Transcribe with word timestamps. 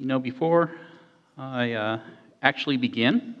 You 0.00 0.06
know, 0.06 0.20
before 0.20 0.70
I 1.36 1.72
uh, 1.72 2.00
actually 2.40 2.76
begin, 2.76 3.34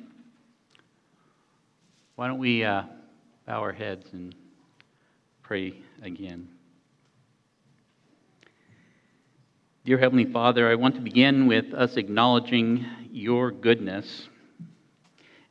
why 2.16 2.26
don't 2.26 2.40
we 2.40 2.64
uh, 2.64 2.82
bow 3.46 3.60
our 3.60 3.70
heads 3.70 4.08
and 4.12 4.34
pray 5.44 5.74
again? 6.02 6.48
Dear 9.84 9.98
Heavenly 9.98 10.24
Father, 10.24 10.68
I 10.68 10.74
want 10.74 10.96
to 10.96 11.00
begin 11.00 11.46
with 11.46 11.72
us 11.74 11.96
acknowledging 11.96 12.84
your 13.12 13.52
goodness 13.52 14.26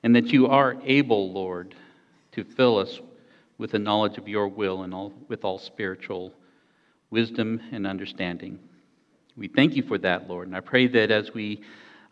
and 0.04 0.14
that 0.14 0.28
you 0.34 0.48
are 0.48 0.76
able, 0.84 1.32
Lord, 1.32 1.74
to 2.34 2.44
fill 2.44 2.80
us 2.80 3.00
with 3.58 3.72
the 3.72 3.80
knowledge 3.80 4.18
of 4.18 4.28
your 4.28 4.50
will 4.50 4.84
and 4.84 4.94
all, 4.94 5.14
with 5.30 5.46
all 5.46 5.58
spiritual 5.58 6.34
wisdom 7.12 7.62
and 7.72 7.88
understanding. 7.88 8.60
We 9.38 9.48
thank 9.48 9.76
you 9.76 9.84
for 9.84 10.00
that, 10.00 10.28
Lord. 10.28 10.48
And 10.48 10.58
I 10.58 10.62
pray 10.62 10.88
that 10.88 11.12
as 11.12 11.32
we 11.32 11.62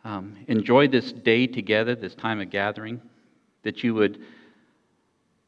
um, 0.03 0.37
enjoy 0.47 0.87
this 0.87 1.11
day 1.11 1.47
together, 1.47 1.95
this 1.95 2.13
time 2.13 2.39
of 2.39 2.51
gathering, 2.51 3.01
that 3.63 3.83
you 3.83 3.95
would 3.95 4.21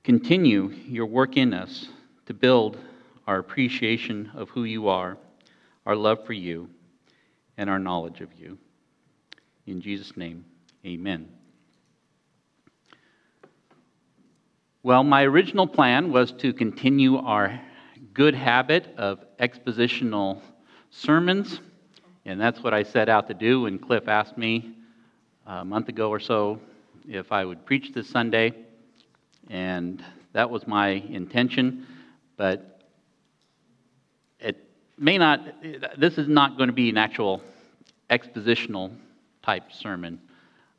continue 0.04 0.70
your 0.88 1.06
work 1.06 1.38
in 1.38 1.54
us 1.54 1.88
to 2.26 2.34
build 2.34 2.78
our 3.28 3.38
appreciation 3.38 4.32
of 4.34 4.50
who 4.50 4.64
you 4.64 4.88
are, 4.88 5.18
our 5.86 5.96
love 5.96 6.26
for 6.26 6.34
you, 6.34 6.68
and 7.58 7.70
our 7.70 7.78
knowledge 7.78 8.22
of 8.22 8.34
you. 8.34 8.58
In 9.68 9.80
Jesus' 9.80 10.18
name, 10.18 10.46
amen. 10.84 11.30
Well, 14.82 15.04
my 15.04 15.24
original 15.24 15.68
plan 15.68 16.12
was 16.12 16.32
to 16.34 16.54
continue 16.54 17.18
our 17.18 17.60
good 18.14 18.34
habit 18.34 18.88
of 18.98 19.20
expositional 19.38 20.42
sermons. 20.90 21.60
And 22.28 22.42
that's 22.42 22.62
what 22.62 22.74
I 22.74 22.84
set 22.84 23.08
out 23.08 23.30
to 23.30 23.34
do 23.34 23.62
when 23.62 23.80
Cliff 23.80 24.10
asked 24.10 24.38
me 24.38 24.74
a 25.46 25.64
month 25.64 25.88
ago 25.88 26.10
or 26.10 26.20
so 26.20 26.60
if 27.08 27.32
I 27.32 27.46
would 27.46 27.66
preach 27.66 27.94
this 27.94 28.10
Sunday. 28.10 28.52
And 29.50 30.04
that 30.34 30.50
was 30.50 30.68
my 30.68 30.90
intention. 30.90 31.88
But 32.36 32.82
it 34.42 34.58
may 34.98 35.18
not, 35.18 35.40
this 35.98 36.18
is 36.18 36.28
not 36.28 36.58
going 36.58 36.68
to 36.68 36.74
be 36.74 36.90
an 36.90 36.98
actual 36.98 37.42
expositional 38.10 38.94
type 39.42 39.72
sermon, 39.72 40.20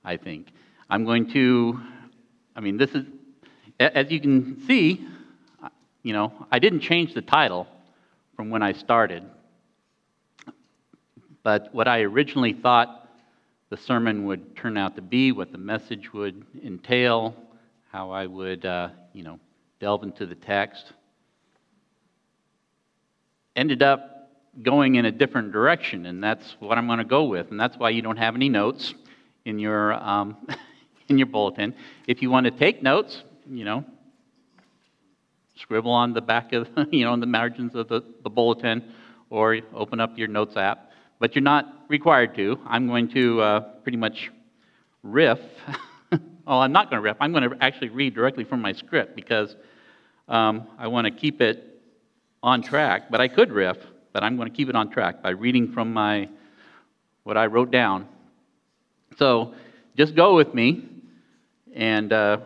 I 0.05 0.19
think. 0.19 0.49
I'm 0.91 1.07
going 1.07 1.33
to, 1.33 1.81
I 2.55 2.61
mean, 2.61 2.77
this 2.77 2.91
is, 2.91 3.07
as 3.81 4.11
you 4.11 4.21
can 4.21 4.63
see, 4.67 5.03
you 6.03 6.13
know, 6.13 6.47
I 6.53 6.59
didn't 6.59 6.81
change 6.81 7.15
the 7.15 7.23
title 7.23 7.67
from 8.37 8.51
when 8.51 8.63
I 8.63 8.75
started. 8.75 9.25
But 11.49 11.75
what 11.75 11.89
I 11.89 12.01
originally 12.01 12.53
thought 12.53 13.09
the 13.71 13.79
sermon 13.79 14.27
would 14.27 14.55
turn 14.55 14.77
out 14.77 14.97
to 14.97 15.01
be, 15.01 15.33
what 15.33 15.51
the 15.51 15.57
message 15.57 16.13
would 16.13 16.45
entail, 16.63 17.35
how 17.91 18.11
I 18.11 18.27
would, 18.27 18.67
uh, 18.67 18.91
you 19.15 19.23
know, 19.23 19.41
delve 19.81 20.03
into 20.03 20.27
the 20.27 20.35
text, 20.35 20.93
ended 23.57 23.83
up 23.83 24.31
going 24.63 24.97
in 24.97 25.07
a 25.07 25.11
different 25.11 25.53
direction, 25.53 26.05
and 26.05 26.23
that's 26.23 26.55
what 26.61 26.77
I'm 26.77 26.87
going 26.87 26.99
to 26.99 27.05
go 27.07 27.25
with. 27.25 27.51
And 27.51 27.59
that's 27.59 27.79
why 27.79 27.89
you 27.89 28.03
don't 28.03 28.19
have 28.19 28.35
any 28.35 28.51
notes 28.51 28.93
in 29.47 29.59
your 29.59 29.95
um, 29.95 30.37
in 31.09 31.17
your 31.17 31.29
bulletin. 31.29 31.75
If 32.07 32.21
you 32.21 32.29
want 32.29 32.45
to 32.45 32.51
take 32.51 32.83
notes, 32.83 33.23
you 33.51 33.65
know, 33.65 33.87
scribble 35.57 35.93
on 35.93 36.13
the 36.13 36.21
back 36.21 36.53
of, 36.53 36.69
you 36.91 37.07
know, 37.07 37.13
on 37.13 37.21
the 37.21 37.27
margins 37.27 37.75
of 37.75 37.89
the, 37.89 38.03
the 38.23 38.29
bulletin, 38.29 38.93
or 39.31 39.59
open 39.73 39.99
up 39.99 40.19
your 40.19 40.29
notes 40.29 40.55
app. 40.55 40.88
But 41.19 41.35
you're 41.35 41.43
not 41.43 41.85
required 41.89 42.35
to. 42.37 42.59
I'm 42.67 42.87
going 42.87 43.09
to 43.11 43.41
uh, 43.41 43.61
pretty 43.83 43.99
much 43.99 44.31
riff. 45.03 45.41
well, 46.47 46.61
I'm 46.61 46.73
not 46.73 46.91
going 46.91 47.03
to 47.03 47.03
riff. 47.03 47.17
I'm 47.21 47.33
going 47.33 47.51
to 47.51 47.57
actually 47.61 47.89
read 47.89 48.15
directly 48.15 48.45
from 48.45 48.61
my 48.63 48.73
script 48.73 49.17
because 49.17 49.57
um, 50.29 50.69
I 50.79 50.87
want 50.89 51.07
to 51.07 51.11
keep 51.11 51.41
it 51.41 51.81
on 52.43 52.63
track. 52.63 53.11
But 53.11 53.21
I 53.21 53.29
could 53.29 53.51
riff, 53.51 53.79
but 54.13 54.23
I'm 54.23 54.37
going 54.37 54.49
to 54.49 54.57
keep 54.57 54.69
it 54.69 54.77
on 54.77 54.91
track 54.91 55.23
by 55.23 55.31
reading 55.31 55.73
from 55.73 55.93
my 55.93 56.29
what 57.25 57.37
I 57.37 57.47
wrote 57.47 57.71
down. 57.71 58.07
So 59.19 59.55
just 59.97 60.15
go 60.15 60.37
with 60.37 60.55
me, 60.55 60.85
and 61.75 62.13
uh, 62.13 62.39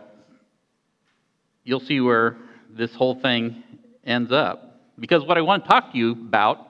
you'll 1.63 1.79
see 1.79 2.01
where 2.01 2.37
this 2.69 2.93
whole 2.95 3.15
thing 3.15 3.63
ends 4.03 4.31
up. 4.31 4.81
Because 4.99 5.23
what 5.23 5.37
I 5.37 5.41
want 5.41 5.63
to 5.63 5.69
talk 5.69 5.91
to 5.91 5.97
you 5.97 6.11
about, 6.11 6.67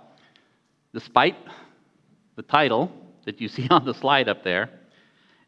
despite 0.93 1.35
the 2.35 2.41
title 2.41 2.91
that 3.25 3.39
you 3.39 3.47
see 3.55 3.67
on 3.69 3.85
the 3.85 3.93
slide 3.93 4.29
up 4.29 4.43
there, 4.43 4.69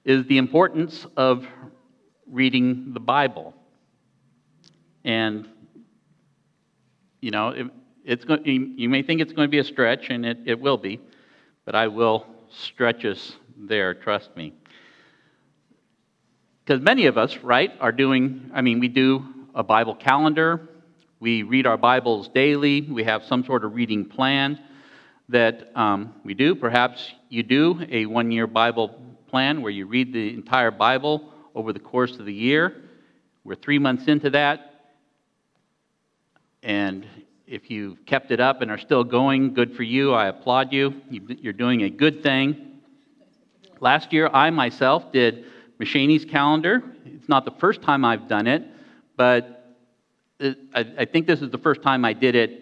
is 0.03 0.25
the 0.27 0.37
importance 0.37 1.05
of 1.17 1.45
reading 2.31 2.93
the 2.93 2.99
Bible. 2.99 3.53
And, 5.03 5.47
you 7.21 7.31
know, 7.31 7.49
it, 7.49 7.67
it's 8.03 8.23
going, 8.23 8.75
you 8.77 8.87
may 8.87 9.01
think 9.01 9.21
it's 9.21 9.33
going 9.33 9.47
to 9.47 9.51
be 9.51 9.59
a 9.59 9.63
stretch, 9.63 10.09
and 10.09 10.25
it, 10.25 10.37
it 10.45 10.59
will 10.59 10.77
be, 10.77 10.99
but 11.65 11.75
I 11.75 11.87
will 11.87 12.25
stretch 12.49 13.03
us 13.05 13.35
there, 13.57 13.93
trust 13.93 14.35
me. 14.35 14.53
Because 16.63 16.81
many 16.81 17.07
of 17.07 17.17
us, 17.17 17.37
right, 17.37 17.71
are 17.79 17.91
doing, 17.91 18.51
I 18.53 18.61
mean, 18.61 18.79
we 18.79 18.87
do 18.87 19.25
a 19.53 19.63
Bible 19.63 19.95
calendar. 19.95 20.69
We 21.19 21.43
read 21.43 21.65
our 21.65 21.77
Bibles 21.77 22.27
daily. 22.27 22.81
We 22.81 23.03
have 23.03 23.23
some 23.23 23.43
sort 23.43 23.63
of 23.63 23.73
reading 23.73 24.05
plan 24.05 24.59
that 25.29 25.71
um, 25.75 26.13
we 26.23 26.33
do. 26.33 26.55
Perhaps 26.55 27.11
you 27.29 27.43
do 27.43 27.85
a 27.89 28.05
one 28.05 28.31
year 28.31 28.47
Bible 28.47 28.99
plan 29.27 29.61
where 29.61 29.71
you 29.71 29.85
read 29.85 30.13
the 30.13 30.33
entire 30.33 30.71
Bible 30.71 31.31
over 31.53 31.73
the 31.73 31.79
course 31.79 32.17
of 32.19 32.25
the 32.25 32.33
year. 32.33 32.83
We're 33.43 33.55
three 33.55 33.79
months 33.79 34.07
into 34.07 34.29
that. 34.31 34.93
And 36.63 37.05
if 37.47 37.69
you've 37.69 38.05
kept 38.05 38.31
it 38.31 38.39
up 38.39 38.61
and 38.61 38.71
are 38.71 38.77
still 38.77 39.03
going, 39.03 39.53
good 39.53 39.75
for 39.75 39.83
you. 39.83 40.13
I 40.13 40.27
applaud 40.27 40.73
you. 40.73 41.01
You're 41.09 41.53
doing 41.53 41.83
a 41.83 41.89
good 41.89 42.23
thing. 42.23 42.79
Last 43.79 44.13
year, 44.13 44.29
I 44.33 44.49
myself 44.49 45.11
did 45.11 45.45
M'Cheyne's 45.79 46.25
calendar. 46.25 46.81
It's 47.05 47.29
not 47.29 47.45
the 47.45 47.51
first 47.51 47.81
time 47.81 48.03
I've 48.05 48.27
done 48.27 48.47
it 48.47 48.63
but 49.17 49.75
I, 50.73 51.05
think 51.05 51.27
this 51.27 51.41
is 51.41 51.49
the 51.49 51.57
first 51.57 51.81
time 51.81 52.03
I 52.03 52.13
did 52.13 52.35
it, 52.35 52.61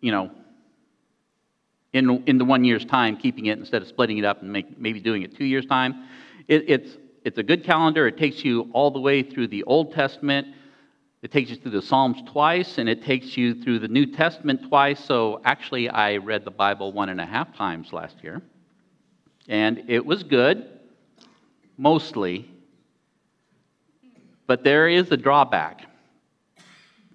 you 0.00 0.12
know, 0.12 0.30
in, 1.94 2.22
in 2.26 2.38
the 2.38 2.44
one 2.44 2.64
year's 2.64 2.84
time, 2.84 3.16
keeping 3.16 3.46
it 3.46 3.58
instead 3.58 3.80
of 3.80 3.88
splitting 3.88 4.18
it 4.18 4.24
up 4.24 4.42
and 4.42 4.52
make, 4.52 4.78
maybe 4.78 5.00
doing 5.00 5.22
it 5.22 5.34
two 5.34 5.44
years' 5.44 5.64
time. 5.64 6.04
It, 6.48 6.68
it's, 6.68 6.98
it's 7.24 7.38
a 7.38 7.42
good 7.42 7.64
calendar. 7.64 8.06
It 8.08 8.18
takes 8.18 8.44
you 8.44 8.68
all 8.72 8.90
the 8.90 9.00
way 9.00 9.22
through 9.22 9.46
the 9.48 9.62
Old 9.62 9.94
Testament. 9.94 10.48
It 11.22 11.30
takes 11.30 11.50
you 11.50 11.56
through 11.56 11.70
the 11.70 11.80
Psalms 11.80 12.18
twice, 12.26 12.78
and 12.78 12.88
it 12.88 13.02
takes 13.04 13.36
you 13.36 13.62
through 13.62 13.78
the 13.78 13.88
New 13.88 14.06
Testament 14.06 14.68
twice. 14.68 15.02
So 15.02 15.40
actually, 15.44 15.88
I 15.88 16.16
read 16.16 16.44
the 16.44 16.50
Bible 16.50 16.92
one 16.92 17.08
and 17.08 17.20
a 17.20 17.26
half 17.26 17.56
times 17.56 17.92
last 17.92 18.16
year. 18.22 18.42
And 19.48 19.84
it 19.88 20.04
was 20.04 20.24
good, 20.24 20.68
mostly. 21.78 22.50
But 24.48 24.64
there 24.64 24.88
is 24.88 25.12
a 25.12 25.16
drawback. 25.16 25.86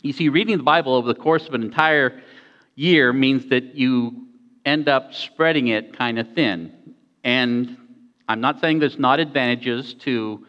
You 0.02 0.14
see, 0.14 0.30
reading 0.30 0.56
the 0.56 0.64
Bible 0.64 0.96
over 0.96 1.08
the 1.08 1.20
course 1.20 1.46
of 1.48 1.54
an 1.54 1.64
entire 1.64 2.22
year 2.76 3.12
means 3.12 3.50
that 3.50 3.76
you 3.76 4.29
end 4.70 4.88
up 4.88 5.14
spreading 5.14 5.68
it 5.68 5.98
kind 5.98 6.20
of 6.20 6.28
thin. 6.34 6.72
And 7.24 7.76
I'm 8.28 8.40
not 8.40 8.62
saying 8.62 8.80
there's 8.80 9.00
not 9.00 9.20
advantages 9.20 9.96
to 10.06 10.46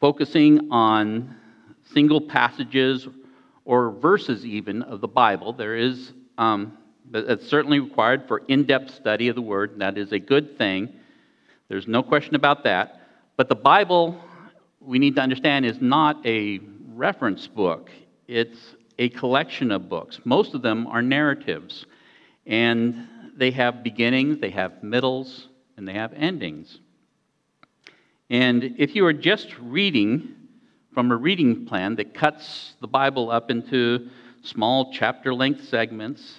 focusing 0.00 0.70
on 0.70 1.34
single 1.92 2.20
passages 2.20 3.08
or 3.64 3.92
verses, 3.92 4.44
even 4.44 4.82
of 4.82 5.00
the 5.00 5.08
Bible. 5.08 5.52
There 5.52 5.76
is, 5.76 6.12
um, 6.36 6.76
that's 7.10 7.48
certainly 7.48 7.80
required 7.80 8.28
for 8.28 8.38
in 8.48 8.64
depth 8.64 8.94
study 8.94 9.28
of 9.28 9.34
the 9.34 9.42
Word. 9.42 9.78
That 9.78 9.96
is 9.96 10.12
a 10.12 10.18
good 10.18 10.58
thing. 10.58 10.92
There's 11.68 11.88
no 11.88 12.02
question 12.02 12.34
about 12.34 12.64
that. 12.64 13.00
But 13.36 13.48
the 13.48 13.54
Bible, 13.54 14.20
we 14.80 14.98
need 14.98 15.16
to 15.16 15.22
understand, 15.22 15.64
is 15.64 15.80
not 15.80 16.24
a 16.26 16.60
reference 16.94 17.46
book. 17.46 17.90
It's 18.28 18.58
a 18.98 19.08
collection 19.08 19.70
of 19.70 19.88
books. 19.88 20.20
Most 20.24 20.54
of 20.54 20.60
them 20.60 20.86
are 20.86 21.00
narratives, 21.00 21.86
and 22.46 23.08
they 23.36 23.50
have 23.52 23.82
beginnings, 23.82 24.38
they 24.38 24.50
have 24.50 24.82
middles, 24.82 25.48
and 25.76 25.86
they 25.86 25.94
have 25.94 26.12
endings. 26.12 26.78
And 28.30 28.74
if 28.78 28.94
you 28.94 29.04
are 29.06 29.12
just 29.12 29.58
reading 29.58 30.34
from 30.94 31.10
a 31.10 31.16
reading 31.16 31.66
plan 31.66 31.96
that 31.96 32.14
cuts 32.14 32.74
the 32.80 32.86
Bible 32.86 33.30
up 33.30 33.50
into 33.50 34.08
small 34.42 34.92
chapter 34.92 35.34
length 35.34 35.68
segments, 35.68 36.36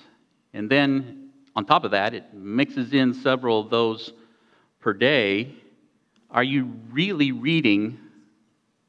and 0.54 0.70
then 0.70 1.30
on 1.56 1.66
top 1.66 1.84
of 1.84 1.92
that, 1.92 2.14
it 2.14 2.34
mixes 2.34 2.94
in 2.94 3.14
several 3.14 3.60
of 3.60 3.70
those 3.70 4.14
per 4.80 4.94
day, 4.94 5.54
are 6.30 6.44
you 6.44 6.74
really 6.92 7.32
reading 7.32 7.98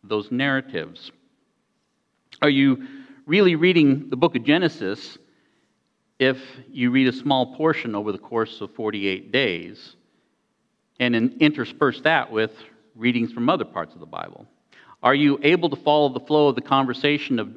those 0.02 0.30
narratives? 0.30 1.12
Are 2.42 2.50
you 2.50 2.86
really 3.26 3.54
reading 3.54 4.08
the 4.10 4.16
book 4.16 4.34
of 4.36 4.44
Genesis 4.44 5.18
if 6.18 6.38
you 6.70 6.90
read 6.90 7.08
a 7.08 7.12
small 7.12 7.54
portion 7.56 7.94
over 7.94 8.12
the 8.12 8.18
course 8.18 8.60
of 8.60 8.74
48 8.74 9.32
days? 9.32 9.96
and 11.00 11.36
intersperse 11.40 12.00
that 12.02 12.30
with 12.30 12.52
readings 12.94 13.32
from 13.32 13.48
other 13.48 13.64
parts 13.64 13.94
of 13.94 14.00
the 14.00 14.06
Bible? 14.06 14.46
Are 15.02 15.14
you 15.14 15.38
able 15.42 15.68
to 15.70 15.76
follow 15.76 16.08
the 16.08 16.20
flow 16.20 16.48
of 16.48 16.54
the 16.54 16.62
conversation 16.62 17.38
of 17.38 17.54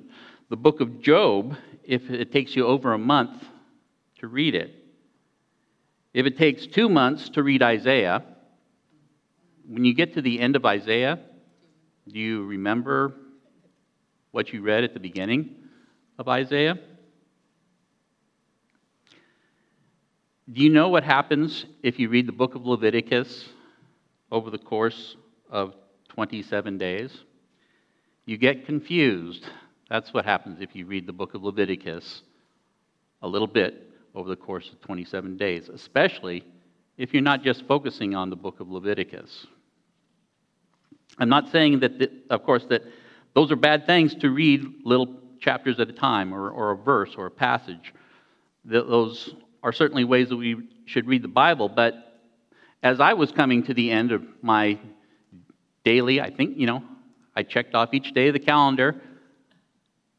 the 0.49 0.57
book 0.57 0.81
of 0.81 1.01
Job 1.01 1.55
if 1.83 2.09
it 2.09 2.31
takes 2.31 2.55
you 2.55 2.65
over 2.65 2.93
a 2.93 2.97
month 2.97 3.43
to 4.19 4.27
read 4.27 4.55
it? 4.55 4.73
If 6.13 6.25
it 6.25 6.37
takes 6.37 6.65
two 6.65 6.89
months 6.89 7.29
to 7.29 7.43
read 7.43 7.61
Isaiah, 7.61 8.23
when 9.67 9.85
you 9.85 9.93
get 9.93 10.15
to 10.15 10.21
the 10.21 10.39
end 10.39 10.55
of 10.55 10.65
Isaiah, 10.65 11.19
do 12.07 12.19
you 12.19 12.45
remember 12.45 13.13
what 14.31 14.51
you 14.51 14.61
read 14.61 14.83
at 14.83 14.93
the 14.93 14.99
beginning 14.99 15.55
of 16.17 16.27
Isaiah? 16.27 16.79
Do 20.49 20.63
you 20.63 20.69
know 20.69 20.87
what 20.87 21.03
happens 21.03 21.65
if 21.83 21.99
you 21.99 22.07
read 22.07 22.25
the 22.25 22.31
book 22.31 22.55
of 22.55 22.65
Leviticus 22.65 23.49
over 24.31 24.49
the 24.49 24.57
course 24.57 25.17
of 25.49 25.75
27 26.07 26.77
days? 26.77 27.11
You 28.25 28.37
get 28.37 28.65
confused. 28.65 29.45
That's 29.89 30.13
what 30.13 30.23
happens 30.23 30.61
if 30.61 30.73
you 30.73 30.85
read 30.85 31.05
the 31.05 31.11
book 31.11 31.33
of 31.33 31.43
Leviticus 31.43 32.21
a 33.21 33.27
little 33.27 33.47
bit 33.47 33.91
over 34.15 34.29
the 34.29 34.37
course 34.37 34.69
of 34.71 34.79
27 34.79 35.35
days, 35.35 35.67
especially 35.67 36.45
if 36.97 37.13
you're 37.13 37.21
not 37.21 37.43
just 37.43 37.67
focusing 37.67 38.15
on 38.15 38.29
the 38.29 38.37
book 38.37 38.61
of 38.61 38.69
Leviticus. 38.69 39.47
I'm 41.17 41.29
not 41.29 41.51
saying 41.51 41.81
that, 41.81 41.99
the, 41.99 42.09
of 42.29 42.43
course, 42.43 42.63
that 42.69 42.83
those 43.33 43.51
are 43.51 43.57
bad 43.57 43.85
things 43.85 44.15
to 44.15 44.29
read 44.29 44.65
little 44.85 45.13
chapters 45.41 45.77
at 45.81 45.89
a 45.89 45.93
time 45.93 46.33
or, 46.33 46.49
or 46.49 46.71
a 46.71 46.77
verse 46.77 47.15
or 47.17 47.25
a 47.25 47.31
passage. 47.31 47.93
Those 48.63 49.35
are 49.67 49.73
certainly 49.73 50.05
ways 50.05 50.29
that 50.29 50.37
we 50.37 50.55
should 50.85 51.05
read 51.07 51.21
the 51.21 51.27
Bible, 51.27 51.67
but 51.67 52.21
as 52.81 53.01
I 53.01 53.11
was 53.11 53.33
coming 53.33 53.63
to 53.63 53.73
the 53.73 53.91
end 53.91 54.13
of 54.13 54.23
my 54.41 54.79
daily, 55.83 56.21
I 56.21 56.29
think, 56.29 56.57
you 56.57 56.65
know, 56.65 56.85
I 57.35 57.43
checked 57.43 57.75
off 57.75 57.93
each 57.93 58.13
day 58.13 58.29
of 58.29 58.33
the 58.33 58.39
calendar. 58.39 58.95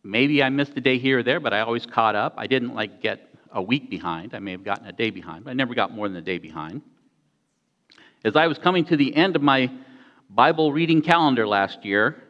Maybe 0.05 0.43
I 0.43 0.51
missed 0.51 0.73
a 0.77 0.83
day 0.83 0.99
here 0.99 1.21
or 1.21 1.23
there, 1.23 1.41
but 1.41 1.55
I 1.55 1.61
always 1.61 1.87
caught 1.87 2.15
up. 2.15 2.35
I 2.37 2.47
didn't 2.47 2.75
like 2.75 3.01
get 3.01 3.27
a 3.51 3.63
week 3.63 3.89
behind. 3.89 4.35
I 4.35 4.39
may 4.39 4.51
have 4.51 4.65
gotten 4.65 4.87
a 4.87 4.93
day 4.93 5.09
behind, 5.09 5.45
but 5.45 5.53
I 5.53 5.55
never 5.55 5.75
got 5.75 5.93
more 5.93 6.07
than 6.09 6.19
a 6.19 6.21
day 6.21 6.37
behind. 6.37 6.83
As 8.27 8.37
I 8.37 8.49
was 8.49 8.59
coming 8.59 8.85
to 8.85 8.99
the 8.99 9.17
end 9.17 9.35
of 9.35 9.41
my 9.41 9.71
Bible 10.29 10.75
reading 10.75 11.01
calendar 11.01 11.49
last 11.49 11.87
year, 11.87 12.23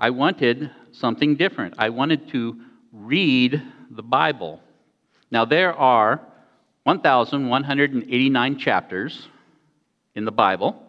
I 0.00 0.10
wanted 0.10 0.72
something 0.90 1.36
different. 1.36 1.74
I 1.78 1.90
wanted 1.90 2.30
to 2.30 2.60
read 2.90 3.62
the 3.92 4.02
Bible. 4.02 4.60
Now, 5.30 5.44
there 5.44 5.72
are 5.72 6.33
1,189 6.84 8.58
chapters 8.58 9.28
in 10.14 10.24
the 10.24 10.32
Bible. 10.32 10.80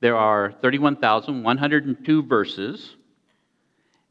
There 0.00 0.16
are 0.16 0.52
31,102 0.60 2.22
verses, 2.24 2.96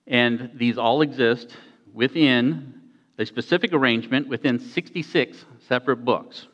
and 0.08 0.52
these 0.56 0.78
all 0.78 1.02
exist 1.02 1.56
within 1.94 2.74
a 3.18 3.26
specific 3.26 3.74
arrangement 3.74 4.30
within 4.30 4.58
66 4.58 5.46
separate 5.68 6.06
books. 6.06 6.48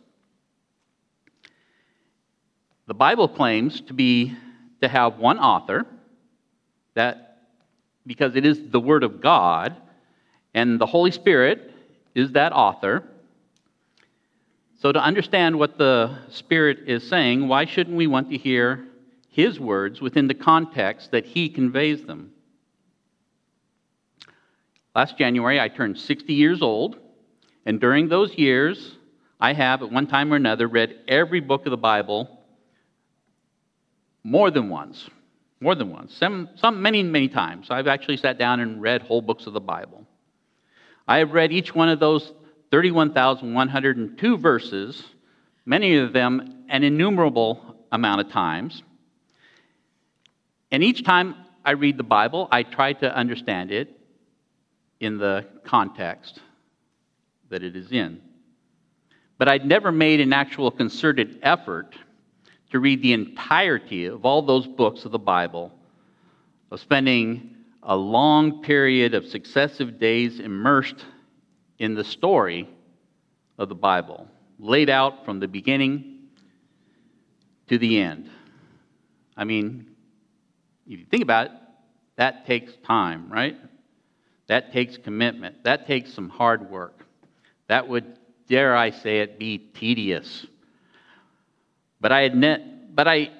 The 2.88 2.94
Bible 2.94 3.28
claims 3.28 3.82
to 3.82 3.94
be 3.94 4.36
to 4.82 4.88
have 4.88 5.18
one 5.18 5.40
author 5.40 5.86
that 6.96 7.44
because 8.08 8.36
it 8.36 8.46
is 8.46 8.60
the 8.70 8.80
word 8.80 9.04
of 9.04 9.22
God 9.22 9.76
and 10.54 10.80
the 10.80 10.86
Holy 10.86 11.12
Spirit 11.12 11.74
is 12.16 12.32
that 12.32 12.54
author. 12.54 13.04
So 14.80 14.92
to 14.92 15.00
understand 15.00 15.58
what 15.58 15.80
the 15.80 16.16
Spirit 16.30 16.88
is 16.88 17.08
saying, 17.08 17.48
why 17.48 17.66
shouldn't 17.66 17.98
we 17.98 18.06
want 18.06 18.30
to 18.30 18.38
hear 18.38 18.86
his 19.30 19.60
words 19.60 20.02
within 20.02 20.28
the 20.28 20.36
context 20.36 21.12
that 21.12 21.26
he 21.26 21.50
conveys 21.50 22.04
them? 22.04 22.32
Last 24.96 25.18
January, 25.18 25.60
I 25.60 25.68
turned 25.68 25.98
60 25.98 26.34
years 26.34 26.62
old, 26.62 26.98
and 27.66 27.82
during 27.82 28.08
those 28.08 28.36
years, 28.36 28.96
I 29.40 29.54
have, 29.54 29.82
at 29.82 29.92
one 29.92 30.08
time 30.08 30.32
or 30.32 30.36
another, 30.36 30.68
read 30.68 31.00
every 31.08 31.40
book 31.40 31.66
of 31.66 31.72
the 31.72 31.78
Bible 31.78 32.40
more 34.24 34.52
than 34.52 34.70
once. 34.70 35.10
More 35.60 35.74
than 35.74 35.90
once. 35.92 36.14
Some, 36.16 36.50
some 36.56 36.84
many, 36.84 37.02
many 37.02 37.30
times. 37.30 37.68
I've 37.72 37.88
actually 37.88 38.18
sat 38.18 38.38
down 38.38 38.60
and 38.60 38.80
read 38.80 39.02
whole 39.02 39.22
books 39.22 39.48
of 39.48 39.54
the 39.54 39.60
Bible. 39.60 40.06
I 41.08 41.18
have 41.18 41.32
read 41.32 41.52
each 41.52 41.74
one 41.74 41.90
of 41.90 42.00
those 42.00 42.32
31,102 42.72 44.38
verses, 44.38 45.04
many 45.66 45.98
of 45.98 46.14
them 46.14 46.66
an 46.70 46.84
innumerable 46.84 47.76
amount 47.92 48.22
of 48.22 48.32
times. 48.32 48.84
And 50.72 50.84
each 50.84 51.04
time 51.04 51.36
I 51.64 51.72
read 51.72 51.98
the 51.98 52.04
Bible, 52.04 52.48
I 52.52 52.64
try 52.64 52.94
to 52.94 53.16
understand 53.16 53.72
it 53.72 53.98
in 55.00 55.18
the 55.18 55.46
context 55.64 56.40
that 57.50 57.64
it 57.64 57.76
is 57.76 57.92
in. 57.92 58.22
But 59.38 59.48
I'd 59.48 59.66
never 59.66 59.92
made 59.92 60.20
an 60.20 60.34
actual 60.34 60.72
concerted 60.72 61.40
effort 61.44 61.96
to 62.72 62.80
read 62.80 63.02
the 63.02 63.14
entirety 63.14 64.06
of 64.06 64.26
all 64.26 64.42
those 64.42 64.68
books 64.68 65.06
of 65.06 65.12
the 65.12 65.20
Bible, 65.20 65.72
of 66.72 66.80
spending 66.82 67.56
a 67.84 67.96
long 67.96 68.62
period 68.62 69.14
of 69.14 69.26
successive 69.26 70.00
days 70.00 70.40
immersed 70.40 71.06
in 71.80 71.94
the 71.96 72.04
story 72.04 72.68
of 73.58 73.70
the 73.70 73.76
Bible, 73.76 74.28
laid 74.60 74.90
out 74.90 75.26
from 75.26 75.40
the 75.40 75.48
beginning 75.48 76.20
to 77.68 77.78
the 77.78 78.00
end. 78.00 78.30
I 79.36 79.44
mean, 79.44 79.88
if 80.88 81.00
you 81.00 81.06
think 81.06 81.24
about 81.24 81.48
it, 81.48 81.52
that 82.16 82.46
takes 82.46 82.74
time, 82.84 83.32
right? 83.32 83.56
That 84.48 84.72
takes 84.72 84.98
commitment. 84.98 85.64
That 85.64 85.86
takes 85.86 86.14
some 86.14 86.30
hard 86.30 86.70
work. 86.70 87.06
That 87.68 87.88
would, 87.88 88.18
dare 88.48 88.76
I 88.76 88.92
say 88.92 89.20
it, 89.20 89.38
be 89.38 89.58
tedious. 89.58 90.46
But 92.00 92.12
I 92.12 92.22
admit, 92.22 92.96
but 92.96 93.08
I 93.08 93.32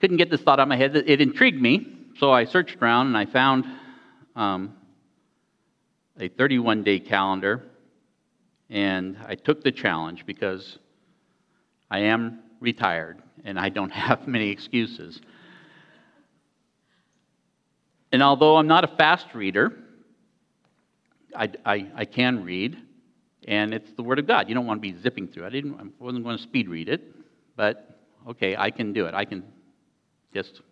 couldn't 0.00 0.16
get 0.16 0.30
this 0.30 0.40
thought 0.40 0.58
out 0.58 0.62
of 0.62 0.68
my 0.68 0.76
head. 0.76 0.96
It 0.96 1.20
intrigued 1.20 1.60
me, 1.60 1.86
so 2.18 2.32
I 2.32 2.44
searched 2.44 2.76
around 2.80 3.08
and 3.08 3.16
I 3.16 3.26
found 3.26 3.66
um, 4.34 4.74
a 6.20 6.28
31 6.28 6.82
day 6.82 7.00
calendar, 7.00 7.64
and 8.68 9.16
I 9.26 9.34
took 9.34 9.64
the 9.64 9.72
challenge 9.72 10.26
because 10.26 10.78
I 11.90 12.00
am 12.00 12.40
retired 12.60 13.22
and 13.44 13.58
I 13.58 13.68
don't 13.68 13.90
have 13.92 14.28
many 14.28 14.50
excuses. 14.50 15.20
And 18.12 18.22
although 18.22 18.56
I'm 18.56 18.66
not 18.66 18.84
a 18.84 18.88
fast 18.88 19.34
reader, 19.34 19.72
I, 21.36 21.50
I, 21.64 21.86
I, 21.94 22.04
can 22.04 22.44
read, 22.44 22.76
and 23.46 23.72
it's 23.72 23.92
the 23.92 24.02
Word 24.02 24.18
of 24.18 24.26
God. 24.26 24.48
You 24.48 24.54
don't 24.56 24.66
want 24.66 24.82
to 24.82 24.92
be 24.92 25.00
zipping 25.00 25.28
through. 25.28 25.46
I, 25.46 25.50
didn't, 25.50 25.74
I 25.80 25.84
wasn't 26.02 26.24
going 26.24 26.36
to 26.36 26.42
speed 26.42 26.68
read 26.68 26.88
it 26.88 27.02
but 27.60 28.00
okay, 28.26 28.56
I 28.56 28.70
can 28.70 28.94
do 28.94 29.04
it. 29.04 29.12
I 29.12 29.26
can 29.26 29.44
just 30.32 30.62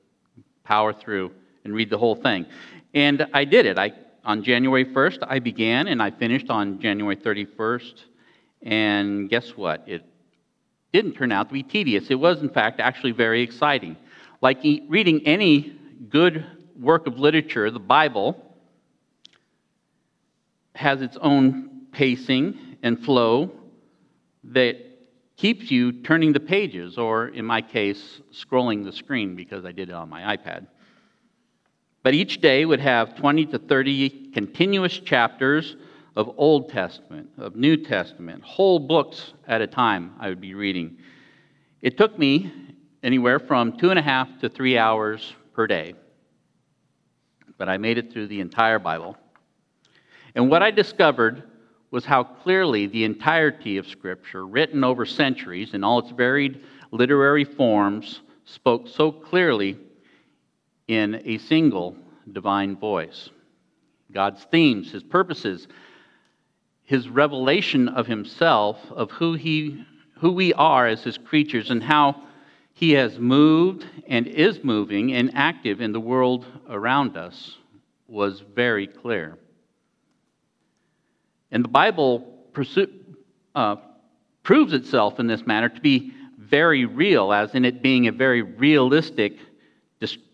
power 0.64 0.90
through 0.90 1.32
and 1.64 1.75
read 1.75 1.90
the 1.90 1.99
whole 1.99 2.14
thing. 2.14 2.46
And 2.94 3.26
I 3.34 3.44
did 3.44 3.66
it. 3.66 3.76
I, 3.76 3.92
on 4.28 4.42
January 4.42 4.85
1st, 4.85 5.20
I 5.26 5.38
began 5.38 5.88
and 5.88 6.02
I 6.02 6.11
finished 6.11 6.50
on 6.50 6.78
January 6.80 7.16
31st. 7.16 7.94
And 8.62 9.30
guess 9.30 9.56
what? 9.56 9.85
It 9.87 10.04
didn't 10.92 11.14
turn 11.14 11.32
out 11.32 11.49
to 11.49 11.54
be 11.54 11.62
tedious. 11.62 12.11
It 12.11 12.16
was, 12.16 12.42
in 12.42 12.50
fact, 12.50 12.78
actually 12.78 13.12
very 13.12 13.42
exciting. 13.42 13.97
Like 14.42 14.58
reading 14.87 15.26
any 15.26 15.78
good 16.11 16.44
work 16.78 17.06
of 17.06 17.18
literature, 17.18 17.70
the 17.70 17.80
Bible 17.80 18.44
has 20.75 21.00
its 21.00 21.16
own 21.23 21.87
pacing 21.90 22.76
and 22.82 23.02
flow 23.02 23.50
that 24.44 24.76
keeps 25.38 25.70
you 25.70 26.02
turning 26.02 26.35
the 26.35 26.40
pages, 26.40 26.99
or 26.99 27.28
in 27.28 27.47
my 27.47 27.62
case, 27.62 28.20
scrolling 28.32 28.85
the 28.85 28.92
screen 28.92 29.37
because 29.37 29.64
I 29.64 29.73
did 29.73 29.88
it 29.88 29.94
on 29.94 30.11
my 30.11 30.37
iPad. 30.37 30.66
But 32.02 32.14
each 32.14 32.40
day 32.40 32.64
would 32.64 32.80
have 32.80 33.16
20 33.16 33.46
to 33.46 33.58
30 33.58 34.30
continuous 34.32 34.98
chapters 34.98 35.76
of 36.16 36.34
Old 36.36 36.68
Testament, 36.70 37.30
of 37.38 37.56
New 37.56 37.76
Testament, 37.76 38.42
whole 38.42 38.78
books 38.78 39.34
at 39.46 39.60
a 39.60 39.66
time 39.66 40.12
I 40.18 40.28
would 40.28 40.40
be 40.40 40.54
reading. 40.54 40.98
It 41.82 41.96
took 41.96 42.18
me 42.18 42.52
anywhere 43.02 43.38
from 43.38 43.76
two 43.76 43.90
and 43.90 43.98
a 43.98 44.02
half 44.02 44.28
to 44.40 44.48
three 44.48 44.76
hours 44.76 45.34
per 45.52 45.66
day. 45.66 45.94
But 47.56 47.68
I 47.68 47.78
made 47.78 47.98
it 47.98 48.12
through 48.12 48.28
the 48.28 48.40
entire 48.40 48.78
Bible. 48.78 49.16
And 50.34 50.50
what 50.50 50.62
I 50.62 50.70
discovered 50.70 51.42
was 51.90 52.04
how 52.04 52.22
clearly 52.22 52.86
the 52.86 53.04
entirety 53.04 53.78
of 53.78 53.86
Scripture, 53.86 54.46
written 54.46 54.84
over 54.84 55.06
centuries 55.06 55.74
in 55.74 55.82
all 55.82 56.00
its 56.00 56.10
varied 56.10 56.62
literary 56.90 57.44
forms, 57.44 58.20
spoke 58.44 58.88
so 58.88 59.10
clearly 59.10 59.78
in 60.88 61.23
a 61.25 61.38
single 61.38 61.97
divine 62.33 62.76
voice. 62.76 63.30
God's 64.11 64.42
themes, 64.50 64.90
His 64.90 65.02
purposes, 65.02 65.68
His 66.83 67.09
revelation 67.09 67.88
of 67.88 68.07
Himself, 68.07 68.78
of 68.90 69.11
who, 69.12 69.35
he, 69.35 69.85
who 70.18 70.33
we 70.33 70.52
are 70.54 70.87
as 70.87 71.04
His 71.04 71.18
creatures, 71.18 71.71
and 71.71 71.83
how 71.83 72.23
he 72.78 72.92
has 72.92 73.18
moved 73.18 73.85
and 74.07 74.28
is 74.28 74.62
moving 74.62 75.12
and 75.12 75.33
active 75.35 75.80
in 75.80 75.90
the 75.90 75.99
world 75.99 76.47
around 76.68 77.16
us 77.16 77.57
was 78.07 78.38
very 78.54 78.87
clear. 78.87 79.37
And 81.50 81.64
the 81.64 81.68
Bible 81.68 82.37
uh, 83.52 83.76
proves 84.45 84.75
itself 84.75 85.18
in 85.18 85.26
this 85.26 85.45
manner 85.45 85.68
to 85.68 85.80
be 85.80 86.12
very 86.38 86.85
real, 86.85 87.33
as 87.33 87.52
in 87.57 87.64
it 87.64 87.83
being 87.83 88.07
a 88.07 88.12
very 88.12 88.42
realistic 88.42 89.38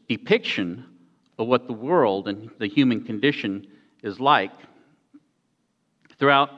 depiction 0.09 0.85
of 1.39 1.47
what 1.49 1.67
the 1.67 1.73
world 1.73 2.29
and 2.29 2.51
the 2.59 2.67
human 2.67 3.05
condition 3.05 3.67
is 4.03 4.21
like. 4.21 4.53
Throughout 6.19 6.51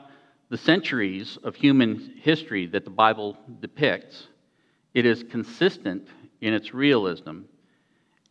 the 0.49 0.57
centuries 0.57 1.37
of 1.43 1.55
human 1.55 2.13
history 2.21 2.67
that 2.67 2.83
the 2.83 2.91
Bible 2.91 3.37
depicts, 3.59 4.27
it 4.93 5.05
is 5.05 5.23
consistent 5.23 6.07
in 6.41 6.53
its 6.53 6.73
realism, 6.73 7.41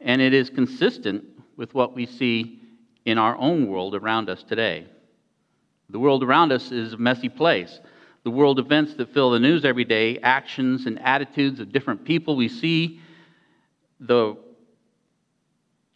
and 0.00 0.22
it 0.22 0.32
is 0.32 0.50
consistent 0.50 1.24
with 1.56 1.74
what 1.74 1.94
we 1.94 2.06
see 2.06 2.60
in 3.04 3.18
our 3.18 3.36
own 3.36 3.66
world 3.66 3.94
around 3.94 4.28
us 4.28 4.42
today. 4.42 4.86
The 5.90 5.98
world 5.98 6.22
around 6.22 6.52
us 6.52 6.72
is 6.72 6.94
a 6.94 6.98
messy 6.98 7.28
place. 7.28 7.80
The 8.24 8.30
world 8.30 8.58
events 8.58 8.94
that 8.94 9.12
fill 9.12 9.30
the 9.30 9.38
news 9.38 9.64
every 9.64 9.84
day, 9.84 10.18
actions 10.18 10.86
and 10.86 11.00
attitudes 11.00 11.60
of 11.60 11.70
different 11.70 12.04
people 12.04 12.34
we 12.34 12.48
see, 12.48 13.00
the 14.00 14.36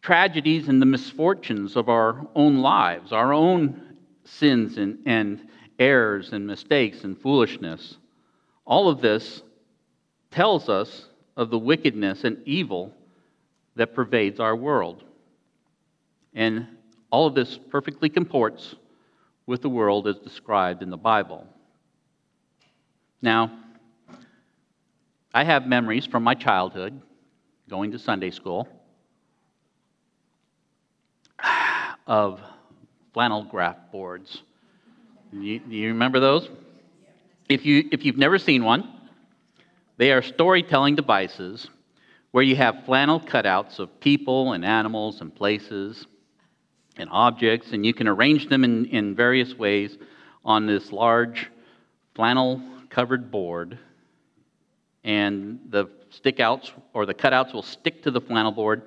tragedies 0.02 0.69
and 0.69 0.80
the 0.80 0.87
misfortunes 0.87 1.76
of 1.76 1.88
our 1.88 2.26
own 2.35 2.59
lives, 2.59 3.12
our 3.12 3.33
own 3.33 3.97
sins 4.25 4.78
and, 4.78 4.99
and 5.07 5.47
errors 5.78 6.33
and 6.33 6.47
mistakes 6.47 7.04
and 7.04 7.21
foolishness. 7.21 7.97
All 8.64 8.88
of 8.88 9.00
this 9.00 9.42
tells 10.30 10.69
us 10.69 11.07
of 11.37 11.50
the 11.50 11.59
wickedness 11.59 12.25
and 12.25 12.38
evil 12.47 12.92
that 13.76 13.95
pervades 13.95 14.40
our 14.40 14.54
world. 14.54 15.04
And 16.35 16.66
all 17.11 17.26
of 17.26 17.35
this 17.35 17.59
perfectly 17.71 18.09
comports 18.09 18.75
with 19.47 19.62
the 19.62 19.69
world 19.69 20.07
as 20.07 20.16
described 20.19 20.83
in 20.83 20.90
the 20.90 20.97
Bible. 20.97 21.47
Now, 23.21 23.59
I 25.35 25.45
have 25.45 25.66
memories 25.66 26.07
from 26.07 26.23
my 26.23 26.35
childhood 26.35 27.00
going 27.69 27.92
to 27.92 27.99
Sunday 27.99 28.30
school 28.30 28.69
of 32.11 32.40
flannel 33.14 33.45
graph 33.45 33.76
boards. 33.93 34.43
You, 35.33 35.61
you 35.69 35.88
remember 35.88 36.19
those? 36.19 36.49
If, 37.49 37.64
you, 37.64 37.88
if 37.93 38.05
you've 38.05 38.19
never 38.19 38.37
seen 38.37 38.64
one, 38.64 38.93
they 39.97 40.11
are 40.11 40.21
storytelling 40.21 40.97
devices 40.97 41.71
where 42.33 42.43
you 42.43 42.57
have 42.57 42.85
flannel 42.85 43.21
cutouts 43.21 43.79
of 43.79 44.00
people 44.00 44.55
and 44.55 44.64
animals 44.64 45.21
and 45.21 45.33
places 45.33 46.05
and 46.97 47.09
objects, 47.12 47.71
and 47.71 47.87
you 47.87 47.95
can 47.95 48.09
arrange 48.09 48.49
them 48.49 48.64
in, 48.64 48.87
in 48.87 49.14
various 49.14 49.55
ways 49.55 49.97
on 50.45 50.67
this 50.67 50.90
large 50.90 51.49
flannel 52.17 52.61
covered 52.88 53.31
board. 53.31 53.79
And 55.05 55.61
the 55.69 55.87
stickouts 56.11 56.73
or 56.93 57.07
the 57.07 57.14
cutouts 57.14 57.55
will 57.55 57.62
stick 57.62 58.02
to 58.02 58.11
the 58.11 58.21
flannel 58.21 58.50
board, 58.50 58.83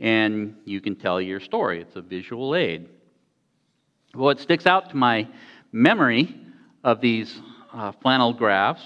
and 0.00 0.56
you 0.64 0.80
can 0.80 0.96
tell 0.96 1.20
your 1.20 1.40
story. 1.40 1.80
It's 1.82 1.96
a 1.96 2.00
visual 2.00 2.56
aid. 2.56 2.88
Well, 4.14 4.24
What 4.24 4.40
sticks 4.40 4.66
out 4.66 4.90
to 4.90 4.96
my 4.96 5.28
memory 5.70 6.34
of 6.82 7.00
these 7.00 7.38
uh, 7.72 7.92
flannel 7.92 8.32
graphs 8.32 8.82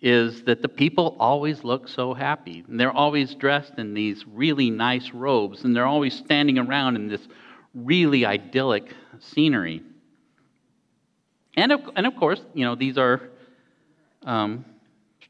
is 0.00 0.42
that 0.42 0.60
the 0.60 0.68
people 0.68 1.16
always 1.18 1.64
look 1.64 1.88
so 1.88 2.12
happy. 2.12 2.64
And 2.68 2.78
they're 2.78 2.92
always 2.92 3.34
dressed 3.34 3.74
in 3.78 3.94
these 3.94 4.24
really 4.26 4.70
nice 4.70 5.12
robes, 5.12 5.64
and 5.64 5.74
they're 5.74 5.86
always 5.86 6.14
standing 6.14 6.58
around 6.58 6.96
in 6.96 7.08
this 7.08 7.26
really 7.74 8.24
idyllic 8.26 8.92
scenery. 9.20 9.82
And 11.56 11.72
of, 11.72 11.80
and 11.96 12.06
of 12.06 12.14
course, 12.16 12.40
you 12.54 12.64
know, 12.64 12.74
these 12.74 12.98
are 12.98 13.30
um, 14.24 14.64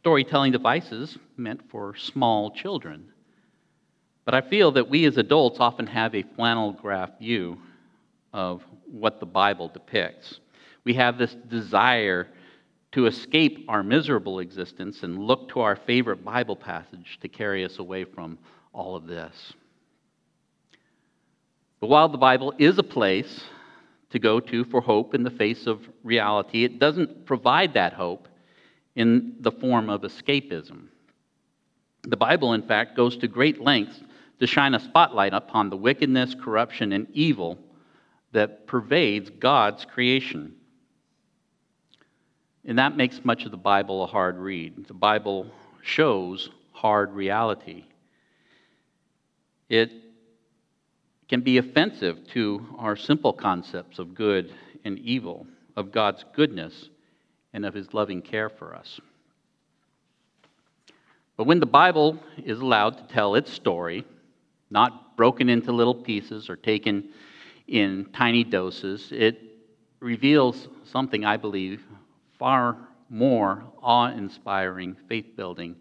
storytelling 0.00 0.52
devices 0.52 1.16
meant 1.36 1.62
for 1.70 1.96
small 1.96 2.50
children. 2.50 3.12
But 4.28 4.34
I 4.34 4.46
feel 4.46 4.72
that 4.72 4.90
we 4.90 5.06
as 5.06 5.16
adults 5.16 5.58
often 5.58 5.86
have 5.86 6.14
a 6.14 6.22
flannel 6.22 6.72
graph 6.72 7.18
view 7.18 7.56
of 8.34 8.62
what 8.84 9.20
the 9.20 9.24
Bible 9.24 9.68
depicts. 9.68 10.40
We 10.84 10.92
have 10.92 11.16
this 11.16 11.34
desire 11.48 12.28
to 12.92 13.06
escape 13.06 13.64
our 13.68 13.82
miserable 13.82 14.40
existence 14.40 15.02
and 15.02 15.18
look 15.18 15.48
to 15.52 15.60
our 15.60 15.76
favorite 15.76 16.26
Bible 16.26 16.56
passage 16.56 17.18
to 17.22 17.28
carry 17.28 17.64
us 17.64 17.78
away 17.78 18.04
from 18.04 18.36
all 18.74 18.96
of 18.96 19.06
this. 19.06 19.54
But 21.80 21.86
while 21.86 22.10
the 22.10 22.18
Bible 22.18 22.52
is 22.58 22.76
a 22.76 22.82
place 22.82 23.44
to 24.10 24.18
go 24.18 24.40
to 24.40 24.64
for 24.64 24.82
hope 24.82 25.14
in 25.14 25.22
the 25.22 25.30
face 25.30 25.66
of 25.66 25.80
reality, 26.04 26.64
it 26.64 26.78
doesn't 26.78 27.24
provide 27.24 27.72
that 27.72 27.94
hope 27.94 28.28
in 28.94 29.36
the 29.40 29.52
form 29.52 29.88
of 29.88 30.02
escapism. 30.02 30.88
The 32.02 32.18
Bible, 32.18 32.52
in 32.52 32.60
fact, 32.60 32.94
goes 32.94 33.16
to 33.16 33.26
great 33.26 33.62
lengths 33.62 34.02
to 34.40 34.46
shine 34.46 34.74
a 34.74 34.80
spotlight 34.80 35.34
upon 35.34 35.70
the 35.70 35.76
wickedness, 35.76 36.34
corruption, 36.34 36.92
and 36.92 37.08
evil 37.12 37.58
that 38.32 38.66
pervades 38.66 39.30
God's 39.30 39.84
creation. 39.84 40.54
And 42.64 42.78
that 42.78 42.96
makes 42.96 43.24
much 43.24 43.44
of 43.44 43.50
the 43.50 43.56
Bible 43.56 44.04
a 44.04 44.06
hard 44.06 44.38
read. 44.38 44.86
The 44.86 44.94
Bible 44.94 45.46
shows 45.82 46.50
hard 46.72 47.12
reality. 47.12 47.84
It 49.68 49.90
can 51.28 51.40
be 51.40 51.58
offensive 51.58 52.26
to 52.28 52.66
our 52.78 52.96
simple 52.96 53.32
concepts 53.32 53.98
of 53.98 54.14
good 54.14 54.52
and 54.84 54.98
evil, 54.98 55.46
of 55.76 55.92
God's 55.92 56.24
goodness, 56.34 56.88
and 57.52 57.66
of 57.66 57.74
His 57.74 57.92
loving 57.92 58.22
care 58.22 58.48
for 58.48 58.74
us. 58.74 59.00
But 61.36 61.44
when 61.44 61.60
the 61.60 61.66
Bible 61.66 62.18
is 62.36 62.60
allowed 62.60 62.98
to 62.98 63.14
tell 63.14 63.34
its 63.34 63.52
story, 63.52 64.04
not 64.70 65.16
broken 65.16 65.48
into 65.48 65.72
little 65.72 65.94
pieces 65.94 66.48
or 66.48 66.56
taken 66.56 67.10
in 67.66 68.06
tiny 68.12 68.44
doses, 68.44 69.08
it 69.12 69.40
reveals 70.00 70.68
something 70.84 71.24
I 71.24 71.36
believe 71.36 71.82
far 72.38 72.76
more 73.10 73.64
awe 73.82 74.10
inspiring, 74.10 74.96
faith 75.08 75.36
building, 75.36 75.76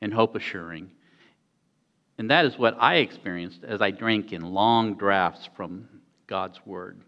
and 0.00 0.12
hope 0.12 0.34
assuring. 0.34 0.90
And 2.18 2.30
that 2.30 2.44
is 2.44 2.58
what 2.58 2.76
I 2.78 2.96
experienced 2.96 3.64
as 3.64 3.80
I 3.80 3.90
drank 3.90 4.32
in 4.32 4.42
long 4.42 4.94
drafts 4.94 5.48
from 5.56 5.88
God's 6.26 6.64
Word. 6.66 7.00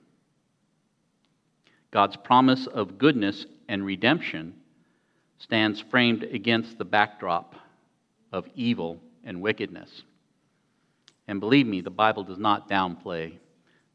God's 1.90 2.16
promise 2.16 2.66
of 2.66 2.98
goodness 2.98 3.46
and 3.68 3.84
redemption 3.84 4.54
stands 5.38 5.80
framed 5.80 6.24
against 6.24 6.78
the 6.78 6.84
backdrop 6.84 7.54
of 8.32 8.48
evil 8.54 9.00
and 9.24 9.40
wickedness. 9.40 10.02
And 11.26 11.40
believe 11.40 11.66
me, 11.66 11.80
the 11.80 11.90
Bible 11.90 12.24
does 12.24 12.38
not 12.38 12.68
downplay 12.68 13.34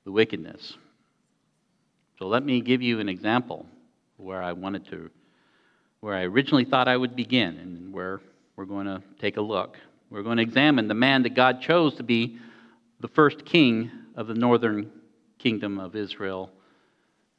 the 0.03 0.11
wickedness. 0.11 0.77
So 2.17 2.27
let 2.27 2.43
me 2.43 2.61
give 2.61 2.81
you 2.81 2.99
an 2.99 3.07
example 3.07 3.65
where 4.17 4.41
I 4.41 4.53
wanted 4.53 4.87
to, 4.89 5.09
where 5.99 6.15
I 6.15 6.23
originally 6.23 6.65
thought 6.65 6.87
I 6.87 6.97
would 6.97 7.15
begin, 7.15 7.57
and 7.57 7.93
where 7.93 8.19
we're 8.55 8.65
going 8.65 8.87
to 8.87 9.01
take 9.21 9.37
a 9.37 9.41
look. 9.41 9.77
We're 10.09 10.23
going 10.23 10.37
to 10.37 10.43
examine 10.43 10.87
the 10.87 10.93
man 10.93 11.23
that 11.23 11.35
God 11.35 11.61
chose 11.61 11.95
to 11.95 12.03
be 12.03 12.39
the 12.99 13.07
first 13.07 13.45
king 13.45 13.91
of 14.15 14.27
the 14.27 14.33
northern 14.33 14.91
kingdom 15.37 15.79
of 15.79 15.95
Israel, 15.95 16.51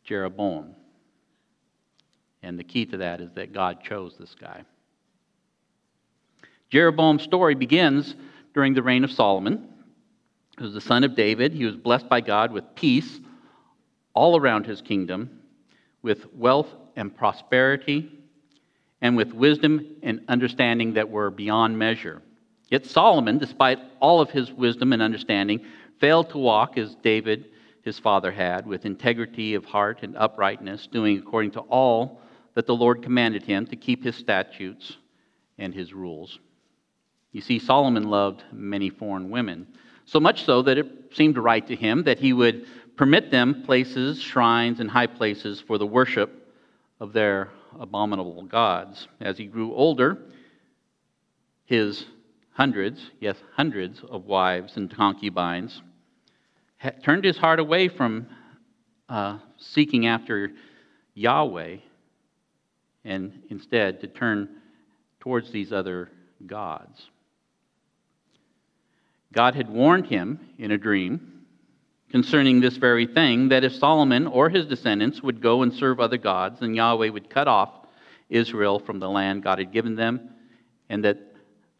Jeroboam. 0.04 0.74
And 2.42 2.58
the 2.58 2.64
key 2.64 2.86
to 2.86 2.96
that 2.98 3.20
is 3.20 3.30
that 3.34 3.52
God 3.52 3.82
chose 3.82 4.14
this 4.18 4.34
guy. 4.40 4.62
Jeroboam's 6.70 7.22
story 7.22 7.54
begins 7.54 8.14
during 8.54 8.72
the 8.72 8.82
reign 8.82 9.04
of 9.04 9.10
Solomon. 9.10 9.68
He 10.60 10.64
was 10.64 10.74
the 10.74 10.80
son 10.82 11.04
of 11.04 11.16
David. 11.16 11.54
He 11.54 11.64
was 11.64 11.74
blessed 11.74 12.06
by 12.10 12.20
God 12.20 12.52
with 12.52 12.74
peace 12.74 13.18
all 14.12 14.36
around 14.38 14.66
his 14.66 14.82
kingdom 14.82 15.40
with 16.02 16.32
wealth 16.34 16.68
and 16.96 17.16
prosperity, 17.16 18.10
and 19.00 19.16
with 19.16 19.32
wisdom 19.32 19.96
and 20.02 20.20
understanding 20.28 20.92
that 20.94 21.08
were 21.08 21.30
beyond 21.30 21.78
measure. 21.78 22.20
Yet 22.68 22.84
Solomon, 22.84 23.38
despite 23.38 23.78
all 24.00 24.20
of 24.20 24.30
his 24.30 24.52
wisdom 24.52 24.92
and 24.92 25.00
understanding, 25.00 25.64
failed 25.98 26.28
to 26.30 26.38
walk 26.38 26.76
as 26.76 26.94
David, 26.96 27.46
his 27.82 27.98
father, 27.98 28.30
had, 28.30 28.66
with 28.66 28.84
integrity 28.84 29.54
of 29.54 29.64
heart 29.64 30.00
and 30.02 30.14
uprightness, 30.14 30.86
doing 30.86 31.18
according 31.18 31.52
to 31.52 31.60
all 31.60 32.20
that 32.54 32.66
the 32.66 32.76
Lord 32.76 33.02
commanded 33.02 33.44
him 33.44 33.66
to 33.66 33.76
keep 33.76 34.04
his 34.04 34.16
statutes 34.16 34.98
and 35.56 35.72
his 35.72 35.94
rules. 35.94 36.38
You 37.32 37.40
see, 37.40 37.58
Solomon 37.58 38.04
loved 38.10 38.42
many 38.52 38.90
foreign 38.90 39.30
women, 39.30 39.66
so 40.10 40.18
much 40.18 40.44
so 40.44 40.60
that 40.62 40.76
it 40.76 40.86
seemed 41.14 41.38
right 41.38 41.64
to 41.68 41.76
him 41.76 42.02
that 42.02 42.18
he 42.18 42.32
would 42.32 42.66
permit 42.96 43.30
them 43.30 43.62
places, 43.62 44.20
shrines, 44.20 44.80
and 44.80 44.90
high 44.90 45.06
places 45.06 45.62
for 45.64 45.78
the 45.78 45.86
worship 45.86 46.52
of 46.98 47.12
their 47.12 47.50
abominable 47.78 48.42
gods. 48.42 49.06
As 49.20 49.38
he 49.38 49.46
grew 49.46 49.72
older, 49.72 50.18
his 51.64 52.04
hundreds, 52.54 53.00
yes, 53.20 53.36
hundreds 53.54 54.02
of 54.10 54.24
wives 54.24 54.76
and 54.76 54.90
concubines, 54.92 55.80
turned 57.04 57.22
his 57.22 57.38
heart 57.38 57.60
away 57.60 57.86
from 57.86 58.26
uh, 59.08 59.38
seeking 59.58 60.08
after 60.08 60.50
Yahweh 61.14 61.76
and 63.04 63.44
instead 63.48 64.00
to 64.00 64.08
turn 64.08 64.48
towards 65.20 65.52
these 65.52 65.72
other 65.72 66.10
gods. 66.46 67.08
God 69.32 69.54
had 69.54 69.68
warned 69.68 70.06
him 70.06 70.40
in 70.58 70.72
a 70.72 70.78
dream 70.78 71.44
concerning 72.10 72.60
this 72.60 72.76
very 72.76 73.06
thing 73.06 73.48
that 73.50 73.64
if 73.64 73.74
Solomon 73.74 74.26
or 74.26 74.48
his 74.48 74.66
descendants 74.66 75.22
would 75.22 75.40
go 75.40 75.62
and 75.62 75.72
serve 75.72 76.00
other 76.00 76.16
gods, 76.16 76.60
then 76.60 76.74
Yahweh 76.74 77.10
would 77.10 77.30
cut 77.30 77.46
off 77.46 77.70
Israel 78.28 78.80
from 78.80 78.98
the 78.98 79.08
land 79.08 79.42
God 79.42 79.58
had 79.58 79.72
given 79.72 79.94
them, 79.94 80.30
and 80.88 81.04
that 81.04 81.18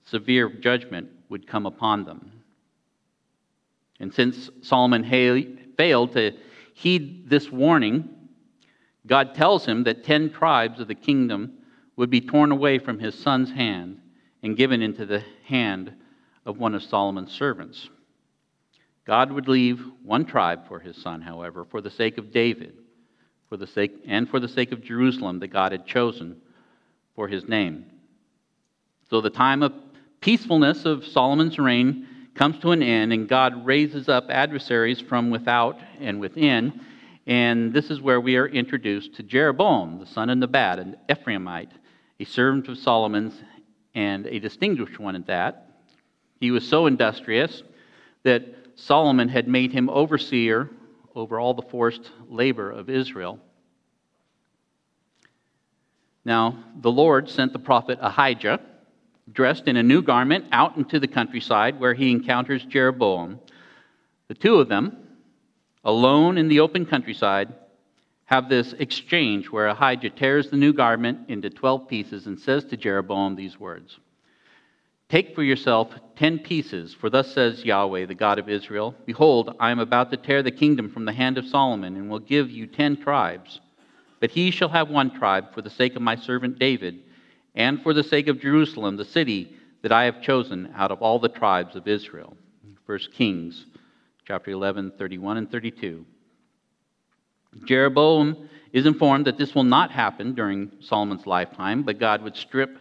severe 0.05 0.49
judgment 0.49 1.09
would 1.29 1.47
come 1.47 1.67
upon 1.67 2.05
them. 2.05 2.33
And 3.99 4.15
since 4.15 4.49
Solomon 4.63 5.05
failed 5.77 6.13
to 6.13 6.33
heed 6.75 7.29
this 7.29 7.51
warning, 7.51 8.09
God 9.07 9.35
tells 9.35 9.67
him 9.67 9.85
that 9.85 10.05
ten 10.05 10.31
tribes 10.31 10.81
of 10.81 10.89
the 10.89 10.95
kingdom 10.95 11.55
would 11.97 12.11
be 12.11 12.21
torn 12.21 12.53
away 12.53 12.79
from 12.79 12.99
his 12.99 13.15
son's 13.15 13.51
hand 13.51 14.01
and 14.43 14.57
given 14.57 14.81
into 14.81 15.05
the 15.05 15.23
hand 15.45 15.93
of 16.45 16.59
one 16.59 16.75
of 16.75 16.83
Solomon's 16.83 17.33
servants. 17.33 17.89
God 19.07 19.33
would 19.33 19.49
leave 19.49 19.85
one 20.03 20.25
tribe 20.25 20.69
for 20.69 20.79
his 20.79 20.97
son, 20.97 21.21
however, 21.21 21.65
for 21.65 21.81
the 21.81 21.91
sake 21.91 22.19
of 22.19 22.33
David, 22.33 22.75
for 23.49 23.57
the 23.57 23.67
sake 23.67 23.93
and 24.07 24.29
for 24.29 24.41
the 24.41 24.49
sake 24.49 24.73
of 24.73 24.83
Jerusalem 24.83 25.41
that 25.41 25.49
God 25.49 25.73
had 25.73 25.87
chosen 25.87 26.41
for 27.15 27.29
his 27.29 27.49
name. 27.49 27.87
So 29.09 29.21
the 29.21 29.31
time 29.31 29.63
of 29.63 29.73
peacefulness 30.21 30.85
of 30.85 31.05
Solomon's 31.05 31.59
reign 31.59 32.07
comes 32.35 32.59
to 32.61 32.71
an 32.71 32.83
end, 32.83 33.13
and 33.13 33.29
God 33.29 33.67
raises 33.67 34.09
up 34.09 34.31
adversaries 34.31 35.01
from 35.01 35.31
without 35.31 35.81
and 35.99 36.21
within. 36.21 36.81
And 37.27 37.73
this 37.73 37.91
is 37.91 38.01
where 38.01 38.21
we 38.21 38.37
are 38.37 38.47
introduced 38.47 39.15
to 39.15 39.23
Jeroboam, 39.23 39.99
the 39.99 40.07
son 40.07 40.31
of 40.31 40.39
Nebat, 40.39 40.79
an 40.79 40.97
Ephraimite, 41.09 41.73
a 42.19 42.25
servant 42.25 42.69
of 42.69 42.79
Solomon's, 42.79 43.35
and 43.95 44.27
a 44.27 44.39
distinguished 44.39 44.99
one 44.99 45.17
at 45.17 45.27
that. 45.27 45.70
He 46.41 46.51
was 46.51 46.67
so 46.67 46.87
industrious 46.87 47.63
that 48.23 48.43
Solomon 48.75 49.29
had 49.29 49.47
made 49.47 49.73
him 49.73 49.91
overseer 49.91 50.71
over 51.15 51.39
all 51.39 51.53
the 51.53 51.63
forced 51.63 52.11
labor 52.29 52.71
of 52.71 52.89
Israel. 52.89 53.39
Now, 56.25 56.65
the 56.81 56.91
Lord 56.91 57.29
sent 57.29 57.53
the 57.53 57.59
prophet 57.59 57.99
Ahijah, 58.01 58.61
dressed 59.31 59.69
in 59.69 59.77
a 59.77 59.83
new 59.83 60.03
garment, 60.03 60.47
out 60.51 60.77
into 60.77 60.99
the 60.99 61.09
countryside 61.09 61.79
where 61.79 61.95
he 61.95 62.11
encounters 62.11 62.65
Jeroboam. 62.65 63.39
The 64.29 64.35
two 64.35 64.57
of 64.57 64.69
them, 64.69 64.97
alone 65.85 66.39
in 66.39 66.49
the 66.49 66.61
open 66.61 66.87
countryside, 66.87 67.55
have 68.25 68.49
this 68.49 68.73
exchange 68.75 69.51
where 69.51 69.67
Ahijah 69.67 70.11
tears 70.11 70.51
the 70.51 70.57
new 70.57 70.73
garment 70.73 71.29
into 71.29 71.51
12 71.51 71.89
pieces 71.89 72.27
and 72.27 72.39
says 72.39 72.65
to 72.67 72.77
Jeroboam 72.77 73.35
these 73.35 73.59
words 73.59 73.99
Take 75.11 75.35
for 75.35 75.43
yourself 75.43 75.93
ten 76.15 76.39
pieces, 76.39 76.95
for 76.95 77.11
thus 77.11 77.35
says 77.35 77.65
Yahweh, 77.65 78.07
the 78.07 78.15
God 78.15 78.39
of 78.39 78.49
Israel 78.49 78.95
Behold, 79.07 79.57
I 79.59 79.73
am 79.73 79.81
about 79.81 80.13
to 80.13 80.17
tear 80.17 80.41
the 80.45 80.53
kingdom 80.53 80.89
from 80.89 81.05
the 81.05 81.13
hand 81.13 81.37
of 81.37 81.49
Solomon, 81.49 81.97
and 81.97 82.09
will 82.09 82.21
give 82.21 82.49
you 82.49 82.69
ten 82.69 82.97
tribes. 82.97 83.61
But 84.21 84.31
he 84.31 84.53
shall 84.53 84.69
have 84.69 84.89
one 84.89 85.11
tribe 85.11 85.53
for 85.53 85.63
the 85.63 85.71
sake 85.71 85.97
of 85.97 86.03
my 86.03 86.15
servant 86.15 86.61
David, 86.61 87.01
and 87.57 87.83
for 87.83 87.93
the 87.93 88.05
sake 88.05 88.29
of 88.29 88.41
Jerusalem, 88.41 88.97
the 88.97 89.05
city 89.05 89.57
that 89.83 89.91
I 89.91 90.05
have 90.05 90.23
chosen 90.23 90.73
out 90.77 90.93
of 90.93 91.03
all 91.03 91.19
the 91.19 91.29
tribes 91.29 91.75
of 91.75 91.89
Israel. 91.89 92.37
1 92.87 92.99
Kings 93.13 93.67
chapter 94.25 94.53
11, 94.53 94.93
31 94.97 95.39
and 95.39 95.51
32. 95.51 96.07
Jeroboam 97.65 98.49
is 98.73 98.87
informed 98.87 99.27
that 99.27 99.39
this 99.39 99.57
will 99.57 99.65
not 99.65 99.91
happen 99.91 100.35
during 100.35 100.71
Solomon's 100.79 101.27
lifetime, 101.27 101.83
but 101.83 101.99
God 101.99 102.23
would 102.23 102.37
strip 102.37 102.79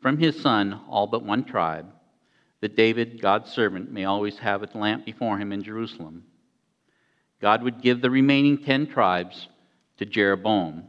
from 0.00 0.18
his 0.18 0.40
son 0.40 0.80
all 0.88 1.06
but 1.06 1.24
one 1.24 1.44
tribe, 1.44 1.86
that 2.60 2.76
David, 2.76 3.20
God's 3.20 3.50
servant, 3.50 3.90
may 3.90 4.04
always 4.04 4.38
have 4.38 4.62
a 4.62 4.78
lamp 4.78 5.04
before 5.04 5.38
him 5.38 5.52
in 5.52 5.62
Jerusalem. 5.62 6.24
God 7.40 7.62
would 7.62 7.80
give 7.80 8.00
the 8.00 8.10
remaining 8.10 8.58
ten 8.58 8.86
tribes 8.86 9.48
to 9.98 10.04
Jeroboam. 10.04 10.84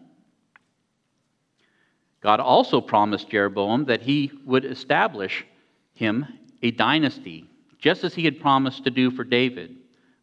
God 2.22 2.40
also 2.40 2.82
promised 2.82 3.30
Jeroboam 3.30 3.86
that 3.86 4.02
he 4.02 4.32
would 4.46 4.66
establish 4.66 5.46
him 5.94 6.26
a 6.62 6.72
dynasty, 6.72 7.46
just 7.80 8.04
as 8.04 8.14
he 8.14 8.26
had 8.26 8.40
promised 8.40 8.84
to 8.84 8.92
do 8.92 9.12
for 9.12 9.24
David, 9.24 9.76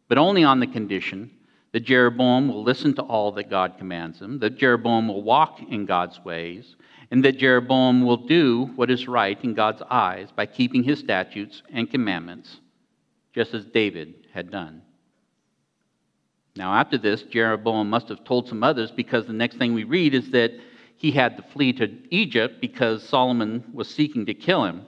but 0.07 0.17
only 0.17 0.43
on 0.43 0.59
the 0.59 0.67
condition 0.67 1.31
that 1.71 1.81
Jeroboam 1.81 2.47
will 2.47 2.63
listen 2.63 2.95
to 2.95 3.03
all 3.03 3.31
that 3.33 3.49
God 3.49 3.77
commands 3.77 4.19
him, 4.19 4.39
that 4.39 4.57
Jeroboam 4.57 5.07
will 5.07 5.21
walk 5.21 5.59
in 5.69 5.85
God's 5.85 6.19
ways, 6.23 6.75
and 7.11 7.23
that 7.23 7.37
Jeroboam 7.37 8.05
will 8.05 8.17
do 8.17 8.71
what 8.75 8.91
is 8.91 9.07
right 9.07 9.41
in 9.43 9.53
God's 9.53 9.81
eyes 9.89 10.29
by 10.35 10.45
keeping 10.45 10.83
his 10.83 10.99
statutes 10.99 11.61
and 11.71 11.89
commandments, 11.89 12.59
just 13.33 13.53
as 13.53 13.65
David 13.65 14.27
had 14.33 14.51
done. 14.51 14.81
Now, 16.55 16.73
after 16.73 16.97
this, 16.97 17.21
Jeroboam 17.23 17.89
must 17.89 18.09
have 18.09 18.23
told 18.23 18.47
some 18.47 18.63
others 18.63 18.91
because 18.91 19.25
the 19.25 19.33
next 19.33 19.57
thing 19.57 19.73
we 19.73 19.83
read 19.83 20.13
is 20.13 20.31
that 20.31 20.51
he 20.97 21.11
had 21.11 21.37
to 21.37 21.43
flee 21.43 21.71
to 21.73 21.97
Egypt 22.09 22.59
because 22.59 23.07
Solomon 23.07 23.63
was 23.73 23.87
seeking 23.87 24.25
to 24.25 24.33
kill 24.33 24.65
him. 24.65 24.85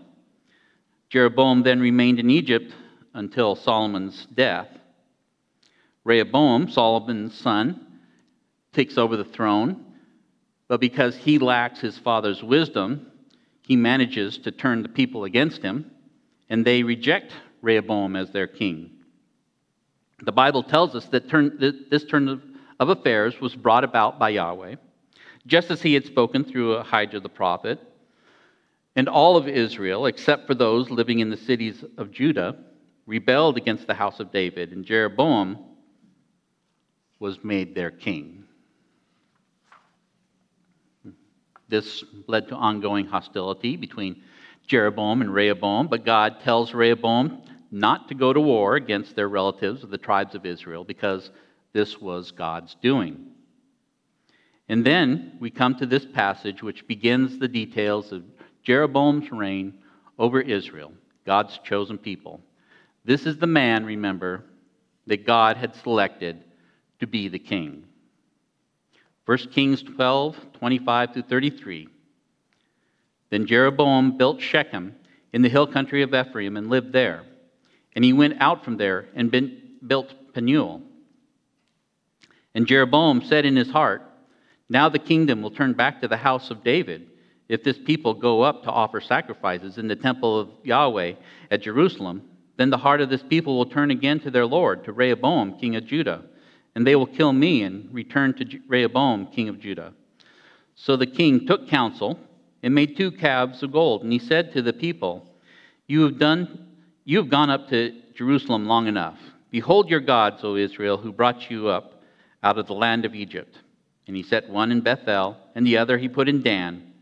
Jeroboam 1.10 1.64
then 1.64 1.80
remained 1.80 2.20
in 2.20 2.30
Egypt 2.30 2.74
until 3.14 3.56
Solomon's 3.56 4.26
death. 4.34 4.68
Rehoboam, 6.04 6.70
Solomon's 6.70 7.36
son, 7.36 7.88
takes 8.74 8.98
over 8.98 9.18
the 9.18 9.26
throne 9.26 9.86
but 10.72 10.80
because 10.80 11.18
he 11.18 11.38
lacks 11.38 11.82
his 11.82 11.98
father's 11.98 12.42
wisdom, 12.42 13.12
he 13.62 13.76
manages 13.76 14.38
to 14.38 14.52
turn 14.52 14.84
the 14.84 14.88
people 14.88 15.26
against 15.26 15.62
him, 15.62 15.92
and 16.50 16.64
they 16.64 16.82
reject 16.82 17.34
Rehoboam 17.62 18.16
as 18.16 18.32
their 18.32 18.48
king. 18.48 18.92
The 20.24 20.32
Bible 20.32 20.64
tells 20.64 20.96
us 20.96 21.08
that 21.08 21.28
this 21.90 22.06
turn 22.06 22.42
of 22.80 22.88
affairs 22.88 23.42
was 23.42 23.54
brought 23.54 23.84
about 23.84 24.18
by 24.18 24.30
Yahweh, 24.30 24.76
just 25.46 25.72
as 25.72 25.82
he 25.82 25.94
had 25.94 26.06
spoken 26.06 26.46
through 26.46 26.76
Ahijah 26.76 27.20
the 27.20 27.28
prophet. 27.28 27.78
And 28.96 29.10
all 29.10 29.36
of 29.36 29.50
Israel, 29.50 30.06
except 30.06 30.48
for 30.48 30.56
those 30.56 30.90
living 30.90 31.20
in 31.20 31.30
the 31.30 31.36
cities 31.36 31.84
of 31.98 32.12
Judah, 32.12 32.56
rebelled 33.06 33.58
against 33.58 33.88
the 33.88 33.94
house 33.94 34.22
of 34.22 34.32
David, 34.32 34.72
and 34.72 34.86
Jeroboam 34.86 35.58
was 37.22 37.44
made 37.44 37.76
their 37.76 37.92
king. 37.92 38.44
This 41.70 42.04
led 42.28 42.48
to 42.48 42.56
ongoing 42.56 43.06
hostility 43.06 43.78
between 43.78 44.24
Jeroboam 44.66 45.22
and 45.22 45.32
Rehoboam, 45.32 45.88
but 45.88 46.04
God 46.04 46.42
tells 46.42 46.74
Rehoboam 46.74 47.44
not 47.70 48.08
to 48.08 48.16
go 48.16 48.34
to 48.34 48.42
war 48.42 48.76
against 48.76 49.16
their 49.16 49.30
relatives 49.30 49.84
of 49.84 49.92
the 49.92 50.00
tribes 50.00 50.34
of 50.34 50.48
Israel 50.48 50.84
because 50.84 51.30
this 51.74 52.02
was 52.02 52.32
God's 52.32 52.76
doing. 52.82 53.28
And 54.68 54.84
then 54.84 55.38
we 55.40 55.52
come 55.52 55.76
to 55.76 55.86
this 55.86 56.06
passage 56.06 56.64
which 56.64 56.88
begins 56.88 57.38
the 57.38 57.48
details 57.48 58.12
of 58.12 58.24
Jeroboam's 58.64 59.32
reign 59.32 59.76
over 60.18 60.42
Israel, 60.42 60.92
God's 61.26 61.60
chosen 61.60 62.00
people. 62.00 62.42
This 63.06 63.28
is 63.28 63.38
the 63.38 63.48
man, 63.48 63.86
remember, 63.86 64.44
that 65.06 65.26
God 65.26 65.58
had 65.58 65.76
selected 65.76 66.44
to 67.02 67.08
be 67.08 67.28
the 67.28 67.40
king. 67.40 67.84
1 69.26 69.38
Kings 69.52 69.84
12, 69.84 70.38
25 70.54 71.14
through 71.14 71.22
33. 71.24 71.88
Then 73.30 73.46
Jeroboam 73.46 74.18
built 74.18 74.40
Shechem 74.40 74.96
in 75.34 75.42
the 75.42 75.50
hill 75.50 75.68
country 75.68 76.04
of 76.04 76.14
Ephraim 76.14 76.58
and 76.58 76.70
lived 76.70 76.94
there. 76.94 77.24
And 77.96 78.06
he 78.06 78.14
went 78.14 78.40
out 78.40 78.64
from 78.64 78.78
there 78.78 79.08
and 79.16 79.32
built 79.86 80.14
Penuel. 80.34 80.82
And 82.54 82.68
Jeroboam 82.68 83.22
said 83.24 83.46
in 83.46 83.56
his 83.56 83.72
heart, 83.72 84.04
Now 84.70 84.88
the 84.88 85.00
kingdom 85.00 85.42
will 85.42 85.52
turn 85.52 85.74
back 85.74 86.02
to 86.02 86.08
the 86.08 86.18
house 86.18 86.52
of 86.52 86.64
David 86.64 87.08
if 87.50 87.64
this 87.64 87.78
people 87.78 88.14
go 88.14 88.42
up 88.42 88.64
to 88.64 88.72
offer 88.72 89.02
sacrifices 89.02 89.78
in 89.78 89.88
the 89.88 89.96
temple 89.96 90.40
of 90.40 90.50
Yahweh 90.64 91.14
at 91.50 91.62
Jerusalem. 91.62 92.22
Then 92.58 92.70
the 92.70 92.78
heart 92.78 93.02
of 93.02 93.10
this 93.10 93.24
people 93.24 93.58
will 93.58 93.66
turn 93.66 93.92
again 93.92 94.20
to 94.22 94.32
their 94.32 94.46
Lord, 94.46 94.84
to 94.86 94.94
Rehoboam, 94.94 95.58
king 95.58 95.76
of 95.76 95.86
Judah 95.86 96.26
and 96.76 96.86
they 96.86 96.96
will 96.96 97.08
kill 97.08 97.34
me 97.34 97.64
and 97.64 97.94
return 97.94 98.34
to 98.36 98.60
Rehoboam, 98.68 99.28
king 99.28 99.50
of 99.50 99.60
Judah. 99.60 99.94
So 100.76 100.96
the 100.96 101.08
king 101.08 101.46
took 101.46 101.68
counsel 101.68 102.20
and 102.64 102.74
made 102.74 102.98
two 102.98 103.12
calves 103.12 103.62
of 103.64 103.72
gold, 103.72 104.04
and 104.04 104.12
he 104.12 104.20
said 104.20 104.54
to 104.54 104.62
the 104.62 104.74
people, 104.74 105.26
You 105.88 106.04
have 106.04 106.18
done 106.18 106.68
you 107.04 107.18
have 107.18 107.30
gone 107.30 107.50
up 107.50 107.68
to 107.70 108.00
Jerusalem 108.14 108.68
long 108.68 108.88
enough. 108.88 109.18
Behold 109.50 109.90
your 109.90 110.00
gods, 110.00 110.44
O 110.44 110.56
Israel, 110.56 110.98
who 110.98 111.12
brought 111.12 111.50
you 111.50 111.68
up 111.68 112.02
out 112.44 112.58
of 112.58 112.68
the 112.68 112.74
land 112.74 113.06
of 113.06 113.16
Egypt. 113.16 113.58
And 114.08 114.16
he 114.16 114.24
set 114.24 114.50
one 114.50 114.72
in 114.72 114.82
Bethel, 114.82 115.38
and 115.56 115.66
the 115.66 115.78
other 115.78 115.98
he 115.98 116.08
put 116.08 116.30
in 116.30 116.44
Dan. 116.44 116.94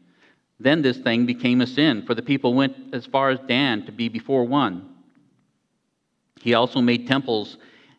Then 0.59 0.81
this 0.81 0.97
thing 0.97 1.25
became 1.25 1.61
a 1.61 1.67
sin, 1.67 2.05
for 2.05 2.15
the 2.15 2.21
people 2.21 2.53
went 2.53 2.75
as 2.93 3.05
far 3.05 3.29
as 3.29 3.39
Dan 3.47 3.85
to 3.85 3.91
be 3.91 4.09
before 4.09 4.45
one. 4.45 4.89
He 6.41 6.53
also 6.53 6.81
made 6.81 7.07
temples 7.07 7.57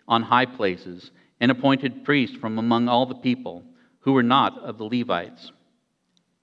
on 0.09 0.23
high 0.23 0.47
places 0.47 1.11
and 1.41 1.51
appointed 1.51 2.05
priests 2.05 2.37
from 2.37 2.59
among 2.59 2.89
all 2.89 3.07
the 3.07 3.15
people 3.15 3.65
who 4.01 4.13
were 4.13 4.23
not 4.23 4.59
of 4.59 4.79
the 4.79 4.85
Levites. 4.85 5.53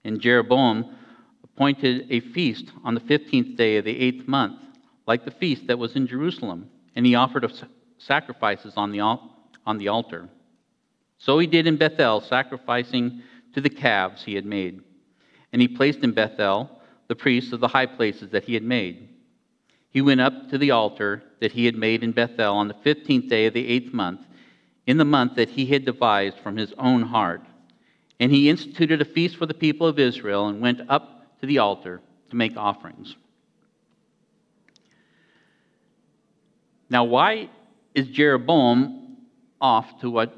And 0.03 0.19
Jeroboam 0.19 0.95
appointed 1.43 2.07
a 2.10 2.19
feast 2.19 2.71
on 2.83 2.93
the 2.93 2.99
fifteenth 2.99 3.57
day 3.57 3.77
of 3.77 3.86
the 3.86 3.99
eighth 3.99 4.27
month, 4.27 4.60
like 5.05 5.25
the 5.25 5.31
feast 5.31 5.67
that 5.67 5.79
was 5.79 5.95
in 5.95 6.07
Jerusalem, 6.07 6.69
and 6.95 7.05
he 7.05 7.15
offered 7.15 7.51
sacrifices 7.97 8.73
on 8.77 8.91
the, 8.91 9.01
on 9.01 9.77
the 9.77 9.88
altar. 9.88 10.29
So 11.17 11.39
he 11.39 11.47
did 11.47 11.65
in 11.65 11.77
Bethel, 11.77 12.21
sacrificing 12.21 13.23
to 13.53 13.62
the 13.62 13.69
calves 13.69 14.23
he 14.23 14.36
had 14.36 14.45
made. 14.45 14.81
And 15.51 15.62
he 15.62 15.67
placed 15.67 15.99
in 15.99 16.12
Bethel 16.12 16.69
the 17.07 17.15
priests 17.15 17.53
of 17.53 17.60
the 17.60 17.67
high 17.67 17.86
places 17.86 18.29
that 18.31 18.43
he 18.43 18.53
had 18.53 18.63
made. 18.63 19.10
He 19.89 20.01
went 20.01 20.21
up 20.21 20.49
to 20.49 20.57
the 20.57 20.71
altar 20.71 21.23
that 21.39 21.53
he 21.53 21.65
had 21.65 21.75
made 21.75 22.03
in 22.03 22.12
Bethel 22.12 22.53
on 22.53 22.67
the 22.67 22.75
fifteenth 22.83 23.29
day 23.29 23.47
of 23.47 23.53
the 23.53 23.67
eighth 23.67 23.93
month, 23.93 24.21
in 24.88 24.97
the 24.97 25.06
month 25.06 25.36
that 25.36 25.50
he 25.50 25.65
had 25.65 25.86
devised 25.86 26.39
from 26.39 26.56
his 26.56 26.73
own 26.78 27.04
heart. 27.04 27.41
And 28.19 28.32
he 28.32 28.50
instituted 28.50 29.02
a 29.02 29.06
feast 29.06 29.36
for 29.36 29.45
the 29.45 29.54
people 29.54 29.86
of 29.86 30.00
Israel 30.00 30.47
and 30.47 30.62
went 30.62 30.82
up 30.89 31.39
to 31.41 31.45
the 31.45 31.60
altar 31.60 32.02
to 32.32 32.36
make 32.36 32.58
offerings. 32.58 33.15
Now, 36.89 37.04
why 37.04 37.50
is 37.93 38.08
Jeroboam 38.08 39.17
off 39.60 40.00
to 40.00 40.10
what 40.10 40.34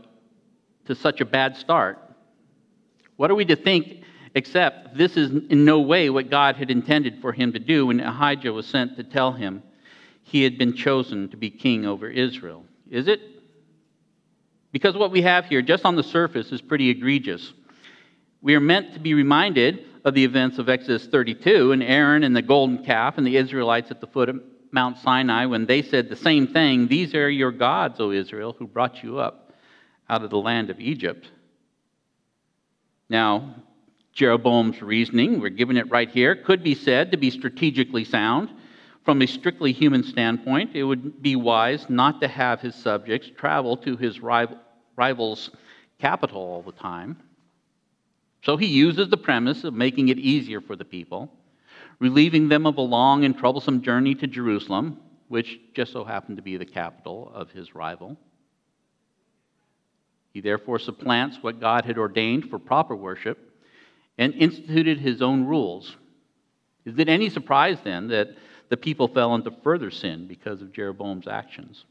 to 0.86 0.96
such 0.96 1.22
a 1.22 1.26
bad 1.26 1.56
start? 1.56 2.00
What 3.16 3.30
are 3.30 3.36
we 3.36 3.46
to 3.46 3.56
think 3.56 4.04
except 4.34 4.98
this 4.98 5.16
is 5.16 5.30
in 5.50 5.64
no 5.64 5.80
way 5.80 6.10
what 6.10 6.30
God 6.30 6.56
had 6.56 6.72
intended 6.72 7.22
for 7.22 7.32
him 7.32 7.54
to 7.54 7.60
do 7.60 7.86
when 7.86 8.00
Ahijah 8.00 8.52
was 8.52 8.66
sent 8.66 8.98
to 8.98 9.04
tell 9.04 9.32
him 9.32 9.62
he 10.24 10.44
had 10.44 10.58
been 10.58 10.76
chosen 10.76 11.30
to 11.30 11.38
be 11.38 11.52
king 11.52 11.86
over 11.86 12.10
Israel? 12.10 12.66
Is 12.90 13.08
it? 13.08 13.22
Because 14.72 14.96
what 14.96 15.12
we 15.12 15.22
have 15.24 15.46
here, 15.46 15.62
just 15.62 15.86
on 15.86 15.96
the 15.96 16.04
surface, 16.04 16.52
is 16.52 16.62
pretty 16.62 16.90
egregious. 16.90 17.54
We 18.42 18.56
are 18.56 18.60
meant 18.60 18.94
to 18.94 19.00
be 19.00 19.14
reminded 19.14 19.86
of 20.06 20.14
the 20.14 20.24
events 20.24 20.60
of 20.60 20.70
Exodus 20.70 21.08
32 21.08 21.72
and 21.72 21.84
Aaron 21.84 22.24
and 22.24 22.36
the 22.36 22.42
golden 22.42 22.86
calf 22.86 23.18
and 23.18 23.26
the 23.26 23.38
Israelites 23.38 23.92
at 23.92 24.00
the 24.00 24.08
foot 24.08 24.30
of 24.30 24.42
Mount 24.72 24.98
Sinai 25.00 25.46
when 25.46 25.66
they 25.66 25.82
said 25.82 26.10
the 26.10 26.16
same 26.16 26.48
thing 26.48 26.88
These 26.88 27.16
are 27.16 27.30
your 27.30 27.52
gods, 27.52 28.00
O 28.00 28.12
Israel, 28.12 28.56
who 28.58 28.68
brought 28.68 29.04
you 29.04 29.20
up 29.20 29.54
out 30.10 30.24
of 30.24 30.30
the 30.30 30.38
land 30.38 30.70
of 30.70 30.80
Egypt. 30.80 31.30
Now, 33.10 33.56
Jeroboam's 34.14 34.82
reasoning, 34.82 35.40
we're 35.40 35.50
given 35.50 35.78
it 35.78 35.90
right 35.90 36.10
here, 36.10 36.36
could 36.36 36.64
be 36.64 36.76
said 36.76 37.12
to 37.12 37.18
be 37.18 37.32
strategically 37.32 38.04
sound. 38.04 38.50
From 39.10 39.24
a 39.24 39.28
strictly 39.28 39.72
human 39.72 40.04
standpoint, 40.04 40.76
it 40.76 40.84
would 40.84 41.20
be 41.20 41.36
wise 41.36 41.90
not 41.90 42.22
to 42.22 42.28
have 42.28 42.62
his 42.62 42.76
subjects 42.76 43.28
travel 43.36 43.76
to 43.78 43.98
his 43.98 44.20
rival's 44.20 45.50
capital 45.98 46.40
all 46.40 46.62
the 46.62 46.74
time. 46.74 47.18
So 48.44 48.56
he 48.56 48.68
uses 48.68 49.10
the 49.10 49.18
premise 49.18 49.64
of 49.64 49.74
making 49.74 50.10
it 50.10 50.20
easier 50.20 50.62
for 50.62 50.76
the 50.76 50.86
people 50.86 51.32
relieving 51.98 52.50
them 52.50 52.68
of 52.68 52.78
a 52.78 52.82
long 52.82 53.26
and 53.26 53.36
troublesome 53.36 53.82
journey 53.82 54.14
to 54.14 54.28
Jerusalem, 54.28 55.00
which 55.28 55.60
just 55.74 55.92
so 55.92 56.04
happened 56.04 56.38
to 56.38 56.44
be 56.44 56.58
the 56.58 56.66
capital 56.68 57.32
of 57.34 57.50
his 57.50 57.74
rival. 57.74 58.16
He 60.34 60.40
therefore 60.40 60.78
supplants 60.78 61.40
what 61.42 61.60
God 61.60 61.84
had 61.84 61.98
ordained 61.98 62.52
for 62.52 62.60
proper 62.60 62.96
worship 62.96 63.40
and 64.20 64.36
instituted 64.36 65.00
his 65.00 65.24
own 65.24 65.46
rules. 65.46 65.98
Is 66.86 67.00
it 67.00 67.10
any 67.10 67.32
surprise 67.32 67.80
then 67.84 68.10
that 68.10 68.36
the 68.70 68.78
people 68.78 69.08
fell 69.08 69.36
into 69.36 69.52
further 69.64 69.92
sin 69.92 70.28
because 70.28 70.62
of 70.62 70.72
Jeroboam's 70.72 71.28
actions? 71.28 71.86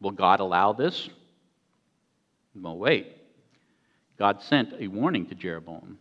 Will 0.00 0.10
God 0.10 0.40
allow 0.40 0.72
this? 0.72 1.08
Well, 2.54 2.78
wait. 2.78 3.16
God 4.18 4.42
sent 4.42 4.74
a 4.80 4.88
warning 4.88 5.26
to 5.26 5.34
Jeroboam. 5.34 5.98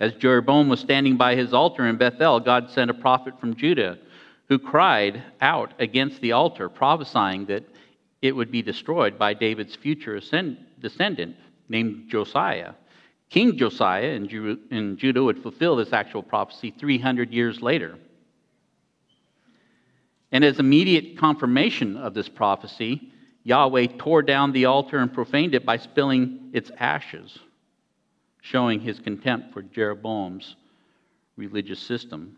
As 0.00 0.14
Jeroboam 0.14 0.68
was 0.68 0.80
standing 0.80 1.16
by 1.16 1.36
his 1.36 1.52
altar 1.52 1.86
in 1.86 1.96
Bethel, 1.96 2.40
God 2.40 2.70
sent 2.70 2.90
a 2.90 2.94
prophet 2.94 3.38
from 3.38 3.54
Judah 3.54 3.98
who 4.48 4.58
cried 4.58 5.22
out 5.40 5.72
against 5.78 6.20
the 6.20 6.32
altar, 6.32 6.68
prophesying 6.68 7.46
that 7.46 7.64
it 8.20 8.32
would 8.32 8.50
be 8.50 8.62
destroyed 8.62 9.18
by 9.18 9.34
David's 9.34 9.76
future 9.76 10.18
descendant 10.80 11.36
named 11.68 12.10
Josiah. 12.10 12.72
King 13.30 13.56
Josiah 13.56 14.10
in 14.10 14.96
Judah 14.98 15.22
would 15.22 15.42
fulfill 15.42 15.76
this 15.76 15.92
actual 15.92 16.22
prophecy 16.22 16.74
300 16.78 17.32
years 17.32 17.62
later. 17.62 17.96
And 20.34 20.44
as 20.44 20.58
immediate 20.58 21.16
confirmation 21.16 21.96
of 21.96 22.12
this 22.12 22.28
prophecy, 22.28 23.10
Yahweh 23.44 23.86
tore 23.96 24.22
down 24.22 24.52
the 24.52 24.66
altar 24.66 24.98
and 24.98 25.10
profaned 25.10 25.54
it 25.54 25.64
by 25.64 25.78
spilling 25.78 26.50
its 26.52 26.70
ashes 26.78 27.38
showing 28.44 28.78
his 28.78 28.98
contempt 28.98 29.54
for 29.54 29.62
Jeroboam's 29.62 30.54
religious 31.34 31.80
system. 31.80 32.36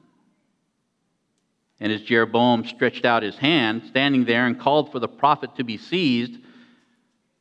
And 1.80 1.90
as 1.90 2.00
Jeroboam 2.02 2.64
stretched 2.64 3.04
out 3.04 3.24
his 3.24 3.36
hand, 3.36 3.82
standing 3.88 4.24
there, 4.24 4.46
and 4.46 4.58
called 4.58 4.92
for 4.92 5.00
the 5.00 5.08
prophet 5.08 5.56
to 5.56 5.64
be 5.64 5.76
seized, 5.76 6.38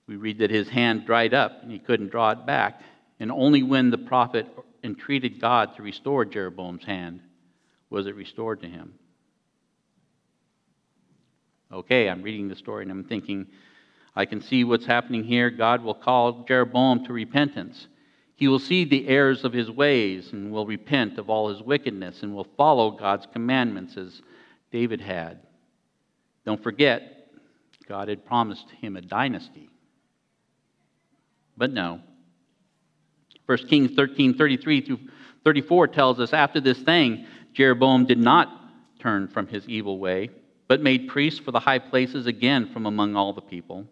we 0.07 0.15
read 0.15 0.39
that 0.39 0.49
his 0.49 0.67
hand 0.67 1.05
dried 1.05 1.35
up 1.35 1.61
and 1.61 1.71
he 1.71 1.77
couldn't 1.77 2.09
draw 2.09 2.31
it 2.31 2.47
back. 2.47 2.81
And 3.19 3.31
only 3.31 3.61
when 3.61 3.91
the 3.91 3.99
prophet 3.99 4.47
entreated 4.83 5.39
God 5.39 5.75
to 5.75 5.83
restore 5.83 6.25
Jeroboam's 6.25 6.85
hand 6.85 7.19
was 7.91 8.07
it 8.07 8.15
restored 8.15 8.61
to 8.61 8.67
him. 8.67 8.95
Okay, 11.71 12.09
I'm 12.09 12.21
reading 12.21 12.47
the 12.47 12.55
story 12.55 12.83
and 12.83 12.91
I'm 12.91 13.03
thinking, 13.03 13.47
I 14.15 14.25
can 14.25 14.41
see 14.41 14.63
what's 14.63 14.85
happening 14.85 15.23
here. 15.23 15.49
God 15.49 15.83
will 15.83 15.93
call 15.93 16.45
Jeroboam 16.47 17.05
to 17.05 17.13
repentance. 17.13 17.87
He 18.35 18.47
will 18.47 18.59
see 18.59 18.85
the 18.85 19.07
errors 19.07 19.43
of 19.43 19.53
his 19.53 19.71
ways 19.71 20.31
and 20.31 20.51
will 20.51 20.65
repent 20.65 21.17
of 21.17 21.29
all 21.29 21.49
his 21.49 21.61
wickedness 21.61 22.21
and 22.21 22.35
will 22.35 22.47
follow 22.57 22.91
God's 22.91 23.27
commandments 23.31 23.97
as 23.97 24.21
David 24.71 25.01
had. 25.01 25.39
Don't 26.45 26.61
forget, 26.61 27.29
God 27.87 28.07
had 28.07 28.25
promised 28.25 28.69
him 28.81 28.95
a 28.95 29.01
dynasty. 29.01 29.69
But 31.57 31.71
no. 31.71 32.01
1 33.45 33.57
Kings 33.67 33.91
13 33.95 34.37
33 34.37 34.81
through 34.81 34.99
34 35.43 35.87
tells 35.89 36.19
us 36.19 36.33
after 36.33 36.59
this 36.59 36.79
thing, 36.79 37.25
Jeroboam 37.53 38.05
did 38.05 38.17
not 38.17 38.49
turn 38.99 39.27
from 39.27 39.47
his 39.47 39.67
evil 39.69 39.99
way, 39.99 40.29
but 40.67 40.81
made 40.81 41.07
priests 41.07 41.39
for 41.39 41.51
the 41.51 41.59
high 41.59 41.79
places 41.79 42.25
again 42.27 42.71
from 42.71 42.85
among 42.85 43.15
all 43.15 43.33
the 43.33 43.41
people. 43.41 43.85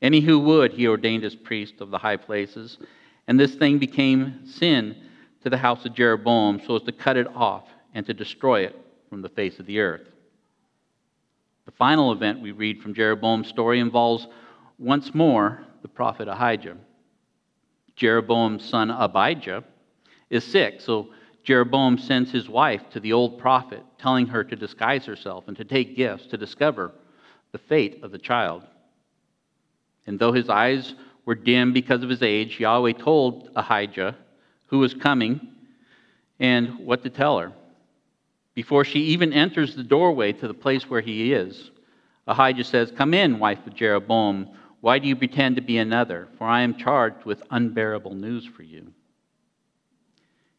Any 0.00 0.20
who 0.20 0.38
would, 0.40 0.72
he 0.72 0.88
ordained 0.88 1.24
as 1.24 1.34
priest 1.34 1.80
of 1.80 1.90
the 1.90 1.98
high 1.98 2.16
places 2.16 2.78
and 3.26 3.38
this 3.38 3.54
thing 3.54 3.78
became 3.78 4.46
sin 4.46 4.96
to 5.42 5.50
the 5.50 5.56
house 5.56 5.84
of 5.84 5.94
Jeroboam 5.94 6.60
so 6.66 6.76
as 6.76 6.82
to 6.82 6.92
cut 6.92 7.16
it 7.16 7.26
off 7.28 7.68
and 7.94 8.04
to 8.06 8.14
destroy 8.14 8.62
it 8.62 8.76
from 9.08 9.22
the 9.22 9.28
face 9.28 9.58
of 9.58 9.66
the 9.66 9.80
earth. 9.80 10.08
The 11.66 11.72
final 11.72 12.12
event 12.12 12.40
we 12.40 12.52
read 12.52 12.82
from 12.82 12.94
Jeroboam's 12.94 13.48
story 13.48 13.78
involves 13.80 14.26
once 14.78 15.14
more 15.14 15.64
the 15.82 15.88
prophet 15.88 16.28
Ahijah. 16.28 16.76
Jeroboam's 17.94 18.64
son 18.64 18.90
Abijah 18.90 19.62
is 20.30 20.44
sick, 20.44 20.80
so 20.80 21.10
Jeroboam 21.44 21.98
sends 21.98 22.30
his 22.30 22.48
wife 22.48 22.82
to 22.90 23.00
the 23.00 23.12
old 23.12 23.38
prophet, 23.38 23.82
telling 23.98 24.26
her 24.28 24.44
to 24.44 24.56
disguise 24.56 25.04
herself 25.04 25.48
and 25.48 25.56
to 25.56 25.64
take 25.64 25.96
gifts 25.96 26.26
to 26.26 26.36
discover 26.36 26.92
the 27.50 27.58
fate 27.58 28.02
of 28.02 28.12
the 28.12 28.18
child. 28.18 28.62
And 30.06 30.18
though 30.18 30.32
his 30.32 30.48
eyes 30.48 30.94
were 31.24 31.34
dim 31.34 31.72
because 31.72 32.02
of 32.02 32.08
his 32.08 32.22
age, 32.22 32.58
Yahweh 32.58 32.92
told 32.92 33.50
Ahijah 33.54 34.16
who 34.66 34.78
was 34.78 34.94
coming 34.94 35.48
and 36.40 36.78
what 36.78 37.02
to 37.02 37.10
tell 37.10 37.38
her. 37.38 37.52
Before 38.54 38.84
she 38.84 39.00
even 39.00 39.32
enters 39.32 39.74
the 39.74 39.82
doorway 39.82 40.32
to 40.32 40.48
the 40.48 40.54
place 40.54 40.88
where 40.88 41.00
he 41.00 41.32
is, 41.32 41.70
Ahijah 42.26 42.64
says, 42.64 42.92
Come 42.96 43.14
in, 43.14 43.38
wife 43.38 43.66
of 43.66 43.74
Jeroboam. 43.74 44.48
Why 44.80 44.98
do 44.98 45.08
you 45.08 45.16
pretend 45.16 45.56
to 45.56 45.62
be 45.62 45.78
another? 45.78 46.28
For 46.38 46.46
I 46.46 46.62
am 46.62 46.76
charged 46.76 47.24
with 47.24 47.42
unbearable 47.50 48.14
news 48.14 48.44
for 48.44 48.62
you. 48.62 48.92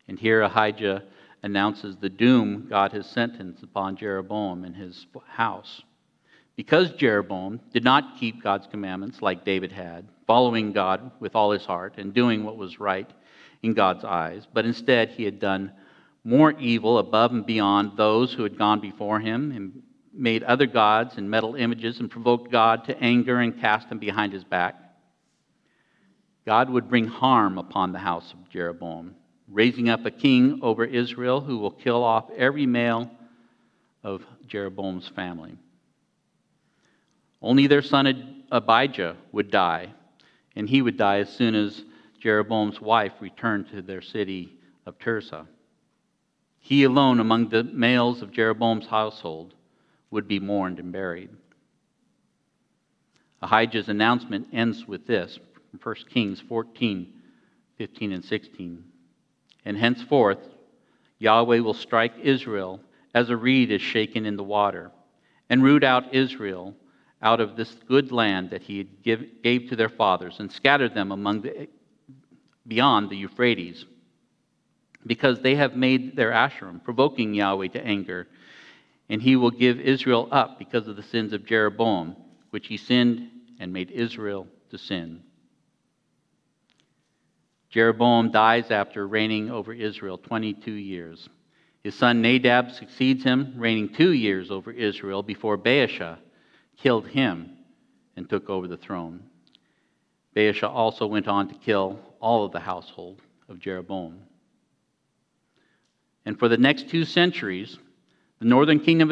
And 0.08 0.20
here 0.20 0.42
Ahijah 0.42 1.04
announces 1.44 1.96
the 1.96 2.10
doom 2.10 2.68
God 2.70 2.92
has 2.94 3.06
sentenced 3.06 3.64
upon 3.64 3.98
Jeroboam 3.98 4.64
and 4.64 4.76
his 4.76 5.06
house. 5.28 5.82
Because 6.56 6.92
Jeroboam 6.92 7.60
did 7.74 7.84
not 7.84 8.18
keep 8.20 8.44
God's 8.44 8.68
commandments 8.68 9.22
like 9.22 9.44
David 9.44 9.72
had, 9.72 10.08
following 10.28 10.72
God 10.72 11.12
with 11.20 11.36
all 11.36 11.52
his 11.52 11.66
heart 11.66 11.96
and 11.98 12.14
doing 12.14 12.44
what 12.44 12.58
was 12.58 12.80
right 12.80 13.10
in 13.64 13.74
God's 13.74 14.04
eyes, 14.04 14.46
but 14.54 14.66
instead 14.66 15.10
he 15.10 15.24
had 15.24 15.40
done 15.40 15.72
more 16.24 16.52
evil 16.60 17.00
above 17.00 17.32
and 17.32 17.46
beyond 17.46 17.98
those 17.98 18.34
who 18.34 18.44
had 18.44 18.58
gone 18.58 18.80
before 18.80 19.20
him 19.20 19.52
and 19.52 19.82
made 20.14 20.44
other 20.44 20.68
gods 20.68 21.18
and 21.18 21.30
metal 21.30 21.56
images 21.56 22.00
and 22.00 22.12
provoked 22.12 22.52
God 22.52 22.86
to 22.86 22.98
anger 23.00 23.40
and 23.40 23.60
cast 23.60 23.90
them 23.90 24.00
behind 24.00 24.32
his 24.32 24.44
back. 24.44 24.76
God 26.46 26.70
would 26.70 26.90
bring 26.90 27.08
harm 27.08 27.58
upon 27.58 27.92
the 27.92 28.00
house 28.00 28.32
of 28.34 28.50
Jeroboam, 28.50 29.16
raising 29.54 29.88
up 29.88 30.04
a 30.06 30.12
king 30.12 30.60
over 30.64 30.84
Israel 30.84 31.40
who 31.40 31.60
will 31.60 31.72
kill 31.72 32.04
off 32.04 32.30
every 32.36 32.66
male 32.66 33.10
of 34.04 34.26
Jeroboam's 34.48 35.08
family. 35.08 35.56
Only 37.42 37.68
their 37.68 37.84
son 37.84 38.44
Abijah 38.52 39.16
would 39.32 39.52
die, 39.52 39.94
and 40.56 40.68
he 40.68 40.82
would 40.82 40.98
die 40.98 41.20
as 41.20 41.30
soon 41.30 41.54
as 41.54 41.84
Jeroboam's 42.20 42.82
wife 42.82 43.14
returned 43.20 43.70
to 43.70 43.82
their 43.82 44.02
city 44.02 44.58
of 44.86 44.98
Tirzah. 44.98 45.46
He 46.60 46.84
alone 46.84 47.20
among 47.20 47.50
the 47.50 47.64
males 47.64 48.22
of 48.22 48.32
Jeroboam's 48.32 48.88
household 48.88 49.54
would 50.10 50.28
be 50.28 50.40
mourned 50.40 50.80
and 50.80 50.92
buried. 50.92 51.30
Ahijah's 53.42 53.90
announcement 53.90 54.48
ends 54.54 54.88
with 54.88 55.06
this 55.06 55.38
from 55.70 55.80
1 55.84 55.96
Kings 56.10 56.42
14, 56.48 57.14
15, 57.78 58.14
and 58.14 58.24
16. 58.24 58.84
And 59.66 59.78
henceforth, 59.78 60.40
Yahweh 61.20 61.60
will 61.60 61.74
strike 61.74 62.14
Israel 62.22 62.80
as 63.14 63.30
a 63.30 63.38
reed 63.38 63.72
is 63.72 63.82
shaken 63.82 64.26
in 64.26 64.36
the 64.36 64.44
water, 64.44 64.92
and 65.50 65.64
root 65.64 65.84
out 65.84 66.14
Israel 66.14 66.76
out 67.22 67.40
of 67.40 67.56
this 67.56 67.74
good 67.88 68.12
land 68.12 68.50
that 68.50 68.64
he 68.64 68.84
give, 68.84 69.24
gave 69.42 69.70
to 69.70 69.76
their 69.76 69.90
fathers, 69.90 70.40
and 70.40 70.52
scatter 70.52 70.90
them 70.90 71.12
among 71.12 71.42
the, 71.42 71.70
beyond 72.68 73.10
the 73.10 73.16
Euphrates, 73.16 73.86
because 75.06 75.40
they 75.40 75.56
have 75.56 75.76
made 75.76 76.16
their 76.16 76.32
Asherim, 76.32 76.84
provoking 76.84 77.34
Yahweh 77.34 77.70
to 77.70 77.86
anger. 77.86 78.28
And 79.10 79.22
he 79.22 79.36
will 79.36 79.52
give 79.52 79.80
Israel 79.80 80.28
up 80.32 80.58
because 80.58 80.88
of 80.88 80.96
the 80.96 81.04
sins 81.04 81.34
of 81.34 81.46
Jeroboam, 81.46 82.16
which 82.50 82.68
he 82.68 82.78
sinned 82.78 83.30
and 83.60 83.72
made 83.72 83.92
Israel 83.92 84.48
to 84.72 84.78
sin. 84.78 85.22
Jeroboam 87.74 88.30
dies 88.30 88.70
after 88.70 89.08
reigning 89.08 89.50
over 89.50 89.74
Israel 89.74 90.20
22 90.20 90.72
years. 90.72 91.28
His 91.84 91.96
son 91.96 92.22
Nadab 92.22 92.70
succeeds 92.70 93.24
him, 93.24 93.56
reigning 93.58 93.90
two 93.92 94.12
years 94.12 94.52
over 94.52 94.70
Israel 94.70 95.24
before 95.24 95.58
Baasha 95.58 96.20
killed 96.78 97.08
him 97.08 97.50
and 98.16 98.30
took 98.30 98.48
over 98.48 98.68
the 98.68 98.78
throne. 98.78 99.24
Baasha 100.36 100.70
also 100.70 101.08
went 101.08 101.28
on 101.28 101.48
to 101.48 101.56
kill 101.56 101.98
all 102.20 102.46
of 102.46 102.52
the 102.52 102.60
household 102.60 103.24
of 103.50 103.58
Jeroboam. 103.58 104.20
And 106.28 106.38
for 106.38 106.48
the 106.48 106.58
next 106.58 106.90
two 106.90 107.06
centuries, 107.06 107.80
the 108.38 108.46
northern 108.46 108.82
kingdom 108.82 109.10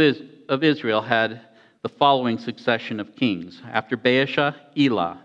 of 0.49 0.63
Israel 0.63 1.01
had 1.01 1.41
the 1.81 1.89
following 1.89 2.37
succession 2.37 2.99
of 2.99 3.15
kings. 3.15 3.59
After 3.65 3.97
Baasha, 3.97 4.53
Elah, 4.77 5.19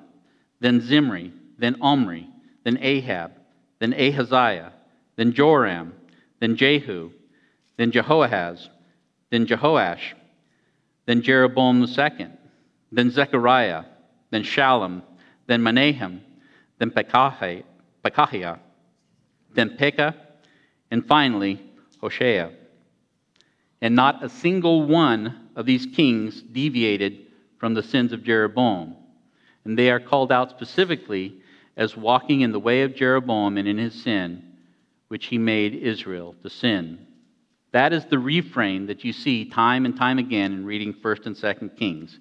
then 0.58 0.80
Zimri, 0.80 1.34
then 1.58 1.76
Omri, 1.82 2.30
then 2.66 2.78
Ahab, 2.82 3.30
then 3.78 3.94
Ahaziah, 3.94 4.72
then 5.14 5.32
Joram, 5.32 5.92
then 6.40 6.56
Jehu, 6.56 7.12
then 7.76 7.92
Jehoahaz, 7.92 8.68
then 9.30 9.46
Jehoash, 9.46 10.14
then 11.06 11.22
Jeroboam 11.22 11.84
II, 11.84 12.26
then 12.90 13.10
Zechariah, 13.12 13.84
then 14.32 14.42
Shallum, 14.42 15.02
then 15.46 15.62
Menahem, 15.62 16.22
then 16.80 16.90
Pekahiah, 16.90 18.58
then 19.54 19.76
Pekah, 19.76 20.16
and 20.90 21.06
finally 21.06 21.62
Hoshea. 22.00 22.50
And 23.80 23.94
not 23.94 24.24
a 24.24 24.28
single 24.28 24.82
one 24.82 25.50
of 25.54 25.66
these 25.66 25.86
kings 25.86 26.42
deviated 26.42 27.26
from 27.60 27.74
the 27.74 27.84
sins 27.84 28.12
of 28.12 28.24
Jeroboam. 28.24 28.96
And 29.64 29.78
they 29.78 29.88
are 29.88 30.00
called 30.00 30.32
out 30.32 30.50
specifically 30.50 31.42
as 31.76 31.96
walking 31.96 32.40
in 32.40 32.52
the 32.52 32.60
way 32.60 32.82
of 32.82 32.94
Jeroboam 32.94 33.58
and 33.58 33.68
in 33.68 33.78
his 33.78 33.94
sin, 34.02 34.42
which 35.08 35.26
he 35.26 35.38
made 35.38 35.74
Israel 35.74 36.34
to 36.42 36.50
sin. 36.50 37.06
That 37.72 37.92
is 37.92 38.06
the 38.06 38.18
refrain 38.18 38.86
that 38.86 39.04
you 39.04 39.12
see 39.12 39.44
time 39.44 39.84
and 39.84 39.96
time 39.96 40.18
again 40.18 40.52
in 40.52 40.64
reading 40.64 40.94
1st 40.94 41.26
and 41.26 41.36
2nd 41.36 41.76
Kings. 41.76 42.18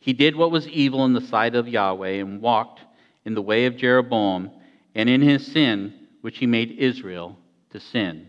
He 0.00 0.12
did 0.12 0.34
what 0.34 0.50
was 0.50 0.66
evil 0.68 1.04
in 1.04 1.12
the 1.12 1.20
sight 1.20 1.54
of 1.54 1.68
Yahweh 1.68 2.14
and 2.14 2.40
walked 2.40 2.80
in 3.24 3.34
the 3.34 3.42
way 3.42 3.66
of 3.66 3.76
Jeroboam 3.76 4.50
and 4.94 5.08
in 5.08 5.20
his 5.20 5.46
sin, 5.46 5.94
which 6.22 6.38
he 6.38 6.46
made 6.46 6.72
Israel 6.72 7.38
to 7.70 7.80
sin. 7.80 8.26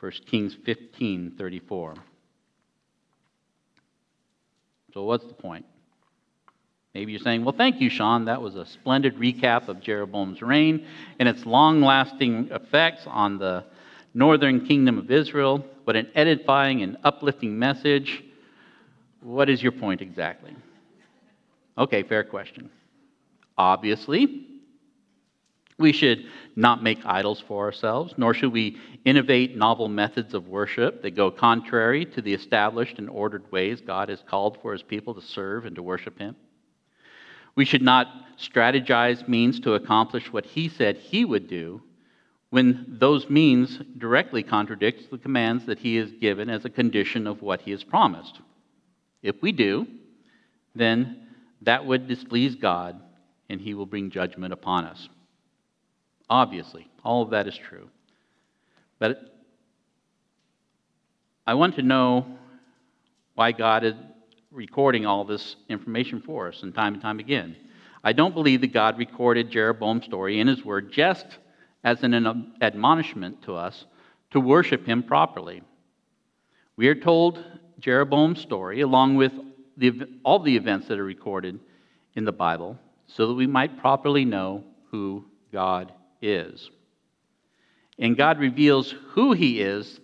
1 0.00 0.12
Kings 0.26 0.56
15 0.64 1.34
34. 1.36 1.94
So, 4.92 5.02
what's 5.02 5.24
the 5.24 5.34
point? 5.34 5.66
Maybe 6.94 7.10
you're 7.10 7.20
saying, 7.20 7.44
well, 7.44 7.54
thank 7.56 7.80
you, 7.80 7.90
Sean. 7.90 8.26
That 8.26 8.40
was 8.40 8.54
a 8.54 8.64
splendid 8.64 9.16
recap 9.16 9.66
of 9.66 9.80
Jeroboam's 9.80 10.40
reign 10.40 10.86
and 11.18 11.28
its 11.28 11.44
long 11.44 11.80
lasting 11.80 12.50
effects 12.52 13.02
on 13.06 13.38
the 13.38 13.64
northern 14.14 14.64
kingdom 14.64 14.98
of 14.98 15.10
Israel. 15.10 15.64
What 15.82 15.96
an 15.96 16.08
edifying 16.14 16.82
and 16.82 16.96
uplifting 17.02 17.58
message. 17.58 18.22
What 19.20 19.50
is 19.50 19.60
your 19.60 19.72
point 19.72 20.02
exactly? 20.02 20.54
Okay, 21.76 22.04
fair 22.04 22.22
question. 22.22 22.70
Obviously, 23.58 24.46
we 25.76 25.92
should 25.92 26.26
not 26.54 26.84
make 26.84 27.04
idols 27.04 27.42
for 27.48 27.64
ourselves, 27.64 28.14
nor 28.16 28.34
should 28.34 28.52
we 28.52 28.78
innovate 29.04 29.56
novel 29.56 29.88
methods 29.88 30.32
of 30.32 30.46
worship 30.46 31.02
that 31.02 31.16
go 31.16 31.32
contrary 31.32 32.04
to 32.04 32.22
the 32.22 32.32
established 32.32 32.98
and 32.98 33.10
ordered 33.10 33.50
ways 33.50 33.80
God 33.80 34.08
has 34.10 34.22
called 34.28 34.58
for 34.62 34.72
his 34.72 34.82
people 34.82 35.14
to 35.14 35.20
serve 35.20 35.64
and 35.66 35.74
to 35.74 35.82
worship 35.82 36.16
him. 36.20 36.36
We 37.54 37.64
should 37.64 37.82
not 37.82 38.08
strategize 38.38 39.28
means 39.28 39.60
to 39.60 39.74
accomplish 39.74 40.32
what 40.32 40.44
he 40.44 40.68
said 40.68 40.96
he 40.96 41.24
would 41.24 41.48
do 41.48 41.82
when 42.50 42.86
those 43.00 43.28
means 43.28 43.80
directly 43.98 44.42
contradict 44.42 45.10
the 45.10 45.18
commands 45.18 45.66
that 45.66 45.78
he 45.78 45.96
has 45.96 46.10
given 46.12 46.48
as 46.48 46.64
a 46.64 46.70
condition 46.70 47.26
of 47.26 47.42
what 47.42 47.60
he 47.60 47.70
has 47.72 47.82
promised. 47.82 48.40
If 49.22 49.40
we 49.42 49.52
do, 49.52 49.86
then 50.74 51.26
that 51.62 51.84
would 51.84 52.06
displease 52.06 52.54
God 52.54 53.00
and 53.48 53.60
he 53.60 53.74
will 53.74 53.86
bring 53.86 54.10
judgment 54.10 54.52
upon 54.52 54.84
us. 54.84 55.08
Obviously, 56.30 56.88
all 57.04 57.22
of 57.22 57.30
that 57.30 57.46
is 57.46 57.56
true. 57.56 57.88
But 58.98 59.34
I 61.46 61.54
want 61.54 61.74
to 61.76 61.82
know 61.82 62.26
why 63.34 63.52
God 63.52 63.84
is 63.84 63.94
recording 64.54 65.04
all 65.04 65.24
this 65.24 65.56
information 65.68 66.20
for 66.20 66.46
us 66.46 66.62
and 66.62 66.72
time 66.72 66.94
and 66.94 67.02
time 67.02 67.18
again. 67.18 67.56
I 68.04 68.12
don't 68.12 68.34
believe 68.34 68.60
that 68.60 68.72
God 68.72 68.96
recorded 68.98 69.50
Jeroboam's 69.50 70.04
story 70.04 70.38
in 70.38 70.46
his 70.46 70.64
word 70.64 70.92
just 70.92 71.26
as 71.82 72.04
an 72.04 72.54
admonishment 72.60 73.42
to 73.42 73.56
us 73.56 73.84
to 74.30 74.38
worship 74.38 74.86
him 74.86 75.02
properly. 75.02 75.62
We 76.76 76.86
are 76.86 76.94
told 76.94 77.44
Jeroboam's 77.80 78.40
story 78.40 78.82
along 78.82 79.16
with 79.16 79.32
the, 79.76 80.08
all 80.24 80.38
the 80.38 80.56
events 80.56 80.86
that 80.86 81.00
are 81.00 81.04
recorded 81.04 81.58
in 82.14 82.24
the 82.24 82.32
Bible 82.32 82.78
so 83.08 83.26
that 83.26 83.34
we 83.34 83.48
might 83.48 83.80
properly 83.80 84.24
know 84.24 84.62
who 84.92 85.24
God 85.52 85.92
is. 86.22 86.70
And 87.98 88.16
God 88.16 88.38
reveals 88.38 88.94
who 89.10 89.32
he 89.32 89.60
is 89.60 89.98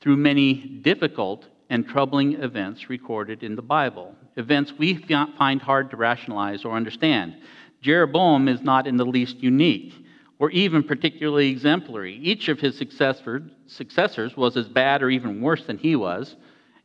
through 0.00 0.16
many 0.16 0.54
difficult 0.54 1.46
and 1.70 1.86
troubling 1.86 2.34
events 2.42 2.90
recorded 2.90 3.42
in 3.42 3.56
the 3.56 3.62
Bible, 3.62 4.14
events 4.36 4.74
we 4.76 4.94
find 5.38 5.62
hard 5.62 5.90
to 5.90 5.96
rationalize 5.96 6.64
or 6.64 6.76
understand. 6.76 7.36
Jeroboam 7.80 8.48
is 8.48 8.60
not 8.60 8.86
in 8.86 8.96
the 8.96 9.06
least 9.06 9.36
unique 9.36 9.94
or 10.40 10.50
even 10.50 10.82
particularly 10.82 11.48
exemplary. 11.48 12.16
Each 12.16 12.48
of 12.48 12.58
his 12.58 12.76
successors 12.76 14.36
was 14.36 14.56
as 14.56 14.68
bad 14.68 15.02
or 15.02 15.10
even 15.10 15.40
worse 15.40 15.64
than 15.64 15.78
he 15.78 15.94
was, 15.94 16.34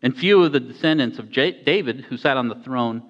and 0.02 0.16
few 0.16 0.44
of 0.44 0.52
the 0.52 0.60
descendants 0.60 1.18
of 1.18 1.32
David 1.32 2.02
who 2.02 2.18
sat 2.18 2.38
on 2.38 2.48
the 2.48 2.62
throne 2.64 3.02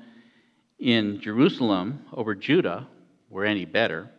in 0.79 1.19
Jerusalem 1.19 2.05
over 2.13 2.35
Judah 2.35 2.87
were 3.29 3.43
any 3.43 3.65
better. 3.65 4.09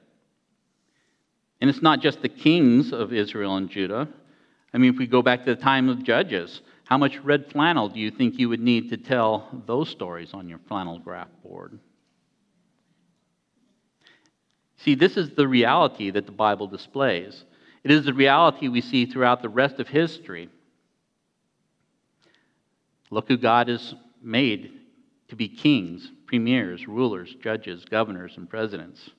And 1.60 1.70
it's 1.70 1.80
not 1.80 2.00
just 2.00 2.20
the 2.20 2.28
kings 2.28 2.92
of 2.92 3.14
Israel 3.14 3.56
and 3.56 3.70
Judah. 3.70 4.08
I 4.74 4.78
mean, 4.78 4.92
if 4.92 4.98
we 4.98 5.06
go 5.06 5.22
back 5.22 5.44
to 5.44 5.54
the 5.54 5.62
time 5.62 5.88
of 5.88 6.02
Judges, 6.02 6.60
how 6.86 6.96
much 6.96 7.18
red 7.24 7.50
flannel 7.50 7.88
do 7.88 7.98
you 7.98 8.12
think 8.12 8.38
you 8.38 8.48
would 8.48 8.60
need 8.60 8.90
to 8.90 8.96
tell 8.96 9.48
those 9.66 9.88
stories 9.90 10.32
on 10.32 10.48
your 10.48 10.60
flannel 10.68 11.00
graph 11.00 11.28
board? 11.42 11.80
See, 14.78 14.94
this 14.94 15.16
is 15.16 15.30
the 15.30 15.48
reality 15.48 16.10
that 16.10 16.26
the 16.26 16.32
Bible 16.32 16.68
displays. 16.68 17.44
It 17.82 17.90
is 17.90 18.04
the 18.04 18.14
reality 18.14 18.68
we 18.68 18.80
see 18.80 19.04
throughout 19.04 19.42
the 19.42 19.48
rest 19.48 19.80
of 19.80 19.88
history. 19.88 20.48
Look 23.10 23.26
who 23.26 23.36
God 23.36 23.66
has 23.66 23.94
made 24.22 24.70
to 25.28 25.34
be 25.34 25.48
kings, 25.48 26.08
premiers, 26.26 26.86
rulers, 26.86 27.34
judges, 27.42 27.84
governors, 27.84 28.34
and 28.36 28.48
presidents. 28.48 29.10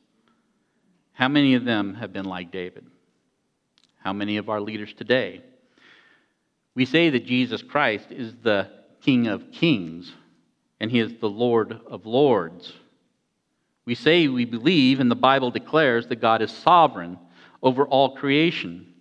How 1.12 1.28
many 1.28 1.56
of 1.56 1.66
them 1.66 1.96
have 1.96 2.14
been 2.14 2.26
like 2.26 2.50
David? 2.50 2.86
How 4.00 4.14
many 4.14 4.38
of 4.38 4.48
our 4.48 4.62
leaders 4.62 4.94
today 4.94 5.42
we 6.78 6.86
say 6.86 7.10
that 7.10 7.26
Jesus 7.26 7.64
Christ 7.64 8.12
is 8.12 8.36
the 8.44 8.70
King 9.02 9.26
of 9.26 9.52
kings 9.52 10.14
and 10.80 10.92
he 10.92 11.00
is 11.00 11.12
the 11.20 11.28
Lord 11.28 11.82
of 11.88 12.06
lords. 12.06 12.72
We 13.86 13.96
say 13.96 14.28
we 14.28 14.46
believe, 14.46 15.00
and 15.00 15.10
the 15.10 15.16
Bible 15.16 15.50
declares, 15.50 16.06
that 16.08 16.22
God 16.22 16.44
is 16.44 16.52
sovereign 16.52 17.18
over 17.64 17.88
all 17.88 18.16
creation. 18.16 18.94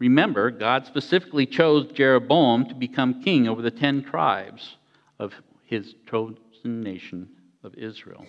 Remember, 0.00 0.50
God 0.50 0.84
specifically 0.84 1.46
chose 1.46 1.92
Jeroboam 1.92 2.66
to 2.66 2.74
become 2.74 3.22
king 3.22 3.46
over 3.46 3.62
the 3.62 3.70
ten 3.70 4.02
tribes 4.02 4.78
of 5.20 5.32
his 5.62 5.94
chosen 6.10 6.82
nation 6.82 7.28
of 7.62 7.76
Israel. 7.76 8.26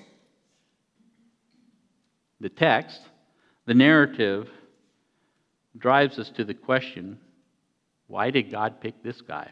The 2.42 2.50
text, 2.50 3.02
the 3.66 3.74
narrative, 3.74 4.52
drives 5.76 6.20
us 6.20 6.30
to 6.32 6.44
the 6.44 6.54
question 6.54 7.18
why 8.10 8.32
did 8.32 8.52
God 8.52 8.82
pick 8.82 9.02
this 9.04 9.22
guy? 9.22 9.52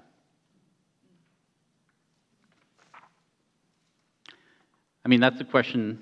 I 5.06 5.08
mean, 5.08 5.22
that's 5.22 5.39
a 5.39 5.46
question 5.46 6.02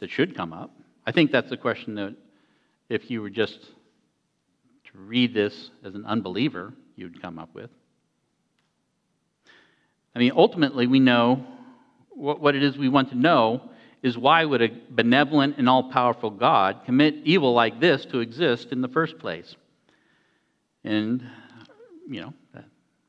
that 0.00 0.10
should 0.10 0.34
come 0.34 0.52
up. 0.52 0.72
I 1.06 1.12
think 1.12 1.30
that's 1.30 1.52
a 1.52 1.56
question 1.56 1.94
that 1.96 2.16
if 2.88 3.10
you 3.10 3.20
were 3.20 3.30
just 3.30 3.60
to 3.60 4.98
read 4.98 5.34
this 5.34 5.70
as 5.84 5.94
an 5.94 6.06
unbeliever, 6.06 6.72
you'd 6.96 7.20
come 7.20 7.38
up 7.38 7.54
with. 7.54 7.70
I 10.16 10.18
mean, 10.18 10.32
ultimately, 10.34 10.86
we 10.86 11.00
know 11.00 11.44
what, 12.08 12.40
what 12.40 12.56
it 12.56 12.62
is 12.62 12.78
we 12.78 12.88
want 12.88 13.10
to 13.10 13.14
know 13.14 13.70
is 14.02 14.16
why 14.16 14.44
would 14.44 14.62
a 14.62 14.70
benevolent 14.88 15.58
and 15.58 15.68
all 15.68 15.90
powerful 15.90 16.30
God 16.30 16.80
commit 16.86 17.16
evil 17.24 17.52
like 17.52 17.78
this 17.78 18.06
to 18.06 18.20
exist 18.20 18.72
in 18.72 18.80
the 18.80 18.88
first 18.88 19.18
place? 19.18 19.54
And, 20.82 21.22
you 22.10 22.20
know, 22.20 22.34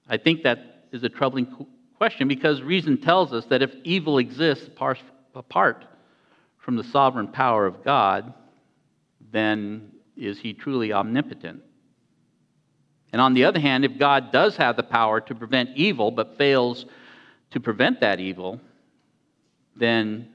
I 0.07 0.17
think 0.17 0.43
that 0.43 0.85
is 0.91 1.03
a 1.03 1.09
troubling 1.09 1.67
question 1.97 2.27
because 2.27 2.61
reason 2.61 3.01
tells 3.01 3.33
us 3.33 3.45
that 3.45 3.61
if 3.61 3.73
evil 3.83 4.19
exists 4.19 4.69
apart 5.33 5.85
from 6.59 6.75
the 6.75 6.83
sovereign 6.83 7.27
power 7.27 7.65
of 7.65 7.83
God, 7.83 8.33
then 9.31 9.91
is 10.15 10.37
he 10.39 10.53
truly 10.53 10.93
omnipotent? 10.93 11.61
And 13.11 13.19
on 13.19 13.33
the 13.33 13.45
other 13.45 13.59
hand, 13.59 13.83
if 13.83 13.97
God 13.97 14.31
does 14.31 14.55
have 14.57 14.77
the 14.77 14.83
power 14.83 15.19
to 15.21 15.35
prevent 15.35 15.71
evil 15.75 16.11
but 16.11 16.37
fails 16.37 16.85
to 17.51 17.59
prevent 17.59 18.01
that 18.01 18.19
evil, 18.19 18.61
then 19.75 20.29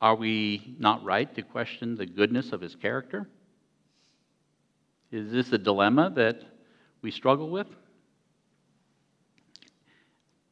are 0.00 0.14
we 0.14 0.76
not 0.78 1.02
right 1.02 1.34
to 1.34 1.42
question 1.42 1.96
the 1.96 2.06
goodness 2.06 2.52
of 2.52 2.60
his 2.60 2.76
character? 2.76 3.28
Is 5.10 5.32
this 5.32 5.50
a 5.52 5.58
dilemma 5.58 6.12
that 6.16 6.42
we 7.00 7.10
struggle 7.10 7.48
with? 7.48 7.68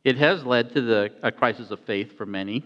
It 0.04 0.16
has 0.16 0.44
led 0.44 0.72
to 0.74 0.80
the, 0.80 1.10
a 1.22 1.30
crisis 1.30 1.70
of 1.70 1.80
faith 1.80 2.16
for 2.16 2.26
many, 2.26 2.64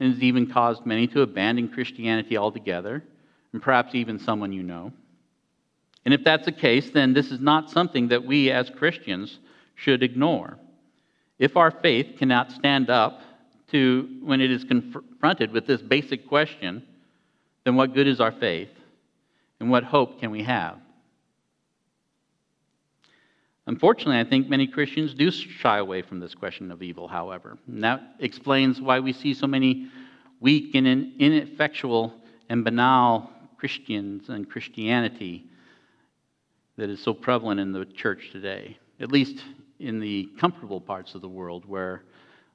and 0.00 0.12
has 0.12 0.22
even 0.22 0.50
caused 0.50 0.86
many 0.86 1.06
to 1.08 1.22
abandon 1.22 1.68
Christianity 1.68 2.36
altogether, 2.36 3.04
and 3.52 3.62
perhaps 3.62 3.94
even 3.94 4.18
someone 4.18 4.52
you 4.52 4.62
know. 4.62 4.92
And 6.04 6.12
if 6.12 6.24
that's 6.24 6.44
the 6.44 6.52
case, 6.52 6.90
then 6.90 7.14
this 7.14 7.30
is 7.30 7.40
not 7.40 7.70
something 7.70 8.08
that 8.08 8.24
we 8.24 8.50
as 8.50 8.70
Christians 8.70 9.38
should 9.74 10.02
ignore. 10.02 10.58
If 11.38 11.56
our 11.56 11.70
faith 11.70 12.16
cannot 12.18 12.52
stand 12.52 12.90
up 12.90 13.20
to 13.72 14.08
when 14.22 14.40
it 14.40 14.50
is 14.50 14.64
confronted 14.64 15.52
with 15.52 15.66
this 15.66 15.82
basic 15.82 16.28
question, 16.28 16.82
then 17.64 17.76
what 17.76 17.94
good 17.94 18.06
is 18.06 18.20
our 18.20 18.32
faith? 18.32 18.68
And 19.60 19.70
what 19.70 19.84
hope 19.84 20.20
can 20.20 20.30
we 20.30 20.42
have? 20.42 20.78
Unfortunately, 23.66 24.20
I 24.20 24.28
think 24.28 24.48
many 24.48 24.66
Christians 24.66 25.14
do 25.14 25.30
shy 25.30 25.78
away 25.78 26.02
from 26.02 26.20
this 26.20 26.34
question 26.34 26.70
of 26.70 26.82
evil, 26.82 27.08
however. 27.08 27.56
And 27.66 27.82
that 27.82 28.02
explains 28.18 28.80
why 28.80 29.00
we 29.00 29.12
see 29.12 29.32
so 29.32 29.46
many 29.46 29.88
weak 30.40 30.74
and 30.74 30.86
ineffectual 30.86 32.12
and 32.50 32.62
banal 32.62 33.30
Christians 33.56 34.28
and 34.28 34.48
Christianity 34.48 35.46
that 36.76 36.90
is 36.90 37.02
so 37.02 37.14
prevalent 37.14 37.60
in 37.60 37.72
the 37.72 37.86
church 37.86 38.30
today, 38.32 38.76
at 39.00 39.10
least 39.10 39.42
in 39.78 40.00
the 40.00 40.28
comfortable 40.38 40.80
parts 40.80 41.14
of 41.14 41.22
the 41.22 41.28
world 41.28 41.64
where 41.64 42.02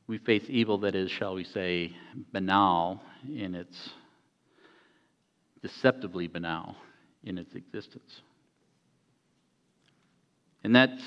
we 0.05 0.19
face 0.19 0.43
evil 0.47 0.77
that 0.79 0.95
is, 0.95 1.09
shall 1.09 1.33
we 1.33 1.43
say, 1.43 1.95
banal 2.31 3.01
in 3.27 3.55
its 3.55 3.89
deceptively 5.61 6.27
banal 6.27 6.75
in 7.23 7.37
its 7.37 7.55
existence. 7.55 8.21
And 10.63 10.75
that's 10.75 11.01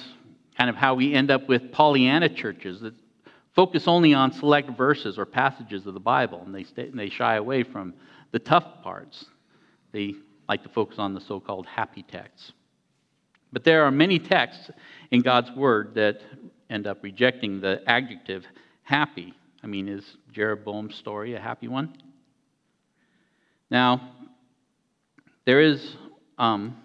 kind 0.56 0.70
of 0.70 0.76
how 0.76 0.94
we 0.94 1.14
end 1.14 1.30
up 1.30 1.48
with 1.48 1.72
Pollyanna 1.72 2.28
churches 2.28 2.80
that 2.80 2.94
focus 3.54 3.86
only 3.86 4.14
on 4.14 4.32
select 4.32 4.76
verses 4.76 5.18
or 5.18 5.26
passages 5.26 5.86
of 5.86 5.94
the 5.94 6.00
Bible, 6.00 6.42
and 6.44 6.54
they, 6.54 6.64
stay, 6.64 6.88
and 6.88 6.98
they 6.98 7.10
shy 7.10 7.36
away 7.36 7.62
from 7.62 7.94
the 8.32 8.38
tough 8.38 8.64
parts. 8.82 9.26
They 9.92 10.14
like 10.48 10.62
to 10.62 10.68
focus 10.70 10.98
on 10.98 11.14
the 11.14 11.20
so 11.20 11.40
called 11.40 11.66
happy 11.66 12.02
texts. 12.02 12.52
But 13.52 13.64
there 13.64 13.84
are 13.84 13.90
many 13.90 14.18
texts 14.18 14.70
in 15.10 15.20
God's 15.20 15.50
Word 15.52 15.94
that 15.94 16.22
end 16.70 16.86
up 16.86 17.02
rejecting 17.02 17.60
the 17.60 17.82
adjective 17.86 18.44
happy. 18.82 19.34
I 19.62 19.66
mean, 19.66 19.88
is 19.88 20.04
Jeroboam's 20.32 20.94
story 20.96 21.34
a 21.34 21.40
happy 21.40 21.68
one? 21.68 21.94
Now, 23.70 24.12
there 25.44 25.60
is, 25.60 25.96
um, 26.38 26.76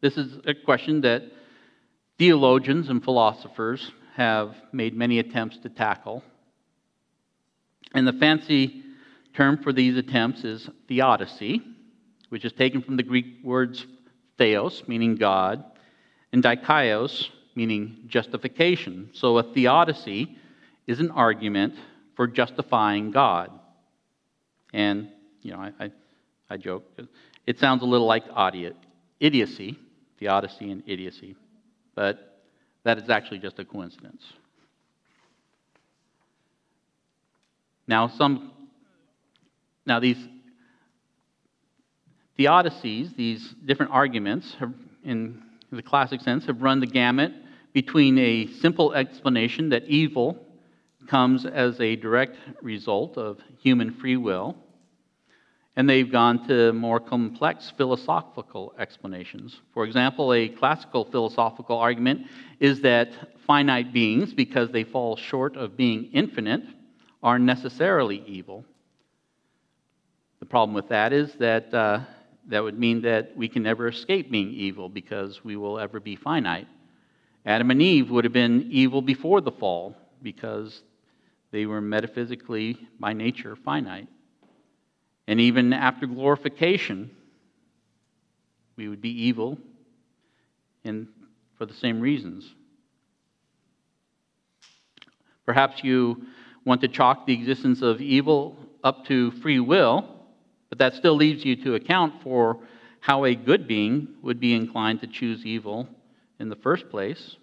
this 0.00 0.16
is 0.16 0.38
a 0.46 0.54
question 0.54 1.00
that 1.02 1.22
theologians 2.20 2.90
and 2.90 3.02
philosophers 3.02 3.92
have 4.14 4.54
made 4.72 4.94
many 4.94 5.18
attempts 5.18 5.56
to 5.56 5.70
tackle. 5.70 6.22
And 7.94 8.06
the 8.06 8.12
fancy 8.12 8.82
term 9.34 9.62
for 9.62 9.72
these 9.72 9.96
attempts 9.96 10.44
is 10.44 10.68
theodicy, 10.86 11.62
which 12.28 12.44
is 12.44 12.52
taken 12.52 12.82
from 12.82 12.98
the 12.98 13.02
Greek 13.02 13.24
words 13.42 13.86
theos, 14.36 14.82
meaning 14.86 15.14
God, 15.14 15.64
and 16.30 16.44
dikaios, 16.44 17.30
meaning 17.54 18.04
justification. 18.06 19.08
So 19.14 19.38
a 19.38 19.42
theodicy 19.42 20.36
is 20.86 21.00
an 21.00 21.10
argument 21.12 21.74
for 22.16 22.26
justifying 22.26 23.12
God. 23.12 23.50
And, 24.74 25.08
you 25.40 25.52
know, 25.52 25.58
I, 25.58 25.72
I, 25.86 25.90
I 26.50 26.56
joke, 26.58 26.84
it 27.46 27.58
sounds 27.58 27.80
a 27.80 27.86
little 27.86 28.06
like 28.06 28.24
idiocy, 29.20 29.78
theodicy 30.18 30.70
and 30.70 30.82
idiocy, 30.86 31.34
but 32.00 32.40
that 32.82 32.96
is 32.96 33.10
actually 33.10 33.40
just 33.40 33.58
a 33.58 33.64
coincidence. 33.66 34.22
Now, 37.86 38.08
some, 38.08 38.52
now 39.84 40.00
these 40.00 40.16
theodicies, 42.38 43.14
these 43.16 43.54
different 43.66 43.92
arguments, 43.92 44.54
have, 44.54 44.72
in 45.04 45.42
the 45.70 45.82
classic 45.82 46.22
sense, 46.22 46.46
have 46.46 46.62
run 46.62 46.80
the 46.80 46.86
gamut 46.86 47.34
between 47.74 48.16
a 48.18 48.46
simple 48.46 48.94
explanation 48.94 49.68
that 49.68 49.84
evil 49.84 50.42
comes 51.06 51.44
as 51.44 51.78
a 51.82 51.96
direct 51.96 52.38
result 52.62 53.18
of 53.18 53.40
human 53.58 53.92
free 53.92 54.16
will, 54.16 54.56
and 55.80 55.88
they've 55.88 56.12
gone 56.12 56.46
to 56.46 56.74
more 56.74 57.00
complex 57.00 57.72
philosophical 57.74 58.74
explanations. 58.78 59.62
For 59.72 59.86
example, 59.86 60.34
a 60.34 60.46
classical 60.46 61.06
philosophical 61.06 61.78
argument 61.78 62.26
is 62.58 62.82
that 62.82 63.08
finite 63.46 63.90
beings, 63.90 64.34
because 64.34 64.70
they 64.70 64.84
fall 64.84 65.16
short 65.16 65.56
of 65.56 65.78
being 65.78 66.10
infinite, 66.12 66.60
are 67.22 67.38
necessarily 67.38 68.22
evil. 68.26 68.66
The 70.40 70.44
problem 70.44 70.74
with 70.74 70.90
that 70.90 71.14
is 71.14 71.32
that 71.36 71.72
uh, 71.72 72.00
that 72.48 72.62
would 72.62 72.78
mean 72.78 73.00
that 73.00 73.34
we 73.34 73.48
can 73.48 73.62
never 73.62 73.88
escape 73.88 74.30
being 74.30 74.50
evil 74.50 74.90
because 74.90 75.42
we 75.42 75.56
will 75.56 75.78
ever 75.78 75.98
be 75.98 76.14
finite. 76.14 76.68
Adam 77.46 77.70
and 77.70 77.80
Eve 77.80 78.10
would 78.10 78.24
have 78.24 78.34
been 78.34 78.68
evil 78.70 79.00
before 79.00 79.40
the 79.40 79.52
fall 79.52 79.96
because 80.22 80.82
they 81.52 81.64
were 81.64 81.80
metaphysically, 81.80 82.86
by 82.98 83.14
nature, 83.14 83.56
finite. 83.56 84.08
And 85.30 85.40
even 85.40 85.72
after 85.72 86.06
glorification, 86.06 87.10
we 88.76 88.88
would 88.88 89.00
be 89.00 89.28
evil 89.28 89.58
and 90.84 91.06
for 91.56 91.64
the 91.64 91.72
same 91.72 92.00
reasons. 92.00 92.52
Perhaps 95.46 95.84
you 95.84 96.26
want 96.64 96.80
to 96.80 96.88
chalk 96.88 97.26
the 97.26 97.32
existence 97.32 97.80
of 97.80 98.00
evil 98.00 98.56
up 98.84 99.06
to 99.06 99.30
free 99.40 99.60
will 99.60 100.20
but 100.68 100.78
that 100.78 100.94
still 100.94 101.14
leaves 101.14 101.44
you 101.44 101.56
to 101.56 101.76
account 101.76 102.22
for 102.22 102.58
how 103.00 103.24
a 103.24 103.34
good 103.34 103.68
being 103.68 104.08
would 104.22 104.40
be 104.40 104.54
inclined 104.54 105.00
to 105.00 105.06
choose 105.06 105.44
evil 105.44 105.88
in 106.38 106.48
the 106.48 106.56
first 106.56 106.88
place. 106.90 107.36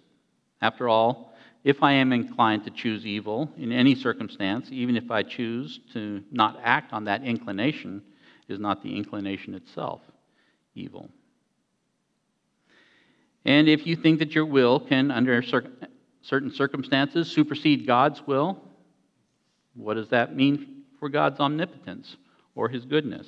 After 0.60 0.88
all, 0.88 1.27
if 1.64 1.82
I 1.82 1.92
am 1.92 2.12
inclined 2.12 2.64
to 2.64 2.70
choose 2.70 3.04
evil 3.04 3.50
in 3.56 3.72
any 3.72 3.94
circumstance, 3.94 4.68
even 4.70 4.96
if 4.96 5.10
I 5.10 5.22
choose 5.22 5.80
to 5.92 6.22
not 6.30 6.58
act 6.62 6.92
on 6.92 7.04
that 7.04 7.24
inclination, 7.24 8.02
is 8.48 8.58
not 8.58 8.82
the 8.82 8.96
inclination 8.96 9.54
itself 9.54 10.00
evil. 10.74 11.10
And 13.44 13.68
if 13.68 13.86
you 13.86 13.96
think 13.96 14.20
that 14.20 14.34
your 14.34 14.46
will 14.46 14.80
can, 14.80 15.10
under 15.10 15.42
certain 16.22 16.52
circumstances, 16.52 17.30
supersede 17.30 17.86
God's 17.86 18.22
will, 18.26 18.62
what 19.74 19.94
does 19.94 20.08
that 20.08 20.34
mean 20.34 20.84
for 20.98 21.08
God's 21.08 21.40
omnipotence? 21.40 22.16
or 22.58 22.68
his 22.68 22.84
goodness. 22.84 23.26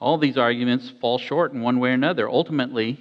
All 0.00 0.16
these 0.16 0.38
arguments 0.38 0.90
fall 1.02 1.18
short 1.18 1.52
in 1.52 1.60
one 1.60 1.78
way 1.78 1.90
or 1.90 1.92
another. 1.92 2.28
Ultimately, 2.30 2.98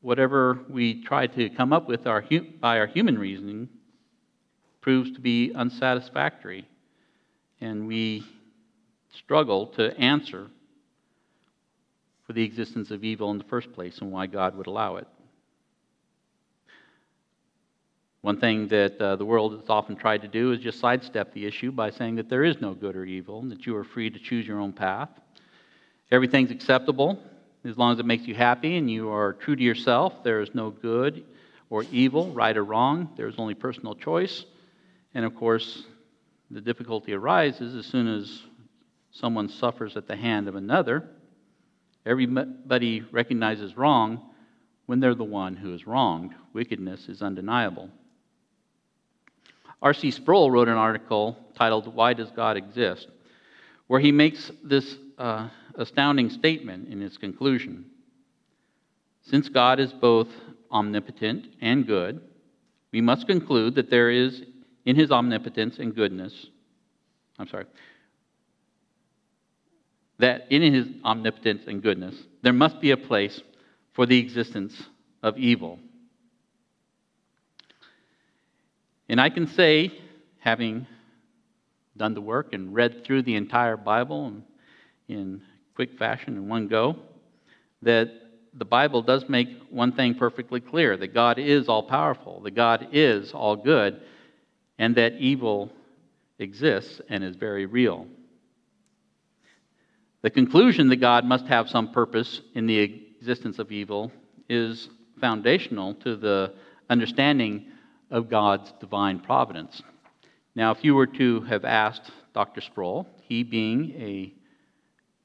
whatever 0.00 0.60
we 0.68 1.02
try 1.02 1.26
to 1.26 1.50
come 1.50 1.72
up 1.72 1.88
with 1.88 2.06
our, 2.06 2.24
by 2.60 2.78
our 2.78 2.86
human 2.86 3.18
reasoning 3.18 3.68
proves 4.80 5.12
to 5.12 5.20
be 5.20 5.52
unsatisfactory, 5.54 6.66
and 7.60 7.86
we 7.86 8.24
struggle 9.14 9.66
to 9.66 9.96
answer 9.98 10.48
for 12.26 12.32
the 12.32 12.42
existence 12.42 12.90
of 12.90 13.04
evil 13.04 13.30
in 13.30 13.38
the 13.38 13.44
first 13.44 13.72
place 13.72 13.98
and 13.98 14.10
why 14.10 14.26
God 14.26 14.56
would 14.56 14.66
allow 14.66 14.96
it. 14.96 15.06
One 18.22 18.38
thing 18.38 18.68
that 18.68 19.00
uh, 19.00 19.16
the 19.16 19.24
world 19.24 19.58
has 19.58 19.68
often 19.68 19.96
tried 19.96 20.22
to 20.22 20.28
do 20.28 20.52
is 20.52 20.60
just 20.60 20.78
sidestep 20.78 21.32
the 21.32 21.46
issue 21.46 21.72
by 21.72 21.90
saying 21.90 22.16
that 22.16 22.28
there 22.28 22.44
is 22.44 22.60
no 22.60 22.74
good 22.74 22.94
or 22.94 23.04
evil, 23.04 23.40
and 23.40 23.50
that 23.50 23.66
you 23.66 23.76
are 23.76 23.84
free 23.84 24.10
to 24.10 24.18
choose 24.18 24.46
your 24.46 24.60
own 24.60 24.72
path. 24.72 25.08
Everything's 26.10 26.50
acceptable 26.50 27.18
as 27.64 27.76
long 27.76 27.92
as 27.92 27.98
it 27.98 28.06
makes 28.06 28.26
you 28.26 28.34
happy 28.34 28.76
and 28.76 28.90
you 28.90 29.10
are 29.10 29.34
true 29.34 29.56
to 29.56 29.62
yourself. 29.62 30.24
There 30.24 30.40
is 30.40 30.54
no 30.54 30.70
good 30.70 31.24
or 31.68 31.84
evil, 31.92 32.32
right 32.32 32.56
or 32.56 32.64
wrong. 32.64 33.10
There 33.16 33.28
is 33.28 33.34
only 33.38 33.54
personal 33.54 33.94
choice. 33.94 34.44
And 35.14 35.24
of 35.24 35.34
course, 35.34 35.84
the 36.50 36.60
difficulty 36.60 37.12
arises 37.12 37.74
as 37.74 37.86
soon 37.86 38.08
as 38.08 38.42
someone 39.12 39.48
suffers 39.48 39.96
at 39.96 40.06
the 40.06 40.16
hand 40.16 40.48
of 40.48 40.56
another. 40.56 41.08
Everybody 42.06 43.02
recognizes 43.12 43.76
wrong 43.76 44.20
when 44.86 45.00
they're 45.00 45.14
the 45.14 45.24
one 45.24 45.56
who 45.56 45.74
is 45.74 45.86
wronged. 45.86 46.34
Wickedness 46.52 47.08
is 47.08 47.22
undeniable. 47.22 47.90
R.C. 49.82 50.10
Sproul 50.10 50.50
wrote 50.50 50.68
an 50.68 50.76
article 50.76 51.36
titled, 51.54 51.94
Why 51.94 52.14
Does 52.14 52.30
God 52.30 52.56
Exist? 52.56 53.06
where 53.90 53.98
he 53.98 54.12
makes 54.12 54.52
this 54.62 54.98
uh, 55.18 55.48
astounding 55.76 56.30
statement 56.30 56.88
in 56.88 57.00
his 57.00 57.16
conclusion. 57.16 57.86
Since 59.22 59.48
God 59.48 59.80
is 59.80 59.92
both 59.92 60.28
omnipotent 60.70 61.46
and 61.60 61.86
good, 61.86 62.20
we 62.92 63.00
must 63.00 63.26
conclude 63.26 63.74
that 63.76 63.90
there 63.90 64.10
is, 64.10 64.42
in 64.84 64.96
his 64.96 65.10
omnipotence 65.10 65.78
and 65.78 65.94
goodness, 65.94 66.46
I'm 67.38 67.48
sorry, 67.48 67.66
that 70.18 70.46
in 70.50 70.62
his 70.74 70.86
omnipotence 71.04 71.62
and 71.66 71.82
goodness, 71.82 72.14
there 72.42 72.52
must 72.52 72.80
be 72.80 72.90
a 72.90 72.96
place 72.96 73.40
for 73.92 74.06
the 74.06 74.18
existence 74.18 74.82
of 75.22 75.38
evil. 75.38 75.78
And 79.08 79.20
I 79.20 79.30
can 79.30 79.46
say, 79.46 79.92
having 80.38 80.86
done 81.96 82.14
the 82.14 82.20
work 82.20 82.52
and 82.52 82.74
read 82.74 83.04
through 83.04 83.22
the 83.22 83.34
entire 83.34 83.76
Bible 83.76 84.32
in 85.08 85.42
quick 85.80 85.98
fashion 85.98 86.36
in 86.36 86.46
one 86.46 86.68
go, 86.68 86.94
that 87.80 88.10
the 88.52 88.66
Bible 88.66 89.00
does 89.00 89.26
make 89.30 89.48
one 89.70 89.92
thing 89.92 90.14
perfectly 90.14 90.60
clear 90.60 90.94
that 90.94 91.14
God 91.14 91.38
is 91.38 91.70
all 91.70 91.82
powerful, 91.82 92.42
that 92.42 92.50
God 92.50 92.88
is 92.92 93.32
all 93.32 93.56
good, 93.56 93.98
and 94.78 94.94
that 94.96 95.14
evil 95.14 95.72
exists 96.38 97.00
and 97.08 97.24
is 97.24 97.34
very 97.34 97.64
real. 97.64 98.06
The 100.20 100.28
conclusion 100.28 100.90
that 100.90 100.96
God 100.96 101.24
must 101.24 101.46
have 101.46 101.70
some 101.70 101.92
purpose 101.92 102.42
in 102.54 102.66
the 102.66 102.78
existence 102.78 103.58
of 103.58 103.72
evil 103.72 104.12
is 104.50 104.90
foundational 105.18 105.94
to 105.94 106.14
the 106.14 106.52
understanding 106.90 107.68
of 108.10 108.28
God's 108.28 108.70
divine 108.80 109.18
providence. 109.18 109.80
Now, 110.54 110.72
if 110.72 110.84
you 110.84 110.94
were 110.94 111.06
to 111.06 111.40
have 111.44 111.64
asked 111.64 112.10
Dr. 112.34 112.60
Sproul, 112.60 113.08
he 113.22 113.42
being 113.42 113.94
a 113.98 114.34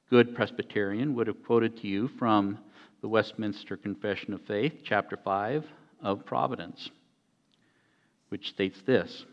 good 0.08 0.36
Presbyterian, 0.36 1.14
would 1.16 1.26
have 1.26 1.44
quoted 1.44 1.76
to 1.78 1.88
you 1.88 2.08
from 2.16 2.58
the 3.00 3.08
Westminster 3.08 3.76
Confession 3.76 4.32
of 4.32 4.40
Faith, 4.42 4.72
chapter 4.84 5.16
5 5.16 5.64
of 6.00 6.24
Providence, 6.24 6.90
which 8.28 8.48
states 8.48 8.80
this 8.86 9.24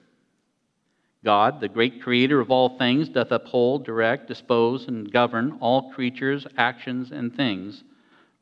God, 1.23 1.61
the 1.61 1.69
great 1.69 2.01
creator 2.01 2.39
of 2.39 2.49
all 2.49 2.77
things, 2.77 3.07
doth 3.07 3.31
uphold, 3.31 3.85
direct, 3.85 4.27
dispose, 4.27 4.87
and 4.87 5.11
govern 5.11 5.57
all 5.61 5.91
creatures, 5.91 6.47
actions, 6.57 7.11
and 7.11 7.35
things, 7.35 7.83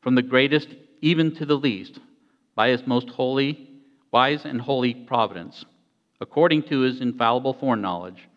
from 0.00 0.14
the 0.14 0.22
greatest 0.22 0.68
even 1.02 1.34
to 1.34 1.44
the 1.44 1.54
least, 1.54 2.00
by 2.54 2.68
his 2.68 2.86
most 2.86 3.10
holy 3.10 3.68
wise 4.10 4.46
and 4.46 4.60
holy 4.60 4.94
providence, 4.94 5.66
according 6.20 6.62
to 6.62 6.80
his 6.80 7.00
infallible 7.00 7.52
foreknowledge, 7.52 8.28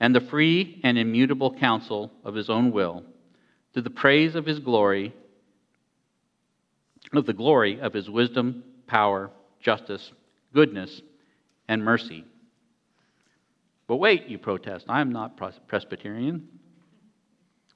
and 0.00 0.14
the 0.14 0.20
free 0.20 0.80
and 0.84 0.96
immutable 0.96 1.54
counsel 1.54 2.10
of 2.24 2.34
his 2.34 2.48
own 2.48 2.72
will, 2.72 3.04
to 3.74 3.82
the 3.82 3.90
praise 3.90 4.34
of 4.34 4.46
his 4.46 4.58
glory, 4.58 5.14
of 7.12 7.26
the 7.26 7.32
glory 7.32 7.80
of 7.80 7.92
his 7.92 8.08
wisdom, 8.08 8.64
power, 8.86 9.30
justice, 9.60 10.12
goodness, 10.52 11.00
and 11.68 11.84
mercy. 11.84 12.24
But 13.86 13.96
wait, 13.96 14.28
you 14.28 14.38
protest, 14.38 14.86
I 14.88 15.00
am 15.00 15.12
not 15.12 15.38
Presbyterian. 15.68 16.48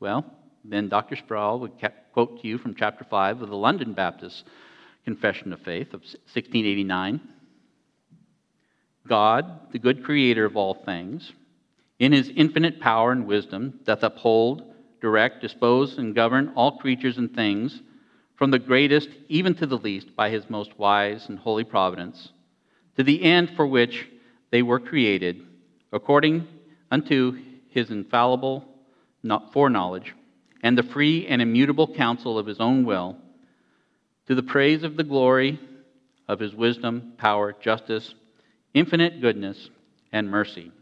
Well, 0.01 0.25
then 0.65 0.89
Dr. 0.89 1.17
Sproul 1.17 1.61
would 1.61 1.73
quote 2.13 2.41
to 2.41 2.49
you 2.49 2.59
from 2.59 2.75
chapter 2.75 3.05
5 3.05 3.43
of 3.43 3.49
the 3.49 3.57
London 3.57 3.93
Baptist 3.93 4.45
Confession 5.05 5.53
of 5.53 5.61
Faith 5.61 5.89
of 5.89 6.01
1689. 6.01 7.21
God, 9.09 9.73
the 9.73 9.79
good 9.79 10.05
creator 10.05 10.45
of 10.45 10.57
all 10.57 10.75
things, 10.75 11.33
in 11.99 12.13
his 12.13 12.29
infinite 12.35 12.81
power 12.81 13.13
and 13.13 13.27
wisdom, 13.27 13.81
doth 13.85 14.03
uphold, 14.03 14.63
direct, 15.01 15.41
dispose, 15.41 15.99
and 15.99 16.15
govern 16.15 16.53
all 16.55 16.79
creatures 16.79 17.19
and 17.19 17.35
things, 17.35 17.83
from 18.37 18.51
the 18.51 18.59
greatest 18.59 19.09
even 19.29 19.55
to 19.55 19.67
the 19.67 19.79
least, 19.79 20.15
by 20.15 20.31
his 20.31 20.49
most 20.51 20.79
wise 20.79 21.29
and 21.29 21.39
holy 21.39 21.65
providence, 21.65 22.33
to 22.97 23.03
the 23.03 23.23
end 23.23 23.51
for 23.57 23.67
which 23.67 24.07
they 24.51 24.63
were 24.63 24.81
created, 24.81 25.41
according 25.93 26.47
unto 26.91 27.39
his 27.69 27.91
infallible 27.91 28.65
foreknowledge, 29.53 30.15
and 30.63 30.77
the 30.77 30.83
free 30.83 31.27
and 31.27 31.43
immutable 31.43 31.93
counsel 31.95 32.39
of 32.39 32.47
his 32.47 32.61
own 32.61 32.85
will, 32.85 33.17
to 34.27 34.35
the 34.35 34.43
praise 34.43 34.83
of 34.83 34.97
the 34.97 35.05
glory 35.05 35.59
of 36.29 36.41
his 36.41 36.55
wisdom, 36.55 37.13
power, 37.17 37.55
justice, 37.61 38.15
infinite 38.75 39.21
goodness, 39.21 39.71
and 40.13 40.31
mercy. 40.31 40.73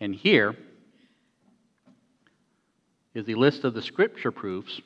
And 0.00 0.14
here 0.14 0.56
is 3.14 3.28
a 3.28 3.34
list 3.34 3.64
of 3.64 3.74
the 3.74 3.82
scripture 3.82 4.30
proofs 4.30 4.80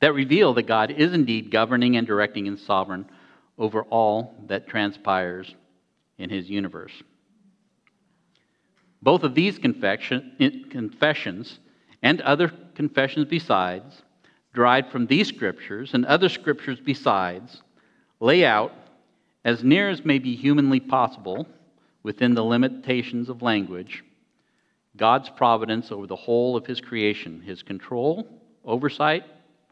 that 0.00 0.14
reveal 0.14 0.54
that 0.54 0.66
God 0.66 0.90
is 0.90 1.12
indeed 1.12 1.50
governing 1.50 1.96
and 1.96 2.06
directing 2.06 2.48
and 2.48 2.58
sovereign 2.58 3.06
over 3.58 3.82
all 3.82 4.34
that 4.48 4.66
transpires 4.66 5.54
in 6.18 6.30
his 6.30 6.48
universe. 6.48 6.92
Both 9.02 9.22
of 9.22 9.34
these 9.34 9.58
confessions 9.58 11.58
and 12.02 12.20
other 12.22 12.52
confessions 12.74 13.26
besides, 13.26 14.02
derived 14.54 14.90
from 14.90 15.06
these 15.06 15.28
scriptures 15.28 15.94
and 15.94 16.04
other 16.06 16.28
scriptures 16.28 16.80
besides, 16.84 17.62
lay 18.18 18.44
out, 18.44 18.72
as 19.44 19.62
near 19.62 19.90
as 19.90 20.04
may 20.04 20.18
be 20.18 20.34
humanly 20.34 20.80
possible 20.80 21.46
within 22.02 22.34
the 22.34 22.42
limitations 22.42 23.28
of 23.28 23.42
language, 23.42 24.02
God's 24.96 25.30
providence 25.30 25.92
over 25.92 26.06
the 26.06 26.16
whole 26.16 26.56
of 26.56 26.66
His 26.66 26.80
creation, 26.80 27.40
His 27.40 27.62
control, 27.62 28.26
oversight, 28.64 29.24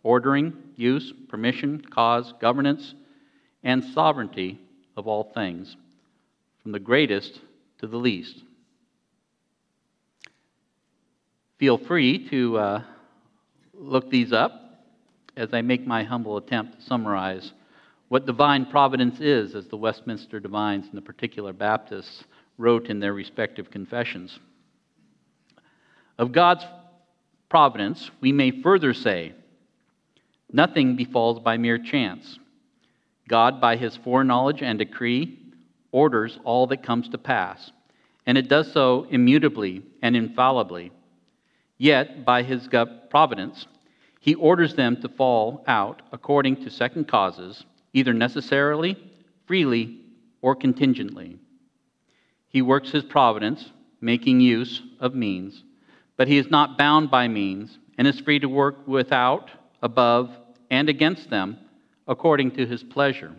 ordering, 0.02 0.52
use, 0.76 1.12
permission, 1.28 1.84
cause, 1.90 2.32
governance, 2.40 2.94
and 3.62 3.82
sovereignty 3.84 4.60
of 4.96 5.06
all 5.06 5.24
things, 5.34 5.76
from 6.62 6.72
the 6.72 6.78
greatest 6.78 7.40
to 7.80 7.86
the 7.86 7.96
least. 7.96 8.42
Feel 11.58 11.78
free 11.78 12.28
to 12.28 12.56
uh, 12.58 12.82
look 13.74 14.10
these 14.10 14.32
up 14.32 14.52
as 15.36 15.48
I 15.52 15.62
make 15.62 15.86
my 15.86 16.04
humble 16.04 16.36
attempt 16.36 16.78
to 16.78 16.84
summarize 16.86 17.52
what 18.08 18.26
divine 18.26 18.66
providence 18.66 19.20
is, 19.20 19.54
as 19.54 19.66
the 19.66 19.76
Westminster 19.76 20.40
Divines 20.40 20.86
and 20.86 20.94
the 20.94 21.02
particular 21.02 21.52
Baptists 21.52 22.24
wrote 22.56 22.86
in 22.86 23.00
their 23.00 23.12
respective 23.12 23.70
confessions. 23.70 24.38
Of 26.18 26.32
God's 26.32 26.64
providence, 27.48 28.10
we 28.20 28.32
may 28.32 28.50
further 28.62 28.92
say, 28.92 29.32
nothing 30.52 30.96
befalls 30.96 31.38
by 31.38 31.56
mere 31.56 31.78
chance. 31.78 32.38
God, 33.28 33.60
by 33.60 33.76
his 33.76 33.96
foreknowledge 33.96 34.62
and 34.62 34.78
decree, 34.78 35.38
orders 35.92 36.38
all 36.44 36.66
that 36.68 36.82
comes 36.82 37.08
to 37.10 37.18
pass, 37.18 37.70
and 38.26 38.36
it 38.38 38.48
does 38.48 38.72
so 38.72 39.06
immutably 39.10 39.82
and 40.02 40.16
infallibly 40.16 40.92
Yet, 41.78 42.24
by 42.24 42.42
his 42.42 42.68
providence, 43.08 43.66
he 44.20 44.34
orders 44.34 44.74
them 44.74 45.00
to 45.00 45.08
fall 45.08 45.62
out 45.68 46.02
according 46.10 46.64
to 46.64 46.70
second 46.70 47.06
causes, 47.06 47.64
either 47.98 48.14
necessarily 48.14 48.96
freely 49.46 50.00
or 50.40 50.54
contingently. 50.54 51.38
He 52.48 52.62
works 52.62 52.90
his 52.90 53.04
providence, 53.04 53.72
making 54.00 54.40
use 54.40 54.82
of 55.00 55.14
means, 55.14 55.64
but 56.16 56.28
he 56.28 56.38
is 56.38 56.50
not 56.50 56.78
bound 56.78 57.10
by 57.10 57.28
means 57.28 57.78
and 57.96 58.06
is 58.06 58.20
free 58.20 58.38
to 58.38 58.48
work 58.48 58.86
without, 58.86 59.50
above, 59.82 60.30
and 60.70 60.88
against 60.88 61.30
them 61.30 61.58
according 62.06 62.52
to 62.52 62.66
his 62.66 62.82
pleasure. 62.82 63.34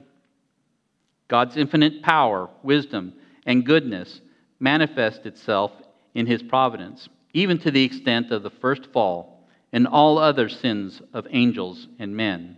God's 1.28 1.58
infinite 1.58 2.02
power, 2.02 2.50
wisdom, 2.64 3.14
and 3.46 3.66
goodness 3.66 4.22
manifest 4.60 5.26
itself 5.26 5.72
in 6.14 6.26
his 6.26 6.44
providence, 6.44 7.08
even 7.34 7.58
to 7.60 7.72
the 7.72 7.84
extent 7.84 8.32
of 8.32 8.44
the 8.44 8.50
first 8.50 8.88
fall 8.92 9.48
and 9.72 9.88
all 9.88 10.18
other 10.18 10.50
sins 10.50 11.02
of 11.14 11.28
angels 11.30 11.88
and 12.00 12.16
men. 12.16 12.58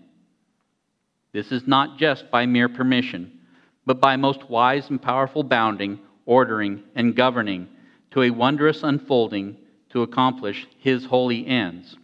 This 1.34 1.52
is 1.52 1.66
not 1.66 1.98
just 1.98 2.30
by 2.30 2.46
mere 2.46 2.70
permission, 2.70 3.40
but 3.86 4.02
by 4.02 4.16
most 4.18 4.50
wise 4.50 4.90
and 4.90 5.02
powerful 5.02 5.44
bounding, 5.44 6.00
ordering, 6.26 6.84
and 6.96 7.16
governing 7.16 7.68
to 8.12 8.24
a 8.24 8.30
wondrous 8.30 8.84
unfolding 8.84 9.58
to 9.90 10.02
accomplish 10.02 10.68
his 10.80 11.06
holy 11.06 11.46
ends. 11.48 11.96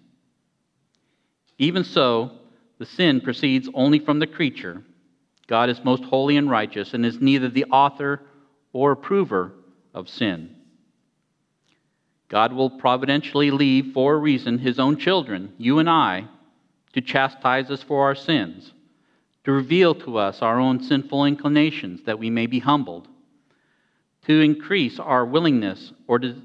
Even 1.58 1.84
so, 1.84 2.32
the 2.78 2.86
sin 2.86 3.22
proceeds 3.22 3.70
only 3.74 4.00
from 4.00 4.20
the 4.20 4.28
creature. 4.28 4.84
God 5.48 5.70
is 5.70 5.84
most 5.84 6.04
holy 6.04 6.38
and 6.38 6.50
righteous 6.50 6.94
and 6.94 7.06
is 7.06 7.20
neither 7.20 7.50
the 7.50 7.66
author 7.66 8.22
or 8.74 8.92
approver 8.92 9.54
of 9.94 10.10
sin. 10.10 10.56
God 12.30 12.52
will 12.52 12.70
providentially 12.70 13.52
leave 13.52 13.94
for 13.94 14.14
a 14.14 14.18
reason 14.18 14.60
his 14.60 14.80
own 14.80 14.98
children, 14.98 15.54
you 15.58 15.80
and 15.80 15.90
I, 15.90 16.28
to 16.94 17.02
chastise 17.02 17.72
us 17.72 17.82
for 17.82 18.04
our 18.04 18.16
sins, 18.16 18.74
to 19.48 19.54
reveal 19.54 19.96
to 19.96 20.18
us 20.18 20.42
our 20.42 20.60
own 20.60 20.84
sinful 20.84 21.24
inclinations 21.24 22.02
that 22.04 22.20
we 22.20 22.30
may 22.30 22.46
be 22.46 22.60
humbled, 22.60 23.08
to 24.26 24.42
increase 24.42 25.00
our 25.00 25.26
willingness 25.26 25.94
or 26.06 26.20
de- 26.20 26.36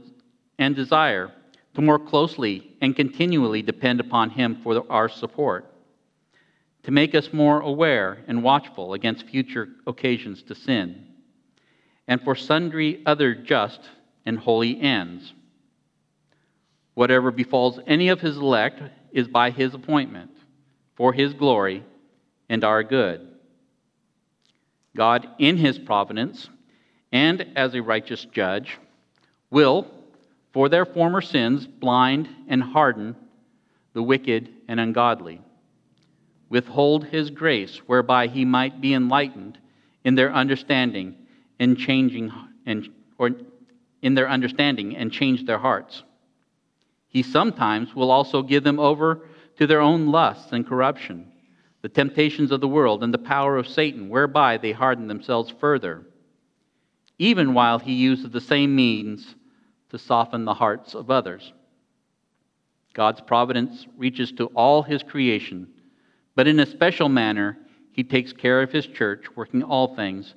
and 0.61 0.77
desire 0.77 1.33
to 1.75 1.83
more 1.83 1.99
closely 1.99 2.77
and 2.81 2.95
continually 2.95 3.61
depend 3.61 3.99
upon 3.99 4.31
him 4.31 4.55
for 4.63 4.85
our 4.89 5.09
support, 5.09 5.75
to 6.85 6.93
make 6.93 7.13
us 7.13 7.33
more 7.33 7.59
aware 7.59 8.23
and 8.29 8.41
watchful 8.41 8.95
against 8.95 9.27
future 9.27 9.71
occasions 9.89 10.41
to 10.45 10.55
sin, 10.55 11.05
and 12.07 12.23
for 12.23 12.37
sundry 12.37 13.03
other 13.05 13.35
just 13.35 13.81
and 14.27 14.39
holy 14.39 14.81
ends. 14.81 15.35
Whatever 16.95 17.33
befalls 17.33 17.81
any 17.85 18.11
of 18.11 18.21
his 18.21 18.37
elect 18.37 18.81
is 19.11 19.27
by 19.27 19.51
his 19.51 19.75
appointment, 19.75 20.31
for 20.95 21.13
his 21.13 21.35
glory 21.35 21.83
and 22.53 22.65
our 22.65 22.83
good. 22.83 23.27
God, 24.95 25.27
in 25.39 25.57
his 25.57 25.79
providence, 25.79 26.51
and 27.11 27.47
as 27.57 27.75
a 27.75 27.81
righteous 27.81 28.27
judge, 28.27 28.79
will, 29.51 29.87
for 30.53 30.69
their 30.69 30.85
former 30.85 31.23
sins, 31.23 31.67
blind 31.67 32.29
and 32.49 32.63
harden 32.63 33.17
the 33.95 34.03
wicked 34.03 34.51
and 34.69 34.79
ungodly, 34.79 35.41
withhold 36.49 37.07
his 37.07 37.31
grace 37.31 37.79
whereby 37.87 38.27
he 38.27 38.45
might 38.45 38.81
be 38.81 38.93
enlightened 38.93 39.59
in 40.05 40.15
their 40.15 40.33
understanding 40.33 41.17
and 41.59 41.79
changing 41.79 42.31
and 42.67 42.89
or 43.19 43.31
in 44.03 44.15
their 44.15 44.29
understanding 44.29 44.95
and 44.97 45.11
change 45.11 45.47
their 45.47 45.59
hearts 45.59 46.03
he 47.13 47.23
sometimes 47.23 47.95
will 47.95 48.11
also 48.11 48.43
give 48.43 48.65
them 48.65 48.81
over 48.81 49.21
to 49.59 49.67
their 49.67 49.83
own 49.83 50.07
lusts 50.07 50.53
and 50.53 50.67
corruption, 50.67 51.31
the 51.83 51.89
temptations 51.89 52.53
of 52.53 52.61
the 52.61 52.69
world, 52.69 53.03
and 53.03 53.13
the 53.13 53.19
power 53.19 53.57
of 53.57 53.69
Satan, 53.69 54.09
whereby 54.09 54.57
they 54.57 54.73
harden 54.73 55.09
themselves 55.09 55.53
further, 55.61 56.07
even 57.19 57.55
while 57.55 57.79
he 57.79 57.93
uses 57.93 58.31
the 58.31 58.41
same 58.41 58.75
means 58.75 59.35
to 59.91 59.99
soften 59.99 60.45
the 60.45 60.55
hearts 60.55 60.95
of 60.95 61.11
others. 61.11 61.53
God's 62.95 63.21
providence 63.21 63.87
reaches 63.97 64.33
to 64.33 64.47
all 64.47 64.83
his 64.83 65.03
creation, 65.03 65.69
but 66.37 66.47
in 66.47 66.61
a 66.61 66.67
special 66.67 67.09
manner, 67.09 67.59
he 67.93 68.05
takes 68.05 68.33
care 68.33 68.63
of 68.63 68.71
his 68.73 68.87
church, 68.87 69.25
working 69.35 69.63
all 69.63 69.95
things 69.95 70.35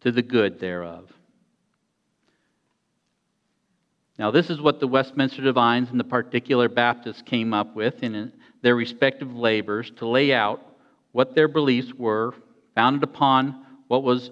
to 0.00 0.10
the 0.10 0.22
good 0.22 0.58
thereof. 0.58 1.10
Now, 4.18 4.32
this 4.32 4.50
is 4.50 4.60
what 4.60 4.80
the 4.80 4.88
Westminster 4.88 5.42
Divines 5.42 5.90
and 5.90 6.00
the 6.00 6.04
Particular 6.04 6.68
Baptists 6.68 7.22
came 7.22 7.54
up 7.54 7.76
with 7.76 8.02
in 8.02 8.32
their 8.62 8.74
respective 8.74 9.34
labors 9.34 9.92
to 9.96 10.08
lay 10.08 10.32
out 10.32 10.60
what 11.12 11.34
their 11.34 11.48
beliefs 11.48 11.92
were, 11.94 12.34
founded 12.74 13.02
upon 13.02 13.64
what, 13.88 14.02
was, 14.02 14.30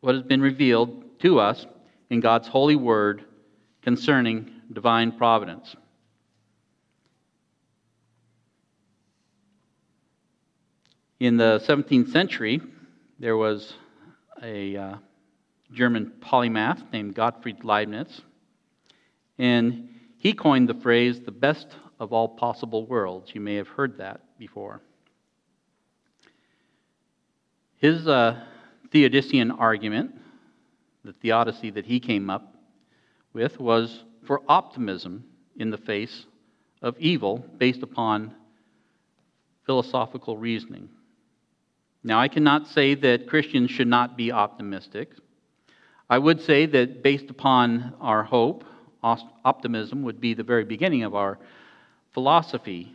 what 0.00 0.14
has 0.14 0.24
been 0.24 0.40
revealed 0.40 1.20
to 1.20 1.38
us 1.38 1.66
in 2.10 2.20
God's 2.20 2.48
holy 2.48 2.76
word 2.76 3.24
concerning 3.82 4.50
divine 4.72 5.12
providence. 5.12 5.74
In 11.20 11.36
the 11.36 11.62
17th 11.66 12.10
century, 12.10 12.60
there 13.18 13.36
was 13.36 13.74
a 14.42 14.76
uh, 14.76 14.96
German 15.72 16.12
polymath 16.20 16.82
named 16.92 17.14
Gottfried 17.14 17.64
Leibniz 17.64 18.20
and 19.38 19.88
he 20.18 20.32
coined 20.32 20.68
the 20.68 20.74
phrase, 20.74 21.20
the 21.20 21.30
best 21.30 21.76
of 22.00 22.12
all 22.12 22.28
possible 22.28 22.86
worlds. 22.86 23.34
You 23.34 23.40
may 23.40 23.56
have 23.56 23.68
heard 23.68 23.98
that 23.98 24.20
before. 24.38 24.80
His 27.84 28.08
uh, 28.08 28.40
Theodician 28.92 29.50
argument, 29.50 30.14
the 31.04 31.12
theodicy 31.12 31.68
that 31.72 31.84
he 31.84 32.00
came 32.00 32.30
up 32.30 32.54
with, 33.34 33.60
was 33.60 34.04
for 34.26 34.40
optimism 34.48 35.22
in 35.56 35.68
the 35.68 35.76
face 35.76 36.24
of 36.80 36.96
evil 36.98 37.44
based 37.58 37.82
upon 37.82 38.34
philosophical 39.66 40.38
reasoning. 40.38 40.88
Now, 42.02 42.18
I 42.18 42.28
cannot 42.28 42.68
say 42.68 42.94
that 42.94 43.28
Christians 43.28 43.70
should 43.70 43.88
not 43.88 44.16
be 44.16 44.32
optimistic. 44.32 45.10
I 46.08 46.16
would 46.16 46.40
say 46.40 46.64
that 46.64 47.02
based 47.02 47.28
upon 47.28 47.96
our 48.00 48.24
hope, 48.24 48.64
optimism 49.02 50.04
would 50.04 50.22
be 50.22 50.32
the 50.32 50.42
very 50.42 50.64
beginning 50.64 51.02
of 51.02 51.14
our 51.14 51.38
philosophy. 52.14 52.94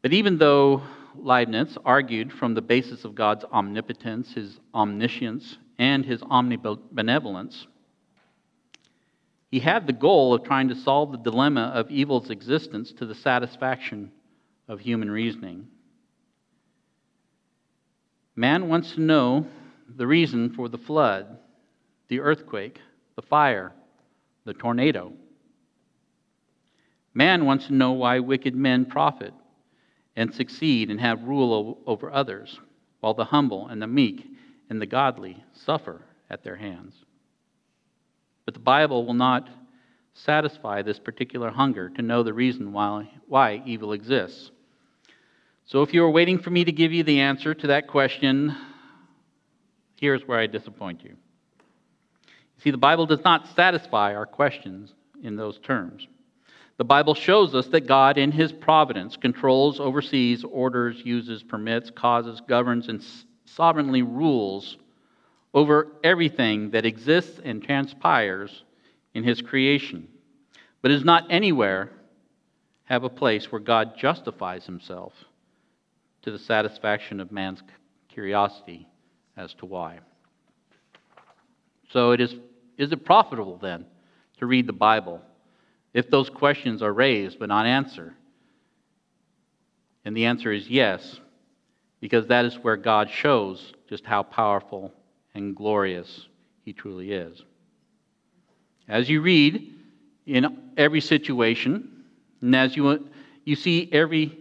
But 0.00 0.14
even 0.14 0.38
though 0.38 0.84
Leibniz 1.18 1.76
argued 1.84 2.32
from 2.32 2.54
the 2.54 2.62
basis 2.62 3.04
of 3.04 3.14
God's 3.14 3.44
omnipotence, 3.44 4.34
his 4.34 4.58
omniscience, 4.74 5.58
and 5.78 6.04
his 6.04 6.20
omnibenevolence, 6.22 7.66
he 9.50 9.60
had 9.60 9.86
the 9.86 9.92
goal 9.92 10.34
of 10.34 10.44
trying 10.44 10.68
to 10.68 10.74
solve 10.74 11.12
the 11.12 11.18
dilemma 11.18 11.72
of 11.74 11.90
evil's 11.90 12.30
existence 12.30 12.92
to 12.92 13.06
the 13.06 13.14
satisfaction 13.14 14.10
of 14.68 14.80
human 14.80 15.10
reasoning. 15.10 15.68
Man 18.34 18.68
wants 18.68 18.92
to 18.92 19.00
know 19.00 19.46
the 19.88 20.06
reason 20.06 20.50
for 20.50 20.68
the 20.68 20.78
flood, 20.78 21.38
the 22.08 22.20
earthquake, 22.20 22.80
the 23.14 23.22
fire, 23.22 23.72
the 24.44 24.52
tornado. 24.52 25.12
Man 27.14 27.46
wants 27.46 27.68
to 27.68 27.72
know 27.72 27.92
why 27.92 28.18
wicked 28.18 28.54
men 28.54 28.84
profit 28.84 29.32
and 30.16 30.34
succeed 30.34 30.90
and 30.90 31.00
have 31.00 31.22
rule 31.22 31.78
over 31.86 32.10
others, 32.10 32.58
while 33.00 33.14
the 33.14 33.26
humble 33.26 33.68
and 33.68 33.80
the 33.80 33.86
meek 33.86 34.26
and 34.70 34.80
the 34.80 34.86
godly 34.86 35.44
suffer 35.52 36.00
at 36.30 36.42
their 36.42 36.56
hands. 36.56 36.94
But 38.44 38.54
the 38.54 38.60
Bible 38.60 39.04
will 39.04 39.14
not 39.14 39.48
satisfy 40.14 40.82
this 40.82 40.98
particular 40.98 41.50
hunger 41.50 41.90
to 41.90 42.02
know 42.02 42.22
the 42.22 42.32
reason 42.32 42.72
why, 42.72 43.10
why 43.28 43.62
evil 43.66 43.92
exists. 43.92 44.50
So 45.66 45.82
if 45.82 45.92
you 45.92 46.02
are 46.04 46.10
waiting 46.10 46.38
for 46.38 46.50
me 46.50 46.64
to 46.64 46.72
give 46.72 46.92
you 46.92 47.02
the 47.02 47.20
answer 47.20 47.52
to 47.52 47.66
that 47.66 47.88
question, 47.88 48.56
here's 50.00 50.26
where 50.26 50.38
I 50.38 50.46
disappoint 50.46 51.02
you. 51.04 51.16
See, 52.62 52.70
the 52.70 52.78
Bible 52.78 53.04
does 53.04 53.22
not 53.24 53.48
satisfy 53.54 54.14
our 54.14 54.26
questions 54.26 54.94
in 55.22 55.36
those 55.36 55.58
terms. 55.58 56.06
The 56.78 56.84
Bible 56.84 57.14
shows 57.14 57.54
us 57.54 57.66
that 57.68 57.86
God, 57.86 58.18
in 58.18 58.32
His 58.32 58.52
providence, 58.52 59.16
controls, 59.16 59.80
oversees, 59.80 60.44
orders, 60.44 61.00
uses, 61.04 61.42
permits, 61.42 61.90
causes, 61.90 62.42
governs, 62.46 62.88
and 62.88 63.02
sovereignly 63.46 64.02
rules 64.02 64.76
over 65.54 65.88
everything 66.04 66.70
that 66.72 66.84
exists 66.84 67.40
and 67.42 67.62
transpires 67.62 68.64
in 69.14 69.24
His 69.24 69.40
creation, 69.40 70.08
but 70.82 70.88
does 70.88 71.04
not 71.04 71.24
anywhere 71.30 71.90
have 72.84 73.04
a 73.04 73.08
place 73.08 73.50
where 73.50 73.60
God 73.60 73.96
justifies 73.96 74.66
Himself 74.66 75.14
to 76.22 76.30
the 76.30 76.38
satisfaction 76.38 77.20
of 77.20 77.32
man's 77.32 77.62
curiosity 78.08 78.86
as 79.36 79.54
to 79.54 79.66
why. 79.66 80.00
So, 81.90 82.10
it 82.10 82.20
is, 82.20 82.34
is 82.76 82.92
it 82.92 83.04
profitable 83.04 83.56
then 83.56 83.86
to 84.38 84.46
read 84.46 84.66
the 84.66 84.74
Bible? 84.74 85.22
If 85.96 86.10
those 86.10 86.28
questions 86.28 86.82
are 86.82 86.92
raised 86.92 87.38
but 87.38 87.48
not 87.48 87.64
answered? 87.64 88.14
And 90.04 90.14
the 90.14 90.26
answer 90.26 90.52
is 90.52 90.68
yes, 90.68 91.18
because 92.00 92.26
that 92.26 92.44
is 92.44 92.54
where 92.56 92.76
God 92.76 93.08
shows 93.08 93.72
just 93.88 94.04
how 94.04 94.22
powerful 94.22 94.92
and 95.34 95.56
glorious 95.56 96.28
he 96.66 96.74
truly 96.74 97.12
is. 97.12 97.42
As 98.86 99.08
you 99.08 99.22
read 99.22 99.72
in 100.26 100.70
every 100.76 101.00
situation, 101.00 102.04
and 102.42 102.54
as 102.54 102.76
you, 102.76 103.08
you 103.44 103.56
see 103.56 103.88
every 103.90 104.38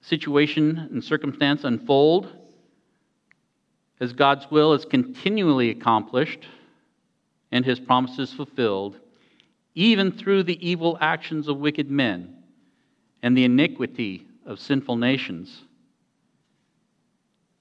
situation 0.00 0.88
and 0.92 1.02
circumstance 1.02 1.64
unfold, 1.64 2.32
as 3.98 4.12
God's 4.12 4.48
will 4.48 4.74
is 4.74 4.84
continually 4.84 5.70
accomplished 5.70 6.46
and 7.50 7.64
his 7.64 7.80
promises 7.80 8.32
fulfilled, 8.32 9.00
even 9.78 10.10
through 10.10 10.42
the 10.42 10.68
evil 10.68 10.98
actions 11.00 11.46
of 11.46 11.56
wicked 11.58 11.88
men 11.88 12.34
and 13.22 13.36
the 13.36 13.44
iniquity 13.44 14.26
of 14.44 14.58
sinful 14.58 14.96
nations, 14.96 15.62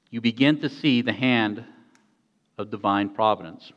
you 0.09 0.19
begin 0.19 0.59
to 0.59 0.67
see 0.67 1.03
the 1.03 1.13
hand 1.13 1.63
of 2.57 2.71
divine 2.71 3.07
providence. 3.07 3.71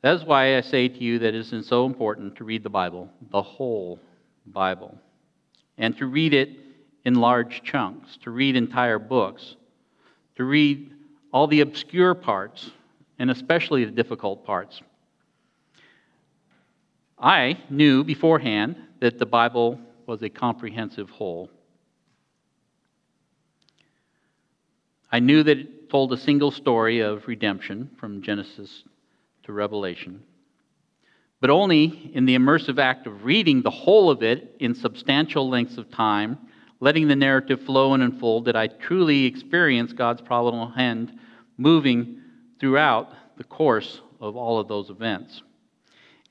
That 0.00 0.14
is 0.14 0.24
why 0.24 0.56
I 0.56 0.62
say 0.62 0.88
to 0.88 0.98
you 0.98 1.18
that 1.18 1.34
it 1.34 1.52
is 1.52 1.66
so 1.66 1.84
important 1.84 2.36
to 2.36 2.44
read 2.44 2.62
the 2.62 2.70
Bible, 2.70 3.10
the 3.30 3.42
whole 3.42 4.00
Bible, 4.46 4.96
and 5.76 5.94
to 5.98 6.06
read 6.06 6.32
it 6.32 6.48
in 7.04 7.16
large 7.16 7.62
chunks, 7.62 8.16
to 8.22 8.30
read 8.30 8.56
entire 8.56 8.98
books, 8.98 9.56
to 10.36 10.44
read 10.44 10.92
all 11.30 11.46
the 11.46 11.60
obscure 11.60 12.14
parts, 12.14 12.70
and 13.18 13.30
especially 13.30 13.84
the 13.84 13.90
difficult 13.90 14.46
parts. 14.46 14.80
I 17.20 17.58
knew 17.68 18.04
beforehand 18.04 18.76
that 19.00 19.18
the 19.18 19.26
Bible 19.26 19.80
was 20.06 20.22
a 20.22 20.28
comprehensive 20.28 21.10
whole. 21.10 21.50
I 25.10 25.18
knew 25.20 25.42
that 25.42 25.58
it 25.58 25.90
told 25.90 26.12
a 26.12 26.18
single 26.18 26.50
story 26.50 27.00
of 27.00 27.26
redemption 27.26 27.90
from 27.98 28.22
Genesis 28.22 28.84
to 29.44 29.52
Revelation, 29.52 30.22
but 31.40 31.50
only 31.50 32.10
in 32.14 32.26
the 32.26 32.36
immersive 32.36 32.78
act 32.78 33.06
of 33.06 33.24
reading 33.24 33.62
the 33.62 33.70
whole 33.70 34.10
of 34.10 34.22
it 34.22 34.56
in 34.60 34.74
substantial 34.74 35.48
lengths 35.48 35.78
of 35.78 35.90
time, 35.90 36.38
letting 36.80 37.08
the 37.08 37.16
narrative 37.16 37.62
flow 37.62 37.94
and 37.94 38.02
unfold, 38.02 38.44
did 38.44 38.54
I 38.54 38.66
truly 38.66 39.24
experience 39.24 39.92
God's 39.92 40.20
providential 40.20 40.70
hand 40.70 41.18
moving 41.56 42.20
throughout 42.60 43.12
the 43.36 43.44
course 43.44 44.00
of 44.20 44.36
all 44.36 44.58
of 44.58 44.68
those 44.68 44.90
events. 44.90 45.42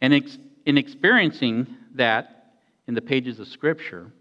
And 0.01 0.13
ex- 0.13 0.37
in 0.67 0.77
experiencing 0.77 1.65
that 1.95 2.51
in 2.87 2.93
the 2.93 3.01
pages 3.01 3.39
of 3.39 3.47
Scripture, 3.47 4.11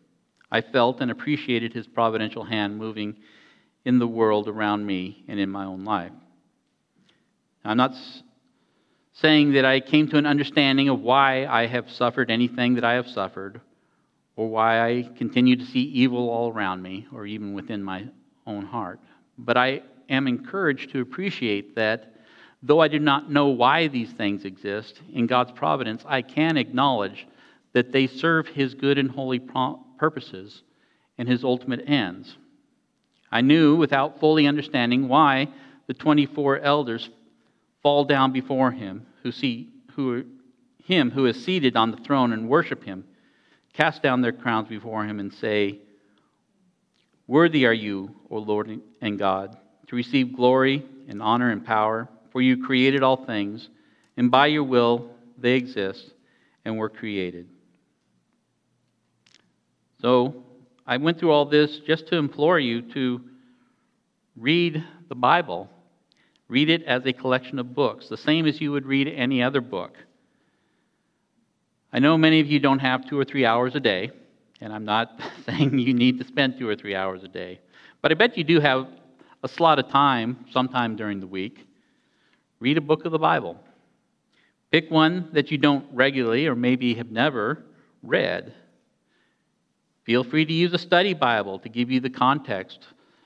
I 0.50 0.60
felt 0.60 1.00
and 1.00 1.10
appreciated 1.10 1.72
His 1.72 1.88
providential 1.88 2.44
hand 2.44 2.78
moving 2.78 3.16
in 3.84 3.98
the 3.98 4.06
world 4.06 4.46
around 4.46 4.86
me 4.86 5.24
and 5.26 5.40
in 5.40 5.50
my 5.50 5.64
own 5.64 5.84
life. 5.84 6.12
I'm 7.64 7.76
not 7.76 7.96
saying 9.12 9.54
that 9.54 9.64
I 9.64 9.80
came 9.80 10.06
to 10.10 10.18
an 10.18 10.26
understanding 10.26 10.88
of 10.88 11.00
why 11.00 11.46
I 11.46 11.66
have 11.66 11.90
suffered 11.90 12.30
anything 12.30 12.76
that 12.76 12.84
I 12.84 12.92
have 12.92 13.08
suffered, 13.08 13.60
or 14.36 14.48
why 14.48 14.88
I 14.88 15.10
continue 15.18 15.56
to 15.56 15.66
see 15.66 15.80
evil 15.80 16.30
all 16.30 16.52
around 16.52 16.80
me, 16.80 17.08
or 17.12 17.26
even 17.26 17.54
within 17.54 17.82
my 17.82 18.06
own 18.46 18.64
heart. 18.64 19.00
But 19.36 19.56
I 19.56 19.82
am 20.08 20.28
encouraged 20.28 20.92
to 20.92 21.00
appreciate 21.00 21.74
that 21.74 22.14
though 22.62 22.80
I 22.80 22.88
do 22.88 22.98
not 22.98 23.30
know 23.30 23.48
why 23.48 23.88
these 23.88 24.12
things 24.12 24.44
exist, 24.44 25.00
in 25.12 25.26
God's 25.26 25.52
providence, 25.52 26.02
I 26.06 26.22
can 26.22 26.56
acknowledge 26.56 27.26
that 27.72 27.92
they 27.92 28.06
serve 28.06 28.46
His 28.48 28.74
good 28.74 28.98
and 28.98 29.10
holy 29.10 29.40
purposes 29.98 30.62
and 31.18 31.28
His 31.28 31.44
ultimate 31.44 31.88
ends. 31.88 32.36
I 33.30 33.40
knew 33.40 33.76
without 33.76 34.20
fully 34.20 34.46
understanding 34.46 35.08
why 35.08 35.48
the 35.86 35.94
24 35.94 36.60
elders 36.60 37.08
fall 37.82 38.04
down 38.04 38.32
before 38.32 38.72
him 38.72 39.06
who 39.22 39.30
see 39.30 39.68
who 39.94 40.24
him 40.84 41.10
who 41.10 41.26
is 41.26 41.44
seated 41.44 41.76
on 41.76 41.90
the 41.90 41.96
throne 41.98 42.32
and 42.32 42.48
worship 42.48 42.82
him 42.82 43.04
cast 43.72 44.02
down 44.02 44.20
their 44.20 44.32
crowns 44.32 44.68
before 44.68 45.04
him 45.04 45.20
and 45.20 45.32
say 45.32 45.78
worthy 47.26 47.66
are 47.66 47.72
you 47.72 48.14
o 48.30 48.38
lord 48.38 48.80
and 49.00 49.18
god 49.18 49.56
to 49.86 49.96
receive 49.96 50.34
glory 50.34 50.84
and 51.08 51.22
honor 51.22 51.50
and 51.50 51.64
power 51.64 52.08
for 52.36 52.42
you 52.42 52.62
created 52.62 53.02
all 53.02 53.24
things 53.24 53.70
and 54.18 54.30
by 54.30 54.46
your 54.46 54.62
will 54.62 55.08
they 55.38 55.54
exist 55.54 56.10
and 56.66 56.76
were 56.76 56.90
created 56.90 57.48
so 60.02 60.34
I 60.86 60.98
went 60.98 61.18
through 61.18 61.30
all 61.30 61.46
this 61.46 61.78
just 61.86 62.08
to 62.08 62.16
implore 62.16 62.60
you 62.60 62.82
to 62.92 63.22
read 64.36 64.84
the 65.08 65.14
Bible. 65.14 65.70
Read 66.48 66.68
it 66.68 66.82
as 66.82 67.06
a 67.06 67.12
collection 67.14 67.58
of 67.58 67.74
books, 67.74 68.10
the 68.10 68.18
same 68.18 68.46
as 68.46 68.60
you 68.60 68.70
would 68.72 68.84
read 68.84 69.08
any 69.08 69.42
other 69.42 69.62
book. 69.62 69.96
I 71.90 72.00
know 72.00 72.18
many 72.18 72.40
of 72.40 72.46
you 72.46 72.60
don't 72.60 72.80
have 72.80 73.08
two 73.08 73.18
or 73.18 73.24
three 73.24 73.46
hours 73.46 73.74
a 73.74 73.80
day, 73.80 74.10
and 74.60 74.74
I'm 74.74 74.84
not 74.84 75.18
saying 75.46 75.78
you 75.78 75.94
need 75.94 76.18
to 76.18 76.26
spend 76.26 76.58
two 76.58 76.68
or 76.68 76.76
three 76.76 76.94
hours 76.94 77.24
a 77.24 77.28
day, 77.28 77.60
but 78.02 78.12
I 78.12 78.14
bet 78.14 78.36
you 78.36 78.44
do 78.44 78.60
have 78.60 78.86
a 79.42 79.48
slot 79.48 79.78
of 79.78 79.88
time 79.88 80.44
sometime 80.52 80.96
during 80.96 81.18
the 81.18 81.26
week. 81.26 81.65
Read 82.60 82.78
a 82.78 82.80
book 82.80 83.04
of 83.04 83.12
the 83.12 83.18
Bible. 83.18 83.58
Pick 84.70 84.90
one 84.90 85.30
that 85.32 85.50
you 85.50 85.58
don't 85.58 85.86
regularly 85.92 86.46
or 86.46 86.54
maybe 86.54 86.94
have 86.94 87.10
never 87.10 87.64
read 88.02 88.54
Feel 90.06 90.22
free 90.22 90.46
to 90.46 90.52
use 90.52 90.72
a 90.72 90.78
study 90.78 91.14
Bible 91.14 91.58
to 91.58 91.68
give 91.68 91.90
you 91.90 91.98
the 91.98 92.08
context 92.08 92.78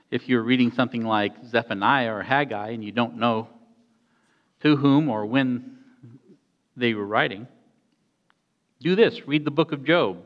if 0.09 0.27
you're 0.27 0.41
reading 0.41 0.71
something 0.71 1.05
like 1.05 1.31
Zephaniah 1.45 2.11
or 2.11 2.23
Haggai 2.23 2.71
and 2.71 2.83
you 2.83 2.91
don't 2.91 3.17
know 3.17 3.47
to 4.63 4.75
whom 4.75 5.07
or 5.07 5.27
when 5.27 5.77
they 6.75 6.95
were 6.95 7.05
writing. 7.05 7.47
Do 8.79 8.95
this 8.95 9.27
read 9.27 9.45
the 9.45 9.51
book 9.51 9.71
of 9.71 9.85
Job. 9.85 10.23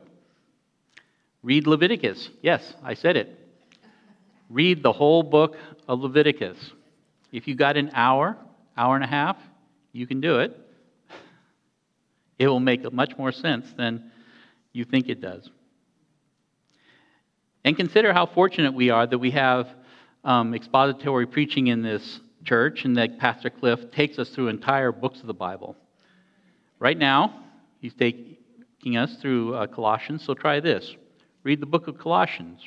Read 1.42 1.66
Leviticus. 1.66 2.30
Yes, 2.40 2.72
I 2.82 2.94
said 2.94 3.18
it. 3.18 3.38
Read 4.48 4.82
the 4.82 4.92
whole 4.92 5.22
book 5.22 5.58
of 5.86 6.00
Leviticus. 6.00 6.56
If 7.32 7.46
you 7.46 7.54
got 7.54 7.76
an 7.76 7.90
hour, 7.92 8.38
hour 8.76 8.94
and 8.94 9.04
a 9.04 9.08
half, 9.08 9.36
you 9.92 10.06
can 10.06 10.20
do 10.20 10.40
it. 10.40 10.56
It 12.38 12.48
will 12.48 12.60
make 12.60 12.90
much 12.92 13.16
more 13.16 13.32
sense 13.32 13.66
than 13.76 14.10
you 14.72 14.84
think 14.84 15.08
it 15.08 15.20
does. 15.20 15.48
And 17.64 17.76
consider 17.76 18.12
how 18.12 18.26
fortunate 18.26 18.74
we 18.74 18.90
are 18.90 19.06
that 19.06 19.18
we 19.18 19.30
have 19.32 19.68
um, 20.22 20.54
expository 20.54 21.26
preaching 21.26 21.68
in 21.68 21.82
this 21.82 22.20
church 22.44 22.84
and 22.84 22.96
that 22.96 23.18
Pastor 23.18 23.50
Cliff 23.50 23.90
takes 23.90 24.18
us 24.18 24.28
through 24.28 24.48
entire 24.48 24.92
books 24.92 25.20
of 25.20 25.26
the 25.26 25.34
Bible. 25.34 25.76
Right 26.78 26.98
now, 26.98 27.42
he's 27.80 27.94
taking 27.94 28.96
us 28.96 29.16
through 29.16 29.54
uh, 29.54 29.66
Colossians, 29.66 30.24
so 30.24 30.34
try 30.34 30.60
this. 30.60 30.94
Read 31.42 31.60
the 31.60 31.66
book 31.66 31.88
of 31.88 31.98
Colossians. 31.98 32.60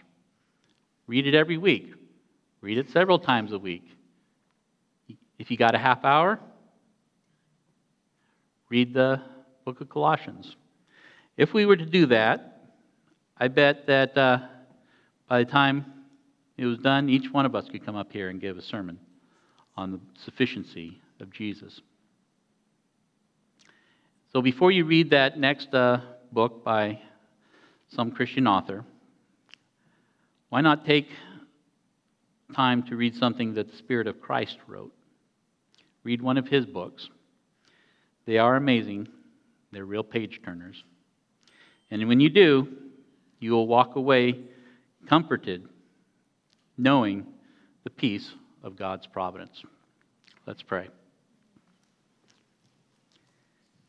Read 1.05 1.27
it 1.27 1.35
every 1.35 1.57
week. 1.57 1.93
Read 2.61 2.77
it 2.77 2.89
several 2.89 3.19
times 3.19 3.53
a 3.53 3.59
week. 3.59 3.83
If 5.39 5.49
you 5.49 5.57
got 5.57 5.73
a 5.73 5.79
half 5.79 6.03
hour, 6.03 6.37
read 8.69 8.93
the 8.93 9.21
book 9.65 9.79
of 9.79 9.89
Colossians. 9.89 10.55
If 11.37 11.53
we 11.53 11.65
were 11.65 11.77
to 11.77 11.85
do 11.85 12.07
that, 12.07 12.73
I 13.37 13.47
bet 13.47 13.87
that 13.87 14.17
uh, 14.17 14.39
by 15.29 15.45
the 15.45 15.49
time 15.49 15.85
it 16.57 16.65
was 16.65 16.77
done, 16.79 17.07
each 17.07 17.31
one 17.31 17.45
of 17.45 17.55
us 17.55 17.69
could 17.69 17.85
come 17.85 17.95
up 17.95 18.11
here 18.11 18.27
and 18.27 18.41
give 18.41 18.57
a 18.57 18.61
sermon 18.61 18.99
on 19.77 19.93
the 19.93 19.99
sufficiency 20.25 20.99
of 21.21 21.31
Jesus. 21.31 21.79
So 24.33 24.41
before 24.41 24.71
you 24.71 24.83
read 24.83 25.11
that 25.11 25.39
next 25.39 25.73
uh, 25.73 26.01
book 26.33 26.65
by 26.65 26.99
some 27.87 28.11
Christian 28.11 28.45
author, 28.45 28.83
why 30.49 30.59
not 30.59 30.85
take 30.85 31.07
time 32.53 32.83
to 32.83 32.97
read 32.97 33.15
something 33.15 33.53
that 33.53 33.71
the 33.71 33.77
Spirit 33.77 34.07
of 34.07 34.19
Christ 34.19 34.57
wrote? 34.67 34.93
Read 36.03 36.21
one 36.21 36.37
of 36.37 36.47
his 36.47 36.65
books. 36.65 37.09
They 38.25 38.37
are 38.37 38.55
amazing, 38.55 39.07
they're 39.71 39.85
real 39.85 40.03
page 40.03 40.41
turners. 40.43 40.83
And 41.91 42.07
when 42.07 42.19
you 42.19 42.29
do, 42.29 42.67
you 43.39 43.51
will 43.51 43.67
walk 43.67 43.95
away 43.95 44.39
comforted, 45.07 45.67
knowing 46.77 47.25
the 47.83 47.89
peace 47.89 48.31
of 48.63 48.75
God's 48.75 49.07
providence. 49.07 49.63
Let's 50.45 50.61
pray. 50.61 50.89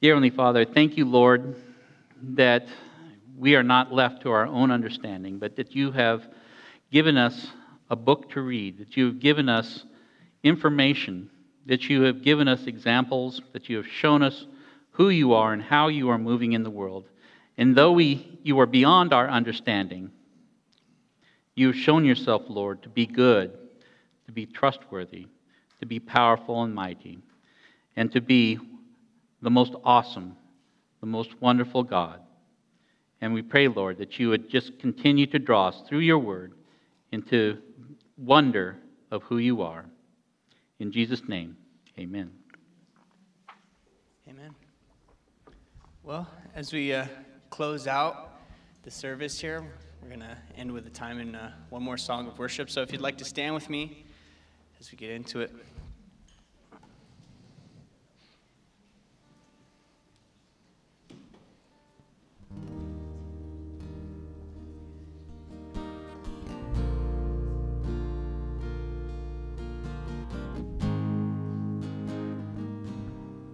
Dear 0.00 0.14
Heavenly 0.14 0.30
Father, 0.30 0.64
thank 0.64 0.96
you, 0.96 1.04
Lord, 1.04 1.56
that 2.22 2.68
we 3.36 3.54
are 3.54 3.62
not 3.62 3.92
left 3.92 4.22
to 4.22 4.30
our 4.30 4.46
own 4.46 4.70
understanding, 4.70 5.38
but 5.38 5.56
that 5.56 5.74
you 5.74 5.92
have 5.92 6.26
given 6.90 7.16
us 7.16 7.48
a 7.90 7.96
book 7.96 8.30
to 8.30 8.40
read, 8.40 8.78
that 8.78 8.96
you 8.96 9.06
have 9.06 9.20
given 9.20 9.48
us 9.48 9.84
information, 10.42 11.30
that 11.70 11.88
you 11.88 12.02
have 12.02 12.20
given 12.20 12.48
us 12.48 12.66
examples, 12.66 13.40
that 13.52 13.68
you 13.68 13.76
have 13.76 13.86
shown 13.86 14.24
us 14.24 14.44
who 14.90 15.08
you 15.08 15.34
are 15.34 15.52
and 15.52 15.62
how 15.62 15.86
you 15.86 16.08
are 16.08 16.18
moving 16.18 16.52
in 16.52 16.64
the 16.64 16.68
world. 16.68 17.08
And 17.56 17.76
though 17.76 17.92
we, 17.92 18.40
you 18.42 18.58
are 18.58 18.66
beyond 18.66 19.12
our 19.12 19.30
understanding, 19.30 20.10
you 21.54 21.68
have 21.68 21.76
shown 21.76 22.04
yourself, 22.04 22.42
Lord, 22.48 22.82
to 22.82 22.88
be 22.88 23.06
good, 23.06 23.56
to 24.26 24.32
be 24.32 24.46
trustworthy, 24.46 25.28
to 25.78 25.86
be 25.86 26.00
powerful 26.00 26.64
and 26.64 26.74
mighty, 26.74 27.20
and 27.94 28.10
to 28.14 28.20
be 28.20 28.58
the 29.40 29.50
most 29.50 29.76
awesome, 29.84 30.36
the 30.98 31.06
most 31.06 31.40
wonderful 31.40 31.84
God. 31.84 32.20
And 33.20 33.32
we 33.32 33.42
pray, 33.42 33.68
Lord, 33.68 33.98
that 33.98 34.18
you 34.18 34.30
would 34.30 34.50
just 34.50 34.76
continue 34.80 35.26
to 35.28 35.38
draw 35.38 35.68
us 35.68 35.84
through 35.88 36.00
your 36.00 36.18
word 36.18 36.52
into 37.12 37.58
wonder 38.16 38.76
of 39.12 39.22
who 39.22 39.38
you 39.38 39.62
are. 39.62 39.84
In 40.80 40.90
Jesus' 40.90 41.22
name, 41.28 41.56
amen. 42.00 42.30
Amen. 44.26 44.54
Well, 46.02 46.26
as 46.54 46.72
we 46.72 46.94
uh, 46.94 47.04
close 47.50 47.86
out 47.86 48.40
the 48.84 48.90
service 48.90 49.38
here, 49.38 49.62
we're 50.00 50.08
going 50.08 50.20
to 50.20 50.38
end 50.56 50.72
with 50.72 50.86
a 50.86 50.90
time 50.90 51.20
in 51.20 51.34
uh, 51.34 51.52
one 51.68 51.82
more 51.82 51.98
song 51.98 52.26
of 52.26 52.38
worship. 52.38 52.70
So 52.70 52.80
if 52.80 52.90
you'd 52.90 53.02
like 53.02 53.18
to 53.18 53.26
stand 53.26 53.54
with 53.54 53.68
me 53.68 54.06
as 54.80 54.90
we 54.90 54.96
get 54.96 55.10
into 55.10 55.40
it, 55.40 55.52